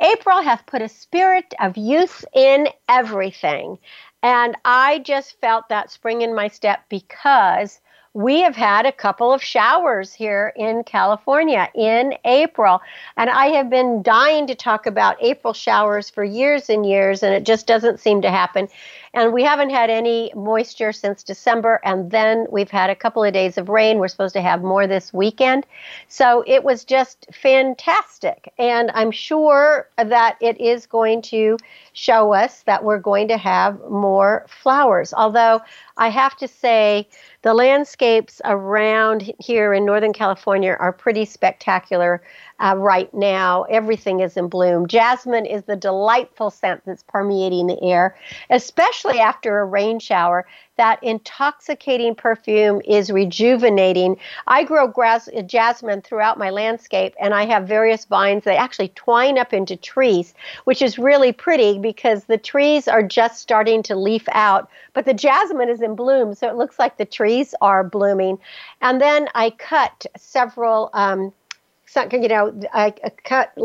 April 0.00 0.42
hath 0.42 0.66
put 0.66 0.82
a 0.82 0.88
spirit 0.88 1.52
of 1.60 1.76
youth 1.76 2.24
in 2.32 2.68
everything. 2.88 3.78
And 4.22 4.56
I 4.64 5.00
just 5.00 5.40
felt 5.40 5.68
that 5.68 5.90
spring 5.90 6.22
in 6.22 6.34
my 6.34 6.48
step 6.48 6.84
because 6.88 7.80
we 8.14 8.40
have 8.40 8.54
had 8.54 8.86
a 8.86 8.92
couple 8.92 9.32
of 9.32 9.42
showers 9.42 10.14
here 10.14 10.52
in 10.54 10.84
California 10.84 11.68
in 11.74 12.14
April. 12.24 12.80
And 13.16 13.28
I 13.28 13.46
have 13.46 13.68
been 13.68 14.02
dying 14.02 14.46
to 14.46 14.54
talk 14.54 14.86
about 14.86 15.16
April 15.20 15.52
showers 15.52 16.10
for 16.10 16.22
years 16.22 16.70
and 16.70 16.86
years, 16.86 17.24
and 17.24 17.34
it 17.34 17.44
just 17.44 17.66
doesn't 17.66 17.98
seem 17.98 18.22
to 18.22 18.30
happen. 18.30 18.68
And 19.14 19.32
we 19.32 19.44
haven't 19.44 19.70
had 19.70 19.90
any 19.90 20.32
moisture 20.34 20.92
since 20.92 21.22
December. 21.22 21.80
And 21.84 22.10
then 22.10 22.46
we've 22.50 22.70
had 22.70 22.90
a 22.90 22.96
couple 22.96 23.22
of 23.22 23.32
days 23.32 23.56
of 23.56 23.68
rain. 23.68 23.98
We're 23.98 24.08
supposed 24.08 24.34
to 24.34 24.42
have 24.42 24.62
more 24.62 24.86
this 24.86 25.12
weekend. 25.12 25.66
So 26.08 26.42
it 26.46 26.64
was 26.64 26.84
just 26.84 27.28
fantastic. 27.32 28.52
And 28.58 28.90
I'm 28.92 29.12
sure 29.12 29.88
that 29.96 30.36
it 30.40 30.60
is 30.60 30.86
going 30.86 31.22
to 31.22 31.56
show 31.94 32.34
us 32.34 32.62
that 32.62 32.84
we're 32.84 32.98
going 32.98 33.28
to 33.28 33.38
have 33.38 33.80
more 33.88 34.44
flowers. 34.48 35.14
Although 35.14 35.60
I 35.96 36.08
have 36.08 36.36
to 36.38 36.48
say, 36.48 37.08
the 37.42 37.54
landscapes 37.54 38.40
around 38.44 39.32
here 39.38 39.72
in 39.72 39.86
Northern 39.86 40.12
California 40.12 40.76
are 40.78 40.92
pretty 40.92 41.24
spectacular 41.24 42.22
uh, 42.58 42.74
right 42.76 43.12
now. 43.14 43.62
Everything 43.64 44.20
is 44.20 44.36
in 44.36 44.48
bloom. 44.48 44.86
Jasmine 44.88 45.46
is 45.46 45.62
the 45.64 45.76
delightful 45.76 46.50
scent 46.50 46.82
that's 46.84 47.04
permeating 47.04 47.68
the 47.68 47.80
air, 47.82 48.16
especially 48.50 49.20
after 49.20 49.60
a 49.60 49.64
rain 49.64 49.98
shower. 49.98 50.46
That 50.76 51.02
intoxicating 51.02 52.14
perfume 52.14 52.80
is 52.84 53.10
rejuvenating. 53.10 54.16
I 54.46 54.64
grow 54.64 54.88
grass, 54.88 55.28
jasmine 55.46 56.02
throughout 56.02 56.36
my 56.36 56.50
landscape, 56.50 57.14
and 57.20 57.32
I 57.32 57.44
have 57.46 57.68
various 57.68 58.04
vines 58.04 58.44
that 58.44 58.58
actually 58.58 58.88
twine 58.88 59.38
up 59.38 59.52
into 59.52 59.76
trees, 59.76 60.34
which 60.64 60.82
is 60.82 60.98
really 60.98 61.32
pretty 61.32 61.78
because 61.78 62.24
the 62.24 62.38
trees 62.38 62.88
are 62.88 63.02
just 63.02 63.40
starting 63.40 63.82
to 63.84 63.94
leaf 63.94 64.28
out, 64.32 64.68
but 64.94 65.04
the 65.04 65.14
jasmine 65.14 65.68
is 65.68 65.80
in 65.80 65.94
bloom, 65.94 66.34
so 66.34 66.48
it 66.48 66.56
looks 66.56 66.78
like 66.78 66.96
the 66.96 67.04
trees 67.04 67.54
are 67.60 67.84
blooming. 67.84 68.38
And 68.80 69.00
then 69.00 69.28
I 69.34 69.50
cut 69.50 70.06
several. 70.16 70.90
Um, 70.92 71.32
you 72.10 72.26
know, 72.26 72.52
I, 72.72 72.92
I 73.04 73.10
cut 73.22 73.56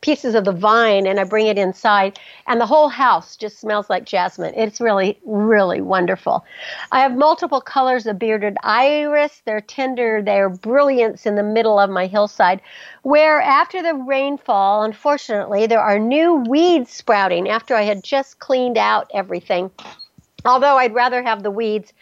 pieces 0.00 0.34
of 0.34 0.44
the 0.44 0.52
vine 0.52 1.06
and 1.06 1.18
I 1.18 1.24
bring 1.24 1.46
it 1.46 1.58
inside, 1.58 2.18
and 2.46 2.60
the 2.60 2.66
whole 2.66 2.88
house 2.88 3.36
just 3.36 3.58
smells 3.58 3.90
like 3.90 4.04
jasmine. 4.04 4.54
It's 4.56 4.80
really, 4.80 5.18
really 5.24 5.80
wonderful. 5.80 6.44
I 6.92 7.00
have 7.00 7.16
multiple 7.16 7.60
colors 7.60 8.06
of 8.06 8.18
bearded 8.18 8.56
iris. 8.62 9.42
They're 9.44 9.60
tender, 9.60 10.22
they're 10.22 10.48
brilliance 10.48 11.26
in 11.26 11.34
the 11.34 11.42
middle 11.42 11.78
of 11.78 11.90
my 11.90 12.06
hillside, 12.06 12.60
where 13.02 13.40
after 13.40 13.82
the 13.82 13.94
rainfall, 13.94 14.82
unfortunately, 14.82 15.66
there 15.66 15.80
are 15.80 15.98
new 15.98 16.36
weeds 16.48 16.90
sprouting 16.90 17.48
after 17.48 17.74
I 17.74 17.82
had 17.82 18.04
just 18.04 18.38
cleaned 18.38 18.78
out 18.78 19.10
everything. 19.14 19.70
Although 20.44 20.76
I'd 20.76 20.94
rather 20.94 21.22
have 21.22 21.42
the 21.42 21.50
weeds 21.50 21.92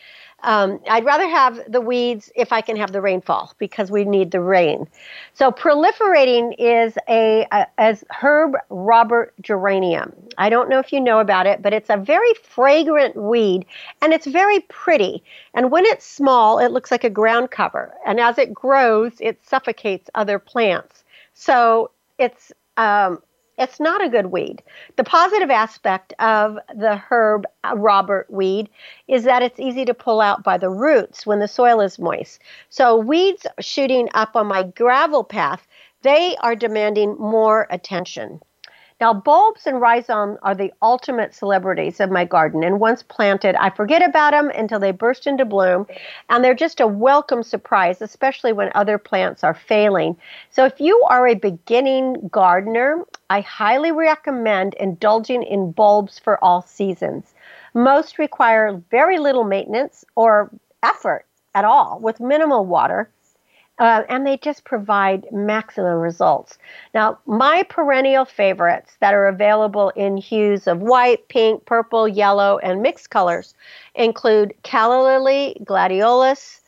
um, 0.45 0.81
I'd 0.89 1.05
rather 1.05 1.29
have 1.29 1.61
the 1.67 1.81
weeds 1.81 2.31
if 2.37 2.53
I 2.53 2.61
can 2.61 2.77
have 2.77 2.93
the 2.93 3.01
rainfall 3.01 3.55
because 3.59 3.91
we 3.91 4.05
need 4.05 4.31
the 4.31 4.41
rain. 4.41 4.87
So 5.33 5.51
proliferating 5.51 6.55
is 6.59 6.97
a, 7.09 7.47
a, 7.51 7.67
as 7.79 8.05
herb 8.11 8.55
Robert 8.71 9.35
geranium. 9.41 10.13
I 10.39 10.51
don't 10.51 10.69
know 10.69 10.79
if 10.79 10.93
you 10.93 11.01
know 11.01 11.19
about 11.19 11.47
it, 11.47 11.63
but 11.63 11.73
it's 11.73 11.91
a 11.91 11.97
very 11.97 12.33
fragrant 12.43 13.17
weed 13.17 13.67
and 14.03 14.13
it's 14.13 14.27
very 14.27 14.61
pretty. 14.61 15.23
And 15.55 15.71
when 15.71 15.85
it's 15.87 16.07
small, 16.07 16.59
it 16.59 16.71
looks 16.71 16.91
like 16.91 17.05
a 17.05 17.11
ground 17.11 17.51
cover, 17.51 17.95
and 18.07 18.21
as 18.21 18.39
it 18.39 18.53
grows, 18.53 19.13
it 19.21 19.39
suffocates 19.45 20.11
other 20.15 20.39
plants. 20.39 21.05
So 21.33 21.91
it's 22.19 22.53
um, 22.77 23.23
it's 23.59 23.81
not 23.81 24.05
a 24.05 24.09
good 24.09 24.27
weed. 24.27 24.63
The 24.97 25.05
positive 25.05 25.51
aspect 25.51 26.13
of 26.19 26.59
the 26.75 26.97
herb 26.97 27.47
uh, 27.65 27.75
Robert 27.77 28.31
weed 28.31 28.69
is 29.09 29.25
that 29.25 29.43
it's 29.43 29.61
easy 29.61 29.85
to 29.85 29.95
pull 29.95 30.21
out 30.21 30.43
by 30.43 30.59
the 30.59 30.71
roots 30.71 31.27
when 31.27 31.39
the 31.39 31.49
soil 31.49 31.81
is 31.81 31.99
moist. 31.99 32.41
So, 32.69 32.97
weeds 32.97 33.47
shooting 33.61 34.09
up 34.15 34.37
on 34.37 34.47
my 34.47 34.65
gravel 34.65 35.25
path, 35.25 35.67
they 36.03 36.37
are 36.41 36.57
demanding 36.57 37.17
more 37.19 37.67
attention. 37.71 38.41
Now, 39.01 39.13
bulbs 39.13 39.67
and 39.67 39.81
rhizome 39.81 40.39
are 40.43 40.55
the 40.55 40.73
ultimate 40.81 41.35
celebrities 41.35 41.99
of 41.99 42.13
my 42.13 42.25
garden, 42.25 42.63
and 42.63 42.79
once 42.79 43.03
planted, 43.03 43.57
I 43.57 43.71
forget 43.71 44.03
about 44.03 44.31
them 44.31 44.51
until 44.51 44.79
they 44.79 44.93
burst 44.93 45.27
into 45.27 45.45
bloom, 45.45 45.87
and 46.31 46.45
they're 46.45 46.55
just 46.55 46.79
a 46.79 46.87
welcome 46.87 47.43
surprise, 47.43 48.01
especially 48.01 48.53
when 48.53 48.71
other 48.75 48.97
plants 48.99 49.43
are 49.43 49.53
failing. 49.53 50.17
So, 50.51 50.65
if 50.65 50.81
you 50.81 51.03
are 51.11 51.27
a 51.27 51.35
beginning 51.35 52.29
gardener, 52.31 53.05
I 53.31 53.41
highly 53.41 53.91
recommend 53.91 54.75
indulging 54.75 55.43
in 55.43 55.73
bulbs 55.73 56.21
for 56.21 56.43
all 56.43 56.63
seasons. 56.63 57.35
Most 57.75 58.19
require 58.19 58.81
very 58.93 59.19
little 59.19 59.45
maintenance 59.45 60.05
or 60.15 60.51
effort 60.85 61.27
at 61.57 61.65
all 61.65 61.99
with 62.01 62.21
minimal 62.21 62.65
water 62.65 63.11
uh, 63.79 64.03
and 64.09 64.27
they 64.27 64.37
just 64.37 64.65
provide 64.65 65.27
maximum 65.33 65.99
results. 65.99 66.59
Now, 66.95 67.19
my 67.27 67.65
perennial 67.65 68.25
favorites 68.25 68.97
that 69.01 69.15
are 69.15 69.27
available 69.27 69.91
in 69.91 70.17
hues 70.17 70.67
of 70.67 70.81
white, 70.81 71.29
pink, 71.29 71.65
purple, 71.65 72.07
yellow, 72.07 72.59
and 72.59 72.83
mixed 72.83 73.11
colors 73.11 73.55
include 73.95 74.55
calla 74.63 75.03
lily, 75.03 75.57
gladiolus, 75.65 76.61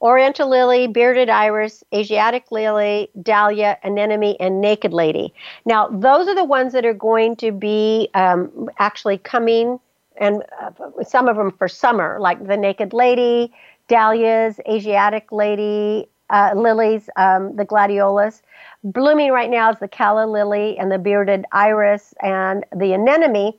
oriental 0.00 0.48
lily, 0.48 0.86
bearded 0.86 1.28
iris, 1.28 1.82
Asiatic 1.92 2.52
lily, 2.52 3.08
dahlia, 3.22 3.78
anemone, 3.82 4.36
and 4.38 4.60
naked 4.60 4.92
lady. 4.92 5.34
Now, 5.64 5.88
those 5.88 6.28
are 6.28 6.34
the 6.34 6.44
ones 6.44 6.72
that 6.74 6.84
are 6.84 6.94
going 6.94 7.34
to 7.36 7.50
be 7.50 8.08
um, 8.14 8.68
actually 8.78 9.18
coming, 9.18 9.80
and 10.18 10.44
uh, 10.62 10.70
some 11.02 11.28
of 11.28 11.36
them 11.36 11.50
for 11.50 11.66
summer, 11.66 12.18
like 12.20 12.46
the 12.46 12.56
naked 12.56 12.92
lady, 12.92 13.52
dahlias, 13.88 14.60
Asiatic 14.68 15.32
lady, 15.32 16.08
uh, 16.30 16.52
lilies, 16.54 17.08
um, 17.16 17.56
the 17.56 17.64
gladiolus. 17.64 18.42
Blooming 18.84 19.32
right 19.32 19.50
now 19.50 19.70
is 19.70 19.78
the 19.78 19.88
calla 19.88 20.26
lily 20.26 20.78
and 20.78 20.90
the 20.90 20.98
bearded 20.98 21.44
iris 21.52 22.14
and 22.22 22.64
the 22.74 22.92
anemone. 22.92 23.54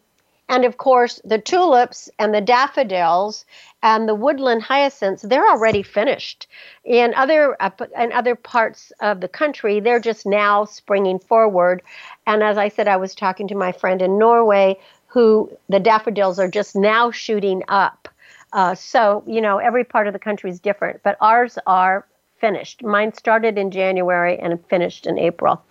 And 0.49 0.63
of 0.63 0.77
course, 0.77 1.19
the 1.25 1.39
tulips 1.39 2.09
and 2.19 2.33
the 2.33 2.39
daffodils 2.39 3.45
and 3.83 4.07
the 4.07 4.15
woodland 4.15 4.63
hyacinths, 4.63 5.21
they're 5.21 5.47
already 5.47 5.83
finished. 5.83 6.47
In 6.85 7.13
other, 7.15 7.57
uh, 7.61 7.69
in 7.99 8.13
other 8.13 8.35
parts 8.35 8.93
of 9.01 9.19
the 9.19 9.27
country, 9.27 9.81
they're 9.81 9.99
just 9.99 10.25
now 10.25 10.63
springing 10.63 11.19
forward. 11.19 11.81
And 12.25 12.43
as 12.43 12.57
I 12.57 12.69
said, 12.69 12.87
I 12.87 12.95
was 12.95 13.13
talking 13.13 13.49
to 13.49 13.55
my 13.55 13.73
friend 13.73 14.01
in 14.01 14.17
Norway 14.17 14.77
who 15.07 15.51
the 15.67 15.79
daffodils 15.79 16.39
are 16.39 16.49
just 16.49 16.75
now 16.75 17.11
shooting 17.11 17.63
up. 17.67 18.07
Uh, 18.53 18.75
so, 18.75 19.23
you 19.27 19.41
know, 19.41 19.57
every 19.57 19.83
part 19.83 20.07
of 20.07 20.13
the 20.13 20.19
country 20.19 20.49
is 20.49 20.59
different, 20.59 21.01
but 21.03 21.17
ours 21.19 21.57
are 21.67 22.05
finished. 22.39 22.83
Mine 22.83 23.13
started 23.13 23.57
in 23.57 23.71
January 23.71 24.37
and 24.39 24.63
finished 24.67 25.05
in 25.05 25.17
April. 25.17 25.61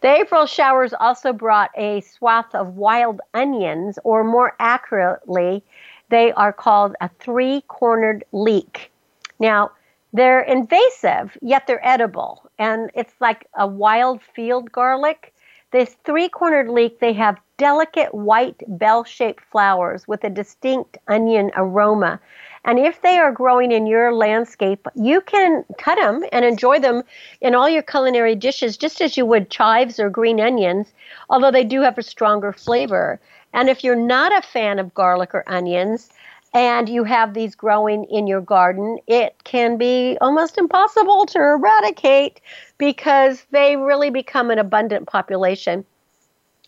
The 0.00 0.08
April 0.08 0.46
showers 0.46 0.92
also 0.92 1.32
brought 1.32 1.70
a 1.76 2.00
swath 2.00 2.54
of 2.54 2.76
wild 2.76 3.20
onions, 3.34 3.98
or 4.04 4.24
more 4.24 4.54
accurately, 4.58 5.62
they 6.08 6.32
are 6.32 6.52
called 6.52 6.94
a 7.00 7.08
three 7.18 7.62
cornered 7.68 8.24
leek. 8.32 8.90
Now, 9.38 9.72
they're 10.12 10.42
invasive, 10.42 11.36
yet 11.42 11.66
they're 11.66 11.86
edible, 11.86 12.48
and 12.58 12.90
it's 12.94 13.14
like 13.20 13.46
a 13.54 13.66
wild 13.66 14.22
field 14.34 14.72
garlic. 14.72 15.34
This 15.72 15.96
three 16.04 16.28
cornered 16.28 16.68
leek, 16.68 17.00
they 17.00 17.12
have 17.14 17.38
delicate 17.58 18.14
white 18.14 18.62
bell 18.66 19.04
shaped 19.04 19.44
flowers 19.50 20.06
with 20.06 20.24
a 20.24 20.30
distinct 20.30 20.96
onion 21.08 21.50
aroma. 21.56 22.20
And 22.66 22.80
if 22.80 23.00
they 23.00 23.16
are 23.16 23.30
growing 23.30 23.70
in 23.70 23.86
your 23.86 24.12
landscape, 24.12 24.88
you 24.96 25.20
can 25.20 25.64
cut 25.78 25.98
them 25.98 26.24
and 26.32 26.44
enjoy 26.44 26.80
them 26.80 27.04
in 27.40 27.54
all 27.54 27.68
your 27.68 27.82
culinary 27.82 28.34
dishes, 28.34 28.76
just 28.76 29.00
as 29.00 29.16
you 29.16 29.24
would 29.24 29.50
chives 29.50 30.00
or 30.00 30.10
green 30.10 30.40
onions, 30.40 30.92
although 31.30 31.52
they 31.52 31.62
do 31.62 31.80
have 31.82 31.96
a 31.96 32.02
stronger 32.02 32.52
flavor. 32.52 33.20
And 33.52 33.68
if 33.68 33.84
you're 33.84 33.94
not 33.94 34.36
a 34.36 34.46
fan 34.46 34.80
of 34.80 34.92
garlic 34.94 35.32
or 35.32 35.44
onions, 35.46 36.10
and 36.54 36.88
you 36.88 37.04
have 37.04 37.34
these 37.34 37.54
growing 37.54 38.04
in 38.06 38.26
your 38.26 38.40
garden, 38.40 38.98
it 39.06 39.36
can 39.44 39.76
be 39.76 40.18
almost 40.20 40.58
impossible 40.58 41.26
to 41.26 41.38
eradicate 41.38 42.40
because 42.78 43.44
they 43.52 43.76
really 43.76 44.10
become 44.10 44.50
an 44.50 44.58
abundant 44.58 45.06
population. 45.06 45.84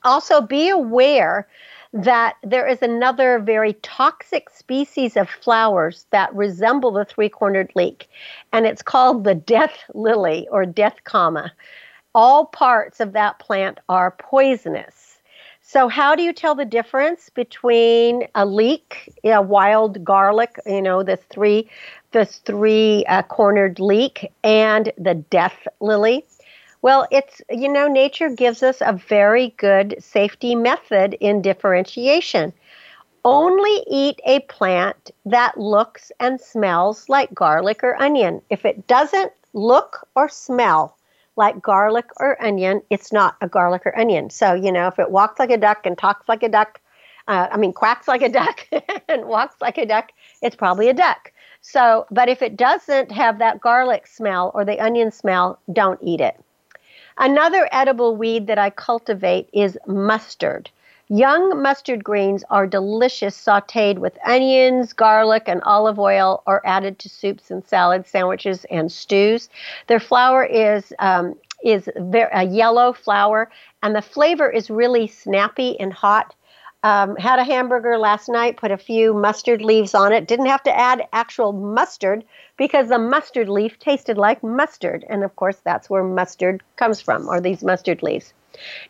Also, 0.04 0.40
be 0.40 0.68
aware 0.68 1.48
that 1.92 2.36
there 2.42 2.66
is 2.66 2.82
another 2.82 3.38
very 3.38 3.74
toxic 3.82 4.50
species 4.50 5.16
of 5.16 5.28
flowers 5.28 6.06
that 6.10 6.34
resemble 6.34 6.90
the 6.92 7.04
three 7.04 7.28
cornered 7.28 7.70
leek, 7.74 8.08
and 8.52 8.66
it's 8.66 8.82
called 8.82 9.24
the 9.24 9.34
death 9.34 9.78
lily 9.94 10.46
or 10.50 10.66
death 10.66 10.96
camas. 11.04 11.50
All 12.14 12.46
parts 12.46 13.00
of 13.00 13.12
that 13.12 13.38
plant 13.38 13.78
are 13.88 14.10
poisonous. 14.12 15.18
So, 15.62 15.88
how 15.88 16.14
do 16.14 16.22
you 16.22 16.32
tell 16.32 16.54
the 16.54 16.64
difference 16.64 17.28
between 17.28 18.26
a 18.34 18.46
leek, 18.46 19.12
a 19.22 19.42
wild 19.42 20.02
garlic, 20.02 20.58
you 20.64 20.80
know, 20.80 21.02
the 21.02 21.16
three 21.16 21.68
the 22.12 22.24
three 22.24 23.04
uh, 23.06 23.22
cornered 23.22 23.78
leek, 23.78 24.32
and 24.42 24.92
the 24.96 25.14
death 25.14 25.66
lily. 25.80 26.24
Well, 26.80 27.06
it's, 27.10 27.42
you 27.50 27.68
know, 27.68 27.88
nature 27.88 28.30
gives 28.30 28.62
us 28.62 28.80
a 28.80 28.92
very 28.92 29.50
good 29.56 29.96
safety 29.98 30.54
method 30.54 31.14
in 31.20 31.42
differentiation. 31.42 32.52
Only 33.24 33.84
eat 33.88 34.20
a 34.24 34.40
plant 34.40 35.10
that 35.26 35.58
looks 35.58 36.12
and 36.20 36.40
smells 36.40 37.08
like 37.08 37.34
garlic 37.34 37.82
or 37.82 38.00
onion. 38.00 38.42
If 38.48 38.64
it 38.64 38.86
doesn't 38.86 39.32
look 39.52 40.08
or 40.14 40.28
smell 40.28 40.96
like 41.36 41.60
garlic 41.60 42.06
or 42.20 42.40
onion, 42.42 42.82
it's 42.90 43.12
not 43.12 43.36
a 43.40 43.48
garlic 43.48 43.82
or 43.84 43.98
onion. 43.98 44.30
So, 44.30 44.54
you 44.54 44.72
know, 44.72 44.86
if 44.86 44.98
it 44.98 45.10
walks 45.10 45.38
like 45.38 45.50
a 45.50 45.56
duck 45.58 45.84
and 45.84 45.98
talks 45.98 46.28
like 46.28 46.42
a 46.42 46.48
duck, 46.48 46.80
uh, 47.26 47.48
I 47.50 47.56
mean, 47.56 47.72
quacks 47.72 48.08
like 48.08 48.22
a 48.22 48.28
duck 48.28 48.66
and 49.08 49.26
walks 49.26 49.56
like 49.60 49.78
a 49.78 49.86
duck, 49.86 50.10
it's 50.42 50.56
probably 50.56 50.88
a 50.88 50.94
duck. 50.94 51.32
So, 51.60 52.06
but 52.10 52.28
if 52.28 52.40
it 52.40 52.56
doesn't 52.56 53.10
have 53.12 53.38
that 53.40 53.60
garlic 53.60 54.06
smell 54.06 54.52
or 54.54 54.64
the 54.64 54.80
onion 54.80 55.10
smell, 55.10 55.60
don't 55.72 55.98
eat 56.02 56.20
it. 56.20 56.40
Another 57.18 57.68
edible 57.72 58.16
weed 58.16 58.46
that 58.46 58.58
I 58.58 58.70
cultivate 58.70 59.48
is 59.52 59.76
mustard. 59.86 60.70
Young 61.08 61.60
mustard 61.60 62.04
greens 62.04 62.44
are 62.50 62.66
delicious 62.66 63.36
sauteed 63.36 63.98
with 63.98 64.18
onions, 64.24 64.92
garlic, 64.92 65.44
and 65.46 65.62
olive 65.62 65.98
oil, 65.98 66.42
or 66.46 66.64
added 66.66 66.98
to 67.00 67.08
soups 67.08 67.50
and 67.50 67.66
salads, 67.66 68.10
sandwiches, 68.10 68.64
and 68.70 68.92
stews. 68.92 69.48
Their 69.86 70.00
flower 70.00 70.44
is 70.44 70.92
um, 70.98 71.34
is 71.64 71.90
a 71.96 72.44
yellow 72.44 72.92
flower, 72.92 73.50
and 73.82 73.96
the 73.96 74.02
flavor 74.02 74.48
is 74.48 74.70
really 74.70 75.08
snappy 75.08 75.78
and 75.80 75.92
hot. 75.92 76.34
Um, 76.84 77.16
had 77.16 77.40
a 77.40 77.44
hamburger 77.44 77.98
last 77.98 78.28
night, 78.28 78.56
put 78.56 78.70
a 78.70 78.76
few 78.76 79.12
mustard 79.12 79.62
leaves 79.62 79.94
on 79.94 80.12
it. 80.12 80.28
Didn't 80.28 80.46
have 80.46 80.62
to 80.62 80.78
add 80.78 81.08
actual 81.12 81.52
mustard 81.52 82.24
because 82.56 82.88
the 82.88 82.98
mustard 82.98 83.48
leaf 83.48 83.78
tasted 83.80 84.16
like 84.16 84.44
mustard. 84.44 85.04
And 85.08 85.24
of 85.24 85.34
course, 85.34 85.56
that's 85.64 85.90
where 85.90 86.04
mustard 86.04 86.62
comes 86.76 87.00
from, 87.00 87.28
or 87.28 87.40
these 87.40 87.64
mustard 87.64 88.02
leaves. 88.04 88.32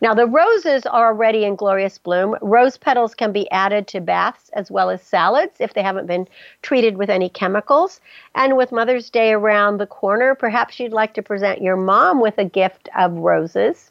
Now, 0.01 0.14
the 0.14 0.26
roses 0.26 0.86
are 0.86 1.09
already 1.09 1.45
in 1.45 1.57
glorious 1.57 1.99
bloom. 1.99 2.36
Rose 2.41 2.76
petals 2.76 3.14
can 3.14 3.32
be 3.32 3.51
added 3.51 3.86
to 3.89 4.01
baths 4.01 4.51
as 4.53 4.70
well 4.70 4.91
as 4.91 5.03
salads 5.03 5.57
if 5.59 5.74
they 5.74 5.82
haven't 5.82 6.07
been 6.07 6.28
treated 6.62 6.97
with 6.97 7.11
any 7.11 7.28
chemicals. 7.28 8.01
And 8.34 8.57
with 8.57 8.72
Mother's 8.72 9.11
Day 9.11 9.32
around 9.32 9.78
the 9.78 9.86
corner, 9.86 10.34
perhaps 10.34 10.78
you'd 10.78 10.93
like 10.93 11.14
to 11.14 11.22
present 11.22 11.62
your 11.62 11.76
mom 11.76 12.20
with 12.20 12.39
a 12.39 12.45
gift 12.45 12.89
of 12.97 13.12
roses. 13.12 13.91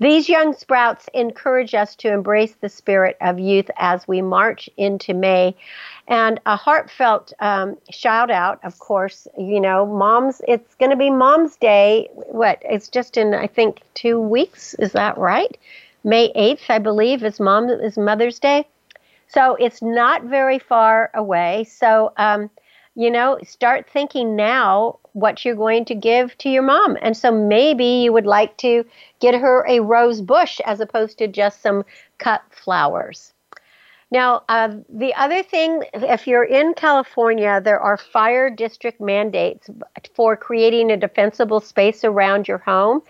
These 0.00 0.30
young 0.30 0.54
sprouts 0.54 1.10
encourage 1.12 1.74
us 1.74 1.94
to 1.96 2.10
embrace 2.10 2.54
the 2.54 2.70
spirit 2.70 3.18
of 3.20 3.38
youth 3.38 3.70
as 3.76 4.08
we 4.08 4.22
march 4.22 4.70
into 4.78 5.12
May. 5.12 5.54
And 6.08 6.40
a 6.46 6.56
heartfelt 6.56 7.34
um, 7.38 7.76
shout 7.90 8.30
out, 8.30 8.60
of 8.64 8.78
course, 8.78 9.28
you 9.38 9.60
know, 9.60 9.84
moms, 9.84 10.40
it's 10.48 10.74
going 10.76 10.90
to 10.90 10.96
be 10.96 11.10
Mom's 11.10 11.54
Day. 11.56 12.08
What? 12.14 12.62
It's 12.62 12.88
just 12.88 13.18
in, 13.18 13.34
I 13.34 13.46
think, 13.46 13.82
two 13.92 14.18
weeks. 14.18 14.72
Is 14.74 14.92
that 14.92 15.18
right? 15.18 15.54
May 16.02 16.32
8th, 16.32 16.70
I 16.70 16.78
believe, 16.78 17.22
is 17.22 17.38
Mom 17.38 17.68
is 17.68 17.98
Mother's 17.98 18.38
Day. 18.38 18.66
So 19.28 19.54
it's 19.56 19.82
not 19.82 20.24
very 20.24 20.58
far 20.58 21.10
away. 21.12 21.64
So, 21.64 22.12
um, 22.16 22.48
you 23.00 23.10
know, 23.10 23.38
start 23.42 23.88
thinking 23.88 24.36
now 24.36 24.98
what 25.14 25.42
you're 25.42 25.54
going 25.54 25.86
to 25.86 25.94
give 25.94 26.36
to 26.36 26.50
your 26.50 26.62
mom. 26.62 26.98
And 27.00 27.16
so 27.16 27.32
maybe 27.32 27.86
you 27.86 28.12
would 28.12 28.26
like 28.26 28.58
to 28.58 28.84
get 29.20 29.34
her 29.34 29.66
a 29.66 29.80
rose 29.80 30.20
bush 30.20 30.60
as 30.66 30.80
opposed 30.80 31.16
to 31.16 31.26
just 31.26 31.62
some 31.62 31.82
cut 32.18 32.42
flowers. 32.50 33.32
Now, 34.10 34.42
uh, 34.50 34.74
the 34.90 35.14
other 35.14 35.42
thing, 35.42 35.82
if 35.94 36.26
you're 36.26 36.44
in 36.44 36.74
California, 36.74 37.62
there 37.64 37.80
are 37.80 37.96
fire 37.96 38.50
district 38.50 39.00
mandates 39.00 39.70
for 40.14 40.36
creating 40.36 40.90
a 40.90 40.98
defensible 40.98 41.60
space 41.60 42.04
around 42.04 42.48
your 42.48 42.58
home. 42.58 43.00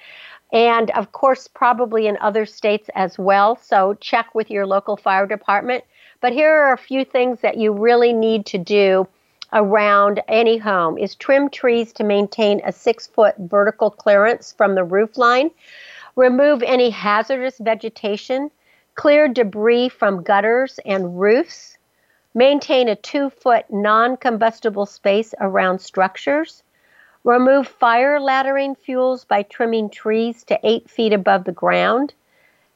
And 0.53 0.93
of 0.93 1.11
course, 1.11 1.49
probably 1.49 2.07
in 2.07 2.17
other 2.21 2.47
states 2.47 2.89
as 2.95 3.19
well. 3.19 3.57
So 3.57 3.95
check 3.95 4.37
with 4.37 4.53
your 4.53 4.67
local 4.69 4.97
fire 4.97 5.27
department. 5.27 5.83
But 6.21 6.33
here 6.33 6.53
are 6.53 6.75
a 6.75 6.79
few 6.79 7.05
things 7.05 7.41
that 7.41 7.57
you 7.57 7.73
really 7.73 8.13
need 8.13 8.47
to 8.47 8.59
do 8.59 9.09
around 9.53 10.23
any 10.29 10.59
home 10.59 10.97
is 10.99 11.15
trim 11.15 11.49
trees 11.49 11.93
to 11.93 12.05
maintain 12.05 12.61
a 12.65 12.73
six 12.73 13.07
foot 13.07 13.35
vertical 13.39 13.91
clearance 13.91 14.53
from 14.53 14.75
the 14.75 14.85
roof 14.85 15.19
line, 15.19 15.51
remove 16.17 16.63
any 16.63 16.91
hazardous 16.91 17.59
vegetation, 17.59 18.51
clear 18.95 19.29
debris 19.29 19.89
from 19.89 20.23
gutters 20.23 20.79
and 20.85 21.21
roofs, 21.21 21.79
maintain 22.35 22.89
a 22.89 22.97
two 22.97 23.31
foot 23.31 23.65
non 23.71 24.17
combustible 24.17 24.87
space 24.87 25.35
around 25.41 25.81
structures, 25.81 26.63
remove 27.25 27.67
fire 27.67 28.19
laddering 28.19 28.77
fuels 28.77 29.25
by 29.25 29.43
trimming 29.43 29.91
trees 29.91 30.45
to 30.45 30.59
eight 30.63 30.89
feet 30.89 31.13
above 31.13 31.45
the 31.45 31.53
ground, 31.53 32.15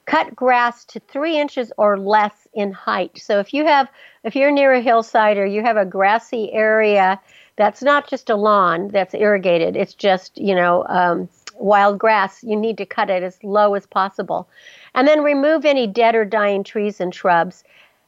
cut 0.07 0.35
grass 0.37 0.85
to 0.85 1.01
three 1.01 1.39
inches 1.39 1.73
or 1.79 1.99
less 1.99 2.47
in 2.55 2.73
height. 2.73 3.19
So 3.19 3.39
if 3.41 3.55
you 3.55 3.65
have, 3.65 3.89
if 4.23 4.37
you're 4.37 4.51
near 4.51 4.75
a 4.75 4.81
hillside 4.81 5.37
or 5.37 5.47
you 5.47 5.63
have 5.63 5.77
a 5.77 5.85
grassy 5.85 6.53
area 6.53 7.21
that's 7.57 7.83
not 7.83 8.09
just 8.09 8.31
a 8.31 8.37
lawn 8.37 8.89
that's 8.89 9.15
irrigated, 9.15 9.77
it's 9.77 9.95
just, 9.95 10.37
you 10.37 10.55
know, 10.55 10.85
um, 10.89 11.29
wild 11.57 11.99
grass, 11.99 12.43
you 12.43 12.57
need 12.57 12.77
to 12.79 12.87
cut 12.87 13.11
it 13.11 13.23
as 13.23 13.43
low 13.43 13.75
as 13.75 13.87
possible. 13.87 14.49
And 14.95 15.07
then 15.09 15.23
remove 15.23 15.65
any 15.65 15.87
dead 15.87 16.15
or 16.15 16.25
dying 16.25 16.65
trees 16.65 17.01
and 17.01 17.15
shrubs 17.15 17.65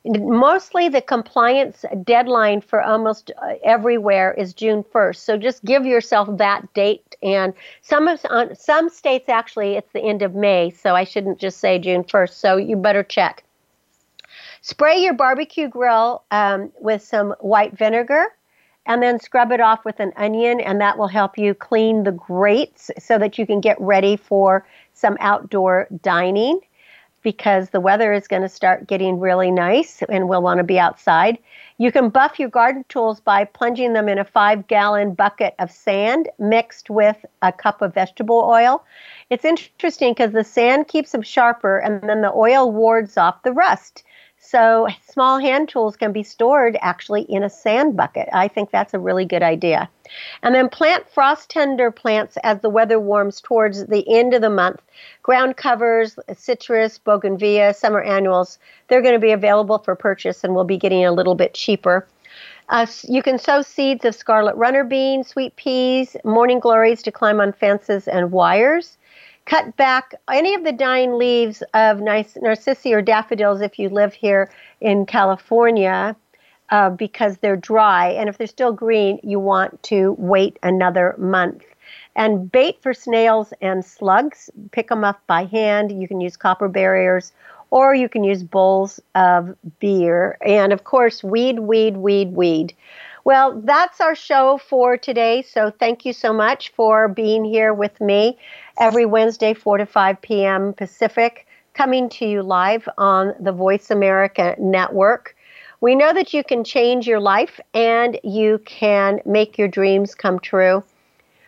mostly 0.06 0.88
the 0.88 1.00
compliance 1.00 1.84
deadline 2.04 2.60
for 2.60 2.82
almost 2.82 3.30
uh, 3.42 3.54
everywhere 3.64 4.32
is 4.34 4.54
June 4.54 4.82
1st. 4.82 5.16
So 5.16 5.36
just 5.36 5.64
give 5.64 5.84
yourself 5.86 6.28
that 6.38 6.72
date. 6.74 7.16
And 7.22 7.52
some 7.82 8.08
of 8.08 8.20
some 8.56 8.88
states 8.88 9.28
actually 9.28 9.74
it's 9.74 9.92
the 9.92 10.02
end 10.02 10.22
of 10.22 10.34
May, 10.34 10.70
so 10.70 10.94
I 10.94 11.04
shouldn't 11.04 11.38
just 11.38 11.58
say 11.58 11.78
June 11.78 12.04
1st. 12.04 12.30
So 12.30 12.56
you 12.56 12.76
better 12.76 13.02
check. 13.02 13.44
Spray 14.60 14.98
your 14.98 15.14
barbecue 15.14 15.68
grill 15.68 16.24
um, 16.30 16.72
with 16.80 17.02
some 17.02 17.34
white 17.40 17.76
vinegar 17.76 18.26
and 18.86 19.02
then 19.02 19.18
scrub 19.18 19.52
it 19.52 19.60
off 19.60 19.84
with 19.84 19.98
an 19.98 20.12
onion, 20.16 20.60
and 20.60 20.80
that 20.80 20.96
will 20.96 21.08
help 21.08 21.36
you 21.36 21.54
clean 21.54 22.04
the 22.04 22.12
grates 22.12 22.90
so 22.98 23.18
that 23.18 23.36
you 23.36 23.44
can 23.44 23.60
get 23.60 23.80
ready 23.80 24.16
for 24.16 24.64
some 24.92 25.16
outdoor 25.20 25.88
dining 26.02 26.60
because 27.26 27.70
the 27.70 27.80
weather 27.80 28.12
is 28.12 28.28
going 28.28 28.42
to 28.42 28.48
start 28.48 28.86
getting 28.86 29.18
really 29.18 29.50
nice 29.50 30.00
and 30.08 30.28
we'll 30.28 30.42
want 30.42 30.58
to 30.58 30.64
be 30.64 30.78
outside. 30.78 31.36
You 31.76 31.90
can 31.90 32.08
buff 32.08 32.38
your 32.38 32.48
garden 32.48 32.84
tools 32.88 33.18
by 33.18 33.42
plunging 33.42 33.94
them 33.94 34.08
in 34.08 34.20
a 34.20 34.24
five 34.24 34.68
gallon 34.68 35.12
bucket 35.12 35.56
of 35.58 35.68
sand 35.68 36.28
mixed 36.38 36.88
with 36.88 37.26
a 37.42 37.50
cup 37.50 37.82
of 37.82 37.92
vegetable 37.92 38.48
oil. 38.48 38.84
It's 39.28 39.44
interesting 39.44 40.12
because 40.12 40.30
the 40.30 40.44
sand 40.44 40.86
keeps 40.86 41.10
them 41.10 41.22
sharper 41.22 41.78
and 41.78 42.00
then 42.08 42.22
the 42.22 42.32
oil 42.32 42.70
wards 42.70 43.16
off 43.16 43.42
the 43.42 43.50
rust. 43.50 44.04
So 44.38 44.86
small 45.08 45.38
hand 45.38 45.68
tools 45.68 45.96
can 45.96 46.12
be 46.12 46.22
stored 46.22 46.78
actually 46.80 47.22
in 47.22 47.42
a 47.42 47.50
sand 47.50 47.96
bucket. 47.96 48.28
I 48.32 48.48
think 48.48 48.70
that's 48.70 48.94
a 48.94 48.98
really 48.98 49.24
good 49.24 49.42
idea. 49.42 49.88
And 50.42 50.54
then 50.54 50.68
plant 50.68 51.08
frost 51.08 51.50
tender 51.50 51.90
plants 51.90 52.36
as 52.44 52.60
the 52.60 52.70
weather 52.70 53.00
warms 53.00 53.40
towards 53.40 53.86
the 53.86 54.04
end 54.08 54.34
of 54.34 54.42
the 54.42 54.50
month. 54.50 54.80
Ground 55.22 55.56
covers, 55.56 56.18
citrus, 56.34 56.98
bougainvillea, 56.98 57.74
summer 57.74 58.02
annuals, 58.02 58.58
they're 58.88 59.02
going 59.02 59.14
to 59.14 59.18
be 59.18 59.32
available 59.32 59.78
for 59.78 59.96
purchase 59.96 60.44
and 60.44 60.54
will 60.54 60.64
be 60.64 60.78
getting 60.78 61.04
a 61.04 61.12
little 61.12 61.34
bit 61.34 61.54
cheaper. 61.54 62.06
Uh, 62.68 62.86
you 63.02 63.22
can 63.22 63.38
sow 63.38 63.62
seeds 63.62 64.04
of 64.04 64.14
scarlet 64.14 64.54
runner 64.56 64.84
beans, 64.84 65.28
sweet 65.28 65.54
peas, 65.56 66.16
morning 66.24 66.60
glories 66.60 67.02
to 67.02 67.10
climb 67.10 67.40
on 67.40 67.52
fences 67.52 68.06
and 68.06 68.32
wires 68.32 68.96
cut 69.46 69.76
back 69.76 70.14
any 70.30 70.54
of 70.54 70.64
the 70.64 70.72
dying 70.72 71.16
leaves 71.16 71.62
of 71.72 72.00
narcissi 72.00 72.92
or 72.92 73.00
daffodils 73.00 73.60
if 73.60 73.78
you 73.78 73.88
live 73.88 74.12
here 74.12 74.50
in 74.80 75.06
California 75.06 76.14
uh, 76.70 76.90
because 76.90 77.38
they're 77.38 77.56
dry. 77.56 78.08
And 78.08 78.28
if 78.28 78.38
they're 78.38 78.46
still 78.46 78.72
green, 78.72 79.20
you 79.22 79.38
want 79.38 79.82
to 79.84 80.14
wait 80.18 80.58
another 80.62 81.14
month. 81.16 81.64
And 82.16 82.50
bait 82.50 82.82
for 82.82 82.92
snails 82.92 83.52
and 83.60 83.84
slugs, 83.84 84.50
pick 84.72 84.88
them 84.88 85.04
up 85.04 85.20
by 85.26 85.44
hand. 85.44 86.00
You 86.00 86.08
can 86.08 86.20
use 86.20 86.36
copper 86.36 86.68
barriers 86.68 87.32
or 87.70 87.94
you 87.94 88.08
can 88.08 88.24
use 88.24 88.42
bowls 88.42 89.00
of 89.14 89.54
beer. 89.80 90.38
And 90.44 90.72
of 90.72 90.84
course, 90.84 91.22
weed, 91.22 91.60
weed, 91.60 91.96
weed, 91.96 92.32
weed. 92.32 92.74
Well, 93.26 93.60
that's 93.64 94.00
our 94.00 94.14
show 94.14 94.56
for 94.56 94.96
today. 94.96 95.42
So 95.42 95.72
thank 95.72 96.04
you 96.04 96.12
so 96.12 96.32
much 96.32 96.70
for 96.74 97.08
being 97.08 97.44
here 97.44 97.74
with 97.74 98.00
me 98.00 98.38
every 98.78 99.04
Wednesday, 99.04 99.52
4 99.52 99.78
to 99.78 99.84
5 99.84 100.22
p.m. 100.22 100.72
Pacific, 100.72 101.44
coming 101.74 102.08
to 102.10 102.24
you 102.24 102.44
live 102.44 102.88
on 102.98 103.34
the 103.40 103.50
Voice 103.50 103.90
America 103.90 104.54
Network. 104.60 105.34
We 105.80 105.96
know 105.96 106.12
that 106.12 106.34
you 106.34 106.44
can 106.44 106.62
change 106.62 107.08
your 107.08 107.18
life 107.18 107.58
and 107.74 108.16
you 108.22 108.60
can 108.64 109.18
make 109.26 109.58
your 109.58 109.66
dreams 109.66 110.14
come 110.14 110.38
true. 110.38 110.84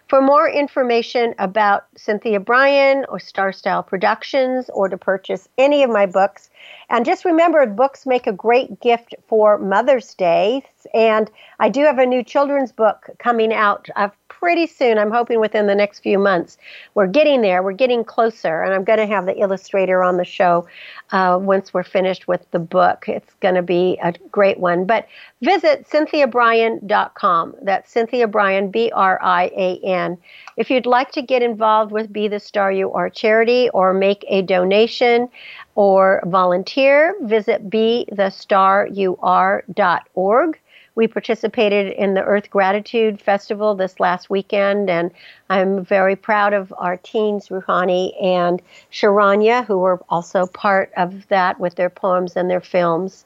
For 0.09 0.21
more 0.21 0.49
information 0.49 1.33
about 1.39 1.85
Cynthia 1.97 2.41
Brian 2.41 3.05
or 3.09 3.21
Star 3.21 3.53
Style 3.53 3.85
Productions 3.85 4.69
or 4.75 4.89
to 4.89 4.99
purchase 4.99 5.49
any 5.59 5.85
of 5.85 5.91
my 5.91 6.07
books, 6.07 6.51
and 6.91 7.05
just 7.05 7.25
remember, 7.25 7.65
books 7.67 8.07
make 8.07 8.27
a 8.27 8.33
great 8.33 8.81
gift 8.81 9.15
for 9.27 9.59
Mother's 9.59 10.15
Day. 10.15 10.65
And 10.95 11.31
I 11.61 11.69
do 11.69 11.83
have 11.83 11.99
a 11.99 12.07
new 12.07 12.23
children's 12.23 12.73
book 12.73 13.11
coming 13.19 13.53
out 13.53 13.89
uh, 13.97 14.09
pretty 14.29 14.67
soon. 14.67 14.99
I'm 14.99 15.11
hoping 15.11 15.41
within 15.41 15.67
the 15.67 15.75
next 15.75 15.99
few 15.99 16.19
months. 16.19 16.57
We're 16.95 17.09
getting 17.09 17.43
there. 17.43 17.63
We're 17.63 17.73
getting 17.73 18.05
closer. 18.05 18.63
And 18.63 18.73
I'm 18.73 18.85
going 18.85 19.01
to 19.01 19.07
have 19.07 19.27
the 19.27 19.39
illustrator 19.39 20.03
on 20.03 20.17
the 20.17 20.25
show 20.25 20.67
uh, 21.11 21.39
once 21.41 21.75
we're 21.75 21.83
finished 21.83 22.29
with 22.29 22.49
the 22.53 22.59
book. 22.59 23.05
It's 23.09 23.35
going 23.41 23.57
to 23.57 23.63
be 23.63 23.99
a 24.03 24.15
great 24.31 24.59
one. 24.59 24.87
But 24.87 25.09
visit 25.43 25.87
cynthiabrian.com. 25.89 27.57
That's 27.63 27.91
Cynthia 27.91 28.29
Brian, 28.29 28.71
B 28.71 28.91
R 28.95 29.19
I 29.23 29.51
A 29.57 29.81
N. 29.85 30.17
If 30.57 30.71
you'd 30.71 30.87
like 30.87 31.13
to 31.13 31.23
get 31.23 31.43
involved 31.43 31.93
with 31.93 32.13
Be 32.13 32.29
the 32.29 32.41
Star 32.41 32.73
You 32.73 32.93
Are 32.93 33.11
charity 33.11 33.69
or 33.71 33.93
make 33.93 34.25
a 34.29 34.43
donation, 34.43 35.29
or 35.79 36.21
volunteer, 36.27 37.15
visit 37.23 37.71
bethestaryouare.org. 37.71 40.61
We 40.97 41.07
participated 41.07 41.93
in 41.93 42.15
the 42.15 42.25
Earth 42.25 42.51
Gratitude 42.51 43.21
Festival 43.21 43.77
this 43.77 44.01
last 44.01 44.29
weekend, 44.29 44.91
and 44.91 45.13
I'm 45.49 45.85
very 45.85 46.17
proud 46.17 46.53
of 46.53 46.75
our 46.79 46.97
teens, 46.97 47.51
Ruhani 47.51 48.13
and 48.21 48.61
Sharanya, 48.91 49.65
who 49.65 49.79
were 49.79 50.03
also 50.09 50.49
part 50.49 50.91
of 50.97 51.29
that 51.29 51.61
with 51.61 51.77
their 51.77 51.91
poems 51.91 52.35
and 52.35 52.51
their 52.51 52.61
films. 52.61 53.25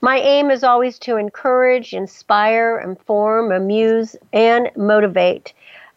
My 0.00 0.18
aim 0.18 0.52
is 0.52 0.62
always 0.62 0.96
to 1.00 1.16
encourage, 1.16 1.92
inspire, 1.92 2.78
inform, 2.78 3.50
amuse, 3.50 4.14
and 4.32 4.70
motivate. 4.76 5.52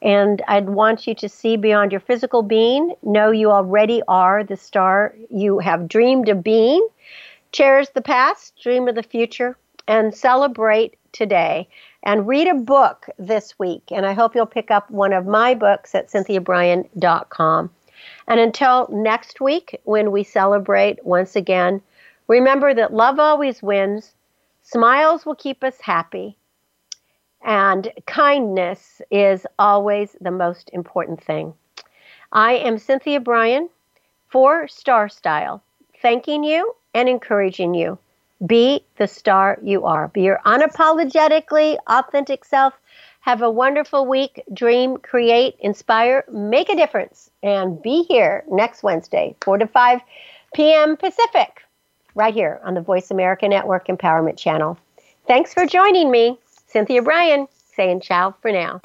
And 0.08 0.41
I'd 0.47 0.70
want 0.70 1.05
you 1.05 1.14
to 1.16 1.28
see 1.28 1.58
beyond 1.58 1.91
your 1.91 1.99
physical 1.99 2.41
being, 2.41 2.95
know 3.03 3.30
you 3.30 3.51
already 3.51 4.01
are 4.08 4.41
the 4.41 4.55
star 4.55 5.14
you 5.30 5.60
have 5.60 5.89
dreamed 5.89 6.30
of 6.30 6.41
being. 6.41 6.88
Cherish 7.51 7.89
the 7.89 8.01
past, 8.01 8.53
dream 8.64 8.88
of 8.88 8.95
the 8.95 9.03
future, 9.03 9.58
and 9.86 10.16
celebrate 10.16 10.95
today. 11.12 11.68
And 12.03 12.26
read 12.26 12.47
a 12.47 12.53
book 12.53 13.08
this 13.20 13.60
week. 13.60 13.84
And 13.91 14.05
I 14.05 14.14
hope 14.14 14.34
you'll 14.34 14.45
pick 14.45 14.72
up 14.72 14.89
one 14.89 15.12
of 15.12 15.26
my 15.26 15.53
books 15.53 15.93
at 15.93 16.08
cynthiabrian.com. 16.08 17.70
And 18.30 18.39
until 18.39 18.88
next 18.89 19.41
week, 19.41 19.78
when 19.84 20.12
we 20.12 20.24
celebrate 20.24 21.05
once 21.05 21.36
again, 21.36 21.82
remember 22.30 22.74
that 22.74 22.93
love 22.93 23.20
always 23.20 23.62
wins, 23.62 24.14
smiles 24.64 25.26
will 25.26 25.36
keep 25.36 25.66
us 25.66 25.82
happy 25.82 26.37
and 27.44 27.92
kindness 28.06 29.02
is 29.12 29.46
always 29.60 30.16
the 30.22 30.32
most 30.32 30.70
important 30.74 31.24
thing. 31.24 31.54
I 32.32 32.54
am 32.54 32.78
Cynthia 32.78 33.20
Brian 33.20 33.70
for 34.28 34.68
Star 34.68 35.08
Style, 35.08 35.64
thanking 36.02 36.44
you 36.44 36.76
and 36.94 37.08
encouraging 37.08 37.74
you. 37.74 37.98
Be 38.46 38.84
the 38.98 39.08
star 39.08 39.58
you 39.64 39.86
are. 39.86 40.10
Be 40.10 40.22
your 40.22 40.40
unapologetically 40.46 41.78
authentic 41.88 42.46
self. 42.46 42.74
Have 43.22 43.42
a 43.42 43.50
wonderful 43.50 44.06
week. 44.06 44.44
Dream, 44.54 44.98
create, 44.98 45.56
inspire, 45.60 46.24
make 46.32 46.70
a 46.70 46.76
difference. 46.76 47.32
And 47.42 47.82
be 47.82 48.04
here 48.04 48.44
next 48.50 48.84
Wednesday, 48.84 49.36
4 49.42 49.58
to 49.60 49.68
5 49.68 50.02
p.m. 50.54 50.98
Pacific, 50.98 51.64
right 52.14 52.34
here 52.34 52.60
on 52.64 52.74
the 52.74 52.82
Voice 52.82 53.10
America 53.10 53.48
Network 53.48 53.88
Empowerment 53.88 54.38
Channel. 54.38 54.78
Thanks 55.28 55.54
for 55.54 55.66
joining 55.66 56.12
me. 56.12 56.40
Cynthia 56.78 57.02
Brian 57.02 57.48
saying 57.76 58.02
ciao 58.02 58.36
for 58.40 58.52
now. 58.52 58.80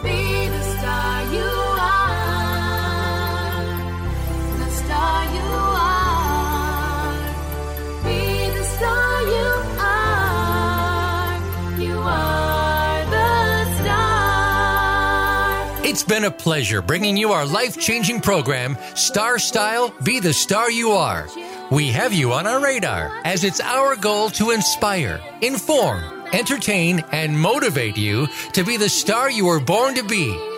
It's 15.84 16.02
been 16.02 16.24
a 16.24 16.30
pleasure 16.30 16.80
bringing 16.80 17.18
you 17.18 17.32
our 17.32 17.44
life 17.44 17.78
changing 17.78 18.22
program, 18.22 18.78
Star 18.94 19.38
Style 19.38 19.92
Be 20.02 20.18
the 20.18 20.32
Star 20.32 20.70
You 20.70 20.92
Are. 20.92 21.28
We 21.70 21.88
have 21.88 22.14
you 22.14 22.32
on 22.32 22.46
our 22.46 22.64
radar 22.64 23.20
as 23.26 23.44
it's 23.44 23.60
our 23.60 23.96
goal 23.96 24.30
to 24.30 24.52
inspire, 24.52 25.20
inform, 25.42 26.21
entertain, 26.32 27.04
and 27.12 27.38
motivate 27.38 27.96
you 27.96 28.28
to 28.52 28.64
be 28.64 28.76
the 28.76 28.88
star 28.88 29.30
you 29.30 29.46
were 29.46 29.60
born 29.60 29.94
to 29.94 30.02
be. 30.02 30.51